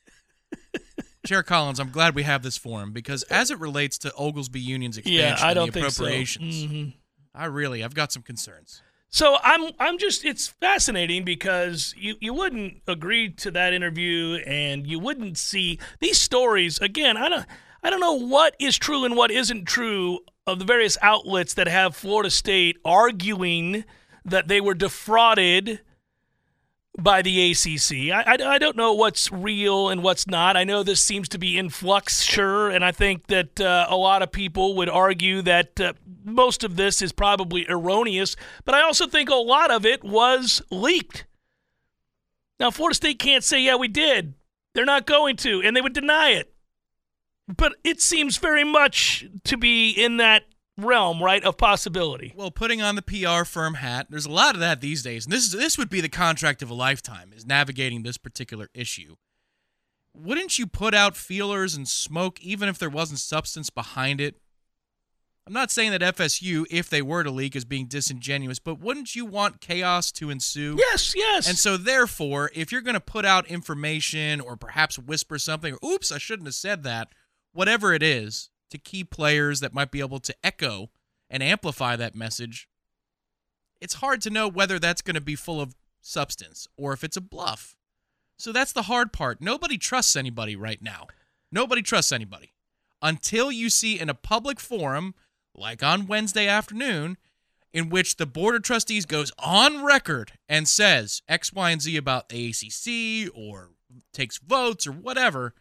Chair 1.26 1.42
Collins, 1.42 1.80
I'm 1.80 1.90
glad 1.90 2.14
we 2.14 2.22
have 2.24 2.42
this 2.42 2.56
forum 2.58 2.92
because 2.92 3.22
as 3.24 3.50
it 3.50 3.58
relates 3.58 3.96
to 3.98 4.12
Oglesby 4.14 4.60
Union's 4.60 4.98
expansion 4.98 5.38
Yeah, 5.38 5.46
I 5.46 5.54
don't 5.54 5.64
and 5.64 5.72
the 5.72 5.80
think 5.80 5.92
so. 5.92 6.04
appropriations, 6.04 6.64
Mhm. 6.66 6.94
I 7.34 7.46
really, 7.46 7.82
I've 7.82 7.94
got 7.94 8.12
some 8.12 8.22
concerns. 8.22 8.82
So 9.14 9.36
I'm 9.44 9.70
I'm 9.78 9.96
just 9.96 10.24
it's 10.24 10.48
fascinating 10.48 11.24
because 11.24 11.94
you, 11.96 12.16
you 12.18 12.34
wouldn't 12.34 12.82
agree 12.88 13.30
to 13.34 13.52
that 13.52 13.72
interview 13.72 14.42
and 14.44 14.88
you 14.88 14.98
wouldn't 14.98 15.38
see 15.38 15.78
these 16.00 16.20
stories 16.20 16.80
again. 16.80 17.16
I 17.16 17.28
don't 17.28 17.46
I 17.84 17.90
don't 17.90 18.00
know 18.00 18.18
what 18.18 18.56
is 18.58 18.76
true 18.76 19.04
and 19.04 19.14
what 19.14 19.30
isn't 19.30 19.66
true 19.66 20.18
of 20.48 20.58
the 20.58 20.64
various 20.64 20.98
outlets 21.00 21.54
that 21.54 21.68
have 21.68 21.94
Florida 21.94 22.28
State 22.28 22.78
arguing 22.84 23.84
that 24.24 24.48
they 24.48 24.60
were 24.60 24.74
defrauded 24.74 25.78
by 26.98 27.22
the 27.22 27.50
ACC. 27.50 28.12
I, 28.12 28.22
I, 28.26 28.54
I 28.54 28.58
don't 28.58 28.76
know 28.76 28.92
what's 28.92 29.32
real 29.32 29.88
and 29.88 30.02
what's 30.02 30.26
not. 30.26 30.56
I 30.56 30.64
know 30.64 30.82
this 30.82 31.04
seems 31.04 31.28
to 31.30 31.38
be 31.38 31.58
in 31.58 31.70
flux, 31.70 32.22
sure, 32.22 32.70
and 32.70 32.84
I 32.84 32.92
think 32.92 33.26
that 33.26 33.60
uh, 33.60 33.86
a 33.88 33.96
lot 33.96 34.22
of 34.22 34.30
people 34.30 34.76
would 34.76 34.88
argue 34.88 35.42
that 35.42 35.80
uh, 35.80 35.94
most 36.24 36.62
of 36.62 36.76
this 36.76 37.02
is 37.02 37.12
probably 37.12 37.66
erroneous, 37.68 38.36
but 38.64 38.74
I 38.74 38.82
also 38.82 39.06
think 39.06 39.28
a 39.28 39.34
lot 39.34 39.70
of 39.70 39.84
it 39.84 40.04
was 40.04 40.62
leaked. 40.70 41.26
Now, 42.60 42.70
Florida 42.70 42.94
State 42.94 43.18
can't 43.18 43.42
say, 43.42 43.60
yeah, 43.60 43.74
we 43.74 43.88
did. 43.88 44.34
They're 44.74 44.84
not 44.84 45.06
going 45.06 45.36
to, 45.38 45.62
and 45.62 45.76
they 45.76 45.80
would 45.80 45.92
deny 45.92 46.30
it. 46.30 46.52
But 47.48 47.74
it 47.82 48.00
seems 48.00 48.38
very 48.38 48.64
much 48.64 49.26
to 49.44 49.56
be 49.56 49.90
in 49.90 50.16
that 50.18 50.44
realm, 50.76 51.22
right, 51.22 51.42
of 51.44 51.56
possibility. 51.56 52.32
Well, 52.36 52.50
putting 52.50 52.82
on 52.82 52.96
the 52.96 53.02
PR 53.02 53.44
firm 53.44 53.74
hat, 53.74 54.06
there's 54.10 54.26
a 54.26 54.30
lot 54.30 54.54
of 54.54 54.60
that 54.60 54.80
these 54.80 55.02
days, 55.02 55.26
and 55.26 55.32
this 55.32 55.44
is 55.44 55.52
this 55.52 55.78
would 55.78 55.90
be 55.90 56.00
the 56.00 56.08
contract 56.08 56.62
of 56.62 56.70
a 56.70 56.74
lifetime 56.74 57.32
is 57.34 57.46
navigating 57.46 58.02
this 58.02 58.18
particular 58.18 58.68
issue. 58.74 59.16
Wouldn't 60.14 60.58
you 60.58 60.66
put 60.66 60.94
out 60.94 61.16
feelers 61.16 61.74
and 61.74 61.88
smoke 61.88 62.40
even 62.40 62.68
if 62.68 62.78
there 62.78 62.90
wasn't 62.90 63.18
substance 63.18 63.70
behind 63.70 64.20
it? 64.20 64.36
I'm 65.46 65.52
not 65.52 65.70
saying 65.70 65.90
that 65.90 66.00
FSU, 66.00 66.64
if 66.70 66.88
they 66.88 67.02
were 67.02 67.22
to 67.22 67.30
leak, 67.30 67.54
is 67.54 67.66
being 67.66 67.86
disingenuous, 67.86 68.58
but 68.58 68.80
wouldn't 68.80 69.14
you 69.14 69.26
want 69.26 69.60
chaos 69.60 70.10
to 70.12 70.30
ensue? 70.30 70.76
Yes, 70.78 71.14
yes. 71.14 71.46
And 71.46 71.58
so, 71.58 71.76
therefore, 71.76 72.50
if 72.54 72.72
you're 72.72 72.80
going 72.80 72.94
to 72.94 73.00
put 73.00 73.26
out 73.26 73.46
information 73.46 74.40
or 74.40 74.56
perhaps 74.56 74.98
whisper 74.98 75.38
something, 75.38 75.74
or 75.74 75.90
oops, 75.90 76.10
I 76.10 76.16
shouldn't 76.16 76.46
have 76.46 76.54
said 76.54 76.82
that, 76.84 77.08
whatever 77.52 77.92
it 77.92 78.02
is, 78.02 78.48
to 78.70 78.78
key 78.78 79.04
players 79.04 79.60
that 79.60 79.74
might 79.74 79.90
be 79.90 80.00
able 80.00 80.20
to 80.20 80.34
echo 80.42 80.90
and 81.30 81.42
amplify 81.42 81.96
that 81.96 82.14
message, 82.14 82.68
it's 83.80 83.94
hard 83.94 84.20
to 84.22 84.30
know 84.30 84.48
whether 84.48 84.78
that's 84.78 85.02
going 85.02 85.14
to 85.14 85.20
be 85.20 85.36
full 85.36 85.60
of 85.60 85.74
substance 86.00 86.66
or 86.76 86.92
if 86.92 87.04
it's 87.04 87.16
a 87.16 87.20
bluff. 87.20 87.76
So 88.38 88.52
that's 88.52 88.72
the 88.72 88.82
hard 88.82 89.12
part. 89.12 89.40
Nobody 89.40 89.78
trusts 89.78 90.16
anybody 90.16 90.56
right 90.56 90.82
now. 90.82 91.06
Nobody 91.52 91.82
trusts 91.82 92.12
anybody 92.12 92.52
until 93.00 93.52
you 93.52 93.70
see 93.70 94.00
in 94.00 94.08
a 94.08 94.14
public 94.14 94.58
forum, 94.58 95.14
like 95.54 95.82
on 95.82 96.06
Wednesday 96.06 96.48
afternoon, 96.48 97.16
in 97.72 97.90
which 97.90 98.16
the 98.16 98.26
board 98.26 98.54
of 98.54 98.62
trustees 98.62 99.04
goes 99.04 99.32
on 99.38 99.84
record 99.84 100.32
and 100.48 100.66
says 100.66 101.22
X, 101.28 101.52
Y, 101.52 101.70
and 101.70 101.82
Z 101.82 101.96
about 101.96 102.32
ACC 102.32 103.30
or 103.34 103.70
takes 104.12 104.38
votes 104.38 104.86
or 104.86 104.92
whatever. 104.92 105.54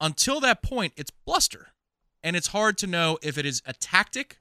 Until 0.00 0.40
that 0.40 0.62
point, 0.62 0.92
it's 0.96 1.10
bluster. 1.10 1.68
And 2.22 2.36
it's 2.36 2.48
hard 2.48 2.78
to 2.78 2.86
know 2.86 3.18
if 3.22 3.38
it 3.38 3.46
is 3.46 3.62
a 3.66 3.72
tactic 3.72 4.38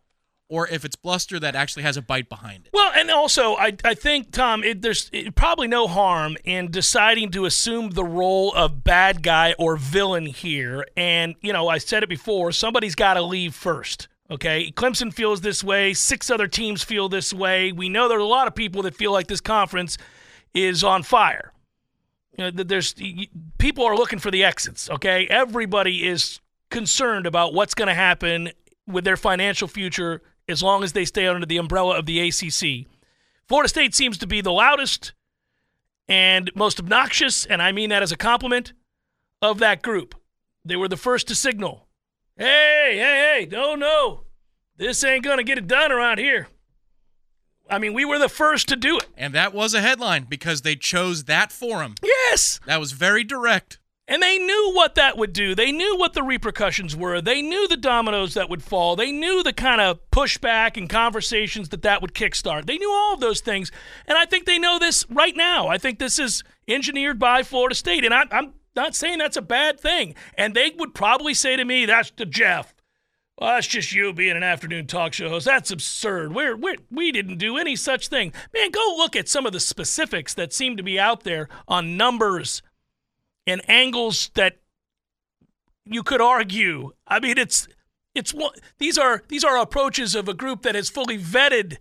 or 0.49 0.67
if 0.69 0.85
it's 0.85 0.95
bluster 0.95 1.39
that 1.39 1.55
actually 1.55 1.83
has 1.83 1.97
a 1.97 2.01
bite 2.01 2.29
behind 2.29 2.65
it. 2.65 2.69
Well, 2.73 2.91
and 2.95 3.11
also, 3.11 3.55
I, 3.55 3.75
I 3.83 3.93
think, 3.93 4.31
Tom, 4.31 4.63
it, 4.63 4.81
there's 4.81 5.09
it, 5.11 5.35
probably 5.35 5.67
no 5.67 5.87
harm 5.87 6.37
in 6.45 6.71
deciding 6.71 7.31
to 7.31 7.45
assume 7.45 7.91
the 7.91 8.05
role 8.05 8.53
of 8.53 8.83
bad 8.83 9.23
guy 9.23 9.55
or 9.59 9.75
villain 9.75 10.25
here. 10.25 10.87
And, 10.95 11.35
you 11.41 11.51
know, 11.51 11.67
I 11.67 11.79
said 11.79 12.01
it 12.03 12.09
before 12.09 12.51
somebody's 12.51 12.95
got 12.95 13.15
to 13.15 13.21
leave 13.21 13.53
first. 13.53 14.07
Okay. 14.31 14.71
Clemson 14.71 15.13
feels 15.13 15.41
this 15.41 15.63
way. 15.63 15.93
Six 15.93 16.29
other 16.29 16.47
teams 16.47 16.83
feel 16.83 17.09
this 17.09 17.33
way. 17.33 17.71
We 17.71 17.89
know 17.89 18.07
there 18.07 18.17
are 18.17 18.21
a 18.21 18.25
lot 18.25 18.47
of 18.47 18.55
people 18.55 18.83
that 18.83 18.95
feel 18.95 19.11
like 19.11 19.27
this 19.27 19.41
conference 19.41 19.97
is 20.53 20.83
on 20.83 21.03
fire. 21.03 21.51
You 22.37 22.51
know, 22.51 22.63
there's 22.63 22.95
people 23.57 23.83
are 23.85 23.95
looking 23.95 24.19
for 24.19 24.31
the 24.31 24.43
exits. 24.43 24.89
Okay. 24.89 25.27
Everybody 25.27 26.07
is 26.07 26.39
concerned 26.69 27.25
about 27.25 27.53
what's 27.53 27.73
going 27.73 27.87
to 27.87 27.93
happen 27.93 28.51
with 28.87 29.03
their 29.03 29.17
financial 29.17 29.67
future 29.67 30.21
as 30.47 30.63
long 30.63 30.83
as 30.83 30.93
they 30.93 31.05
stay 31.05 31.27
under 31.27 31.45
the 31.45 31.57
umbrella 31.57 31.97
of 31.97 32.05
the 32.05 32.19
ACC. 32.19 32.87
Florida 33.47 33.69
State 33.69 33.95
seems 33.95 34.17
to 34.17 34.27
be 34.27 34.41
the 34.41 34.51
loudest 34.51 35.13
and 36.07 36.49
most 36.55 36.79
obnoxious, 36.79 37.45
and 37.45 37.61
I 37.61 37.71
mean 37.71 37.89
that 37.89 38.03
as 38.03 38.11
a 38.11 38.17
compliment, 38.17 38.73
of 39.41 39.59
that 39.59 39.81
group. 39.81 40.15
They 40.63 40.75
were 40.75 40.87
the 40.87 40.97
first 40.97 41.27
to 41.27 41.35
signal 41.35 41.87
hey, 42.37 42.93
hey, 42.93 43.39
hey, 43.39 43.47
no, 43.51 43.75
no, 43.75 44.25
this 44.77 45.03
ain't 45.03 45.23
going 45.23 45.37
to 45.37 45.43
get 45.43 45.57
it 45.57 45.67
done 45.67 45.91
around 45.91 46.19
here. 46.19 46.47
I 47.69 47.79
mean, 47.79 47.93
we 47.93 48.05
were 48.05 48.19
the 48.19 48.29
first 48.29 48.69
to 48.69 48.75
do 48.75 48.97
it. 48.97 49.07
And 49.17 49.33
that 49.33 49.53
was 49.53 49.73
a 49.73 49.81
headline 49.81 50.25
because 50.29 50.61
they 50.61 50.75
chose 50.75 51.25
that 51.25 51.51
forum. 51.51 51.95
Yes. 52.01 52.59
That 52.65 52.79
was 52.79 52.93
very 52.93 53.23
direct. 53.23 53.79
And 54.09 54.21
they 54.21 54.37
knew 54.37 54.71
what 54.73 54.95
that 54.95 55.17
would 55.17 55.33
do. 55.33 55.53
They 55.53 55.71
knew 55.73 55.97
what 55.97 56.13
the 56.13 56.23
repercussions 56.23 56.95
were. 56.95 57.19
They 57.19 57.41
knew 57.41 57.67
the 57.67 57.75
dominoes 57.75 58.35
that 58.35 58.49
would 58.49 58.63
fall. 58.63 58.95
They 58.95 59.11
knew 59.11 59.43
the 59.43 59.51
kind 59.51 59.81
of 59.81 59.99
pushback 60.11 60.77
and 60.77 60.89
conversations 60.89 61.69
that 61.69 61.81
that 61.81 62.01
would 62.01 62.13
kickstart. 62.13 62.67
They 62.67 62.77
knew 62.77 62.89
all 62.89 63.13
of 63.13 63.19
those 63.19 63.41
things. 63.41 63.69
And 64.07 64.17
I 64.17 64.25
think 64.25 64.45
they 64.45 64.59
know 64.59 64.79
this 64.79 65.05
right 65.09 65.35
now. 65.35 65.67
I 65.67 65.77
think 65.77 65.99
this 65.99 66.19
is 66.19 66.43
engineered 66.69 67.19
by 67.19 67.43
Florida 67.43 67.75
State. 67.75 68.05
And 68.05 68.13
I, 68.13 68.23
I'm 68.31 68.53
not 68.77 68.95
saying 68.95 69.17
that's 69.17 69.35
a 69.35 69.41
bad 69.41 69.77
thing. 69.77 70.15
And 70.37 70.53
they 70.53 70.71
would 70.77 70.93
probably 70.95 71.33
say 71.33 71.57
to 71.57 71.65
me, 71.65 71.85
that's 71.85 72.11
to 72.11 72.25
Jeff. 72.25 72.73
Well, 73.37 73.49
that's 73.55 73.67
just 73.67 73.93
you 73.93 74.13
being 74.13 74.37
an 74.37 74.41
afternoon 74.41 74.87
talk 74.87 75.13
show 75.13 75.29
host. 75.29 75.45
That's 75.45 75.69
absurd. 75.69 76.33
We're, 76.33 76.55
we're, 76.55 76.77
we 76.89 77.11
didn't 77.11 77.37
do 77.37 77.57
any 77.57 77.75
such 77.75 78.07
thing. 78.07 78.31
Man, 78.53 78.71
go 78.71 78.95
look 78.97 79.17
at 79.17 79.27
some 79.27 79.45
of 79.45 79.51
the 79.51 79.59
specifics 79.59 80.33
that 80.35 80.53
seem 80.53 80.77
to 80.77 80.83
be 80.83 80.97
out 80.97 81.23
there 81.23 81.49
on 81.67 81.97
numbers 81.97 82.61
and 83.47 83.67
angles 83.69 84.29
that 84.35 84.57
you 85.85 86.03
could 86.03 86.21
argue. 86.21 86.91
I 87.07 87.19
mean, 87.19 87.37
it's 87.37 87.67
it's 88.13 88.33
these 88.77 88.97
are 88.97 89.23
these 89.29 89.43
are 89.43 89.57
approaches 89.57 90.13
of 90.13 90.27
a 90.27 90.33
group 90.33 90.61
that 90.63 90.75
has 90.75 90.89
fully 90.89 91.17
vetted 91.17 91.77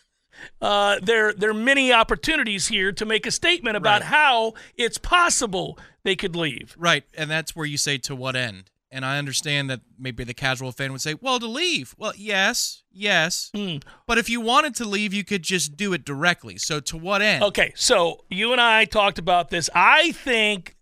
uh, 0.60 0.98
their 1.00 1.32
their 1.32 1.54
many 1.54 1.92
opportunities 1.92 2.68
here 2.68 2.92
to 2.92 3.04
make 3.04 3.26
a 3.26 3.30
statement 3.30 3.76
about 3.76 4.00
Right. 4.00 4.08
how 4.08 4.54
it's 4.76 4.98
possible 4.98 5.78
they 6.02 6.16
could 6.16 6.34
leave. 6.34 6.74
Right. 6.78 7.04
And 7.16 7.30
that's 7.30 7.54
where 7.54 7.66
you 7.66 7.76
say 7.76 7.98
to 7.98 8.16
what 8.16 8.34
end. 8.34 8.70
And 8.94 9.06
I 9.06 9.16
understand 9.16 9.70
that 9.70 9.80
maybe 9.98 10.22
the 10.22 10.34
casual 10.34 10.70
fan 10.70 10.92
would 10.92 11.00
say, 11.00 11.14
well, 11.18 11.38
to 11.40 11.46
leave. 11.46 11.94
Well, 11.96 12.12
yes, 12.14 12.82
yes. 12.92 13.50
Mm. 13.54 13.82
But 14.06 14.18
if 14.18 14.28
you 14.28 14.38
wanted 14.42 14.74
to 14.76 14.84
leave, 14.84 15.14
you 15.14 15.24
could 15.24 15.42
just 15.42 15.78
do 15.78 15.94
it 15.94 16.04
directly. 16.04 16.58
So 16.58 16.78
to 16.80 16.98
what 16.98 17.22
end? 17.22 17.42
Okay, 17.42 17.72
so 17.74 18.24
you 18.28 18.52
and 18.52 18.60
I 18.60 18.84
talked 18.84 19.18
about 19.18 19.48
this. 19.48 19.70
I 19.74 20.12
think 20.12 20.76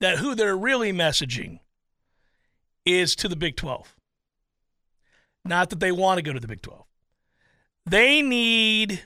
that 0.00 0.18
who 0.18 0.34
they're 0.34 0.56
really 0.56 0.92
messaging 0.92 1.60
is 2.84 3.14
to 3.16 3.28
the 3.28 3.36
Big 3.36 3.56
12. 3.56 3.94
Not 5.44 5.70
that 5.70 5.80
they 5.80 5.92
want 5.92 6.18
to 6.18 6.22
go 6.22 6.32
to 6.32 6.40
the 6.40 6.48
Big 6.48 6.62
12. 6.62 6.84
They 7.86 8.22
need 8.22 9.02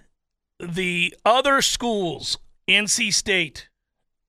the 0.59 1.15
other 1.25 1.63
schools, 1.63 2.39
NC 2.69 3.13
State 3.13 3.69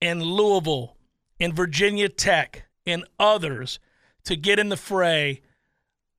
and 0.01 0.21
Louisville 0.21 0.97
and 1.39 1.53
Virginia 1.53 2.09
Tech 2.09 2.65
and 2.85 3.05
others, 3.19 3.79
to 4.23 4.35
get 4.35 4.59
in 4.59 4.69
the 4.69 4.77
fray 4.77 5.41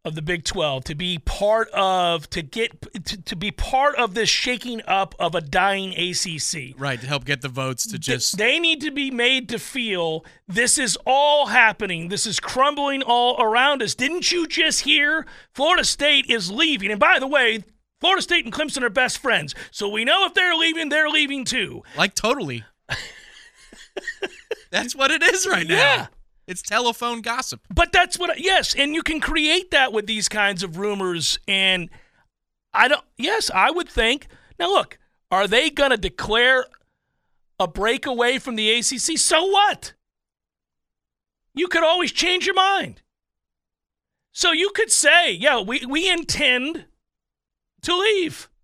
of 0.07 0.15
the 0.15 0.23
Big 0.23 0.45
12 0.45 0.85
to 0.85 0.95
be 0.95 1.19
part 1.19 1.69
of 1.71 2.31
to 2.31 2.41
get 2.41 2.81
to, 3.05 3.21
to 3.23 3.37
be 3.37 3.51
part 3.51 3.97
of 3.97 4.15
this 4.15 4.29
shaking 4.29 4.81
up 4.87 5.15
of 5.19 5.35
a 5.35 5.41
dying 5.41 5.93
ACC. 5.93 6.79
Right. 6.79 7.01
To 7.01 7.07
help 7.07 7.25
get 7.25 7.43
the 7.43 7.49
votes 7.49 7.87
to 7.89 7.99
just. 7.99 8.39
They 8.39 8.59
need 8.61 8.81
to 8.83 8.93
be 8.93 9.11
made 9.11 9.49
to 9.49 9.59
feel 9.59 10.25
this 10.47 10.79
is 10.79 10.97
all 11.05 11.49
happening. 11.49 12.09
This 12.09 12.27
is 12.27 12.39
crumbling 12.39 13.03
all 13.03 13.43
around 13.43 13.83
us. 13.83 13.95
Didn't 13.95 14.31
you 14.31 14.47
just 14.47 14.83
hear 14.83 15.27
Florida 15.53 15.85
State 15.85 16.31
is 16.31 16.51
leaving? 16.51 16.91
And 16.93 17.01
by 17.01 17.19
the 17.19 17.27
way, 17.27 17.65
Florida 18.01 18.23
State 18.23 18.45
and 18.45 18.55
Clemson 18.55 18.83
are 18.83 18.91
best 18.91 19.19
friends. 19.19 19.55
So 19.73 19.89
we 19.89 20.05
know 20.05 20.25
if 20.27 20.35
they're 20.35 20.55
leaving, 20.55 20.89
they're 20.89 21.09
leaving 21.09 21.45
too. 21.45 21.83
Like 21.97 22.15
totally. 22.15 22.65
That's 24.71 24.95
what 24.95 25.11
it 25.11 25.23
is 25.23 25.47
right 25.47 25.67
now. 25.67 25.75
Yeah. 25.75 26.07
It's 26.47 26.63
telephone 26.63 27.21
gossip. 27.23 27.61
But 27.75 27.93
that's 27.93 28.19
what 28.19 28.39
yes, 28.41 28.75
and 28.75 28.95
you 28.95 29.03
can 29.03 29.21
create 29.21 29.71
that 29.73 29.93
with 29.93 30.07
these 30.07 30.29
kinds 30.29 30.63
of 30.63 30.79
rumors 30.79 31.39
and 31.49 31.91
I 32.73 32.89
don't 32.89 33.05
yes, 33.17 33.51
I 33.55 33.71
would 33.71 33.89
think. 33.89 34.29
Now 34.59 34.69
look, 34.69 34.99
Are 35.31 35.49
they 35.49 35.71
going 35.71 35.91
to 35.91 35.97
declare 35.97 36.67
a 37.59 37.67
breakaway 37.67 38.39
from 38.39 38.57
the 38.57 38.71
ACC? 38.71 39.19
So 39.19 39.45
what? 39.47 39.93
You 41.55 41.69
could 41.69 41.83
always 41.83 42.13
change 42.13 42.47
your 42.47 42.55
mind. 42.55 43.03
So 44.33 44.53
you 44.53 44.71
could 44.75 44.93
say, 44.93 45.33
yeah, 45.33 45.61
we, 45.61 45.85
we 45.87 46.11
intend 46.11 46.85
to 47.83 47.97
leave. 47.97 48.49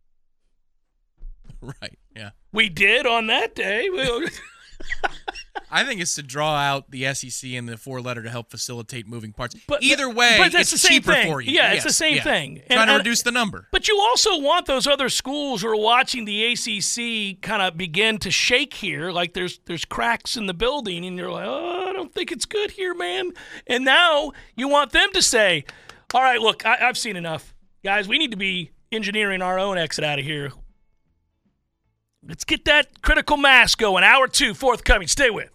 Right. 1.81 1.97
Yeah. 2.17 2.31
We 2.53 2.69
did 2.69 3.07
on 3.07 3.29
that 3.29 3.55
day. 3.55 3.89
I 5.71 5.85
think 5.85 6.01
it's 6.01 6.15
to 6.17 6.23
draw 6.23 6.55
out 6.55 6.91
the 6.91 7.13
SEC 7.15 7.51
and 7.53 7.69
the 7.69 7.77
four 7.77 8.01
letter 8.01 8.23
to 8.23 8.31
help 8.31 8.51
facilitate 8.51 9.07
moving 9.07 9.33
parts. 9.33 9.55
But- 9.67 9.83
Either 9.83 10.09
way, 10.09 10.37
but 10.39 10.53
that's 10.53 10.73
it's 10.73 10.83
the 10.83 10.89
same 10.89 11.01
cheaper 11.01 11.13
thing. 11.13 11.31
for 11.31 11.41
you. 11.41 11.53
Yeah, 11.53 11.73
it's 11.73 11.85
the 11.85 11.93
same 11.93 12.17
yeah. 12.17 12.23
thing. 12.23 12.63
Trying 12.71 12.87
to 12.87 12.93
and- 12.95 13.01
reduce 13.01 13.23
the 13.23 13.33
number. 13.33 13.69
But 13.73 13.89
you 13.89 13.99
also 13.99 14.39
want 14.39 14.67
those 14.67 14.87
other 14.87 15.09
schools 15.09 15.63
who 15.63 15.69
are 15.69 15.77
watching 15.77 16.25
the 16.25 16.45
ACC 16.53 17.41
kind 17.43 17.63
of 17.63 17.77
begin 17.77 18.19
to 18.19 18.31
shake 18.31 18.75
here, 18.75 19.11
like 19.11 19.35
there's 19.35 19.61
there's 19.67 19.85
cracks 19.85 20.37
in 20.37 20.47
the 20.47 20.55
building, 20.55 21.05
and 21.05 21.17
you're 21.17 21.31
like, 21.31 21.47
oh, 21.47 21.87
I 21.89 21.93
don't 21.93 22.13
think 22.15 22.33
it's 22.33 22.45
good 22.47 22.71
here, 22.73 22.95
man. 22.95 23.31
And 23.67 23.85
now 23.85 24.33
you 24.57 24.69
want 24.69 24.93
them 24.93 25.09
to 25.15 25.23
say, 25.23 25.65
all 26.15 26.23
right, 26.23 26.41
look, 26.41 26.65
I, 26.67 26.89
I've 26.89 26.99
seen 26.99 27.17
enough, 27.17 27.55
guys. 27.85 28.09
We 28.09 28.19
need 28.19 28.31
to 28.33 28.37
be 28.37 28.71
engineering 28.91 29.41
our 29.43 29.59
own 29.59 29.79
exit 29.79 30.05
out 30.05 30.19
of 30.19 30.25
here. 30.25 30.53
Let's 32.27 32.45
get 32.45 32.65
that 32.67 33.03
critical 33.03 33.37
mass 33.37 33.75
going. 33.75 34.05
Hour 34.05 34.29
two 34.29 34.55
forthcoming. 34.55 35.09
Stay 35.09 35.31
with. 35.31 35.51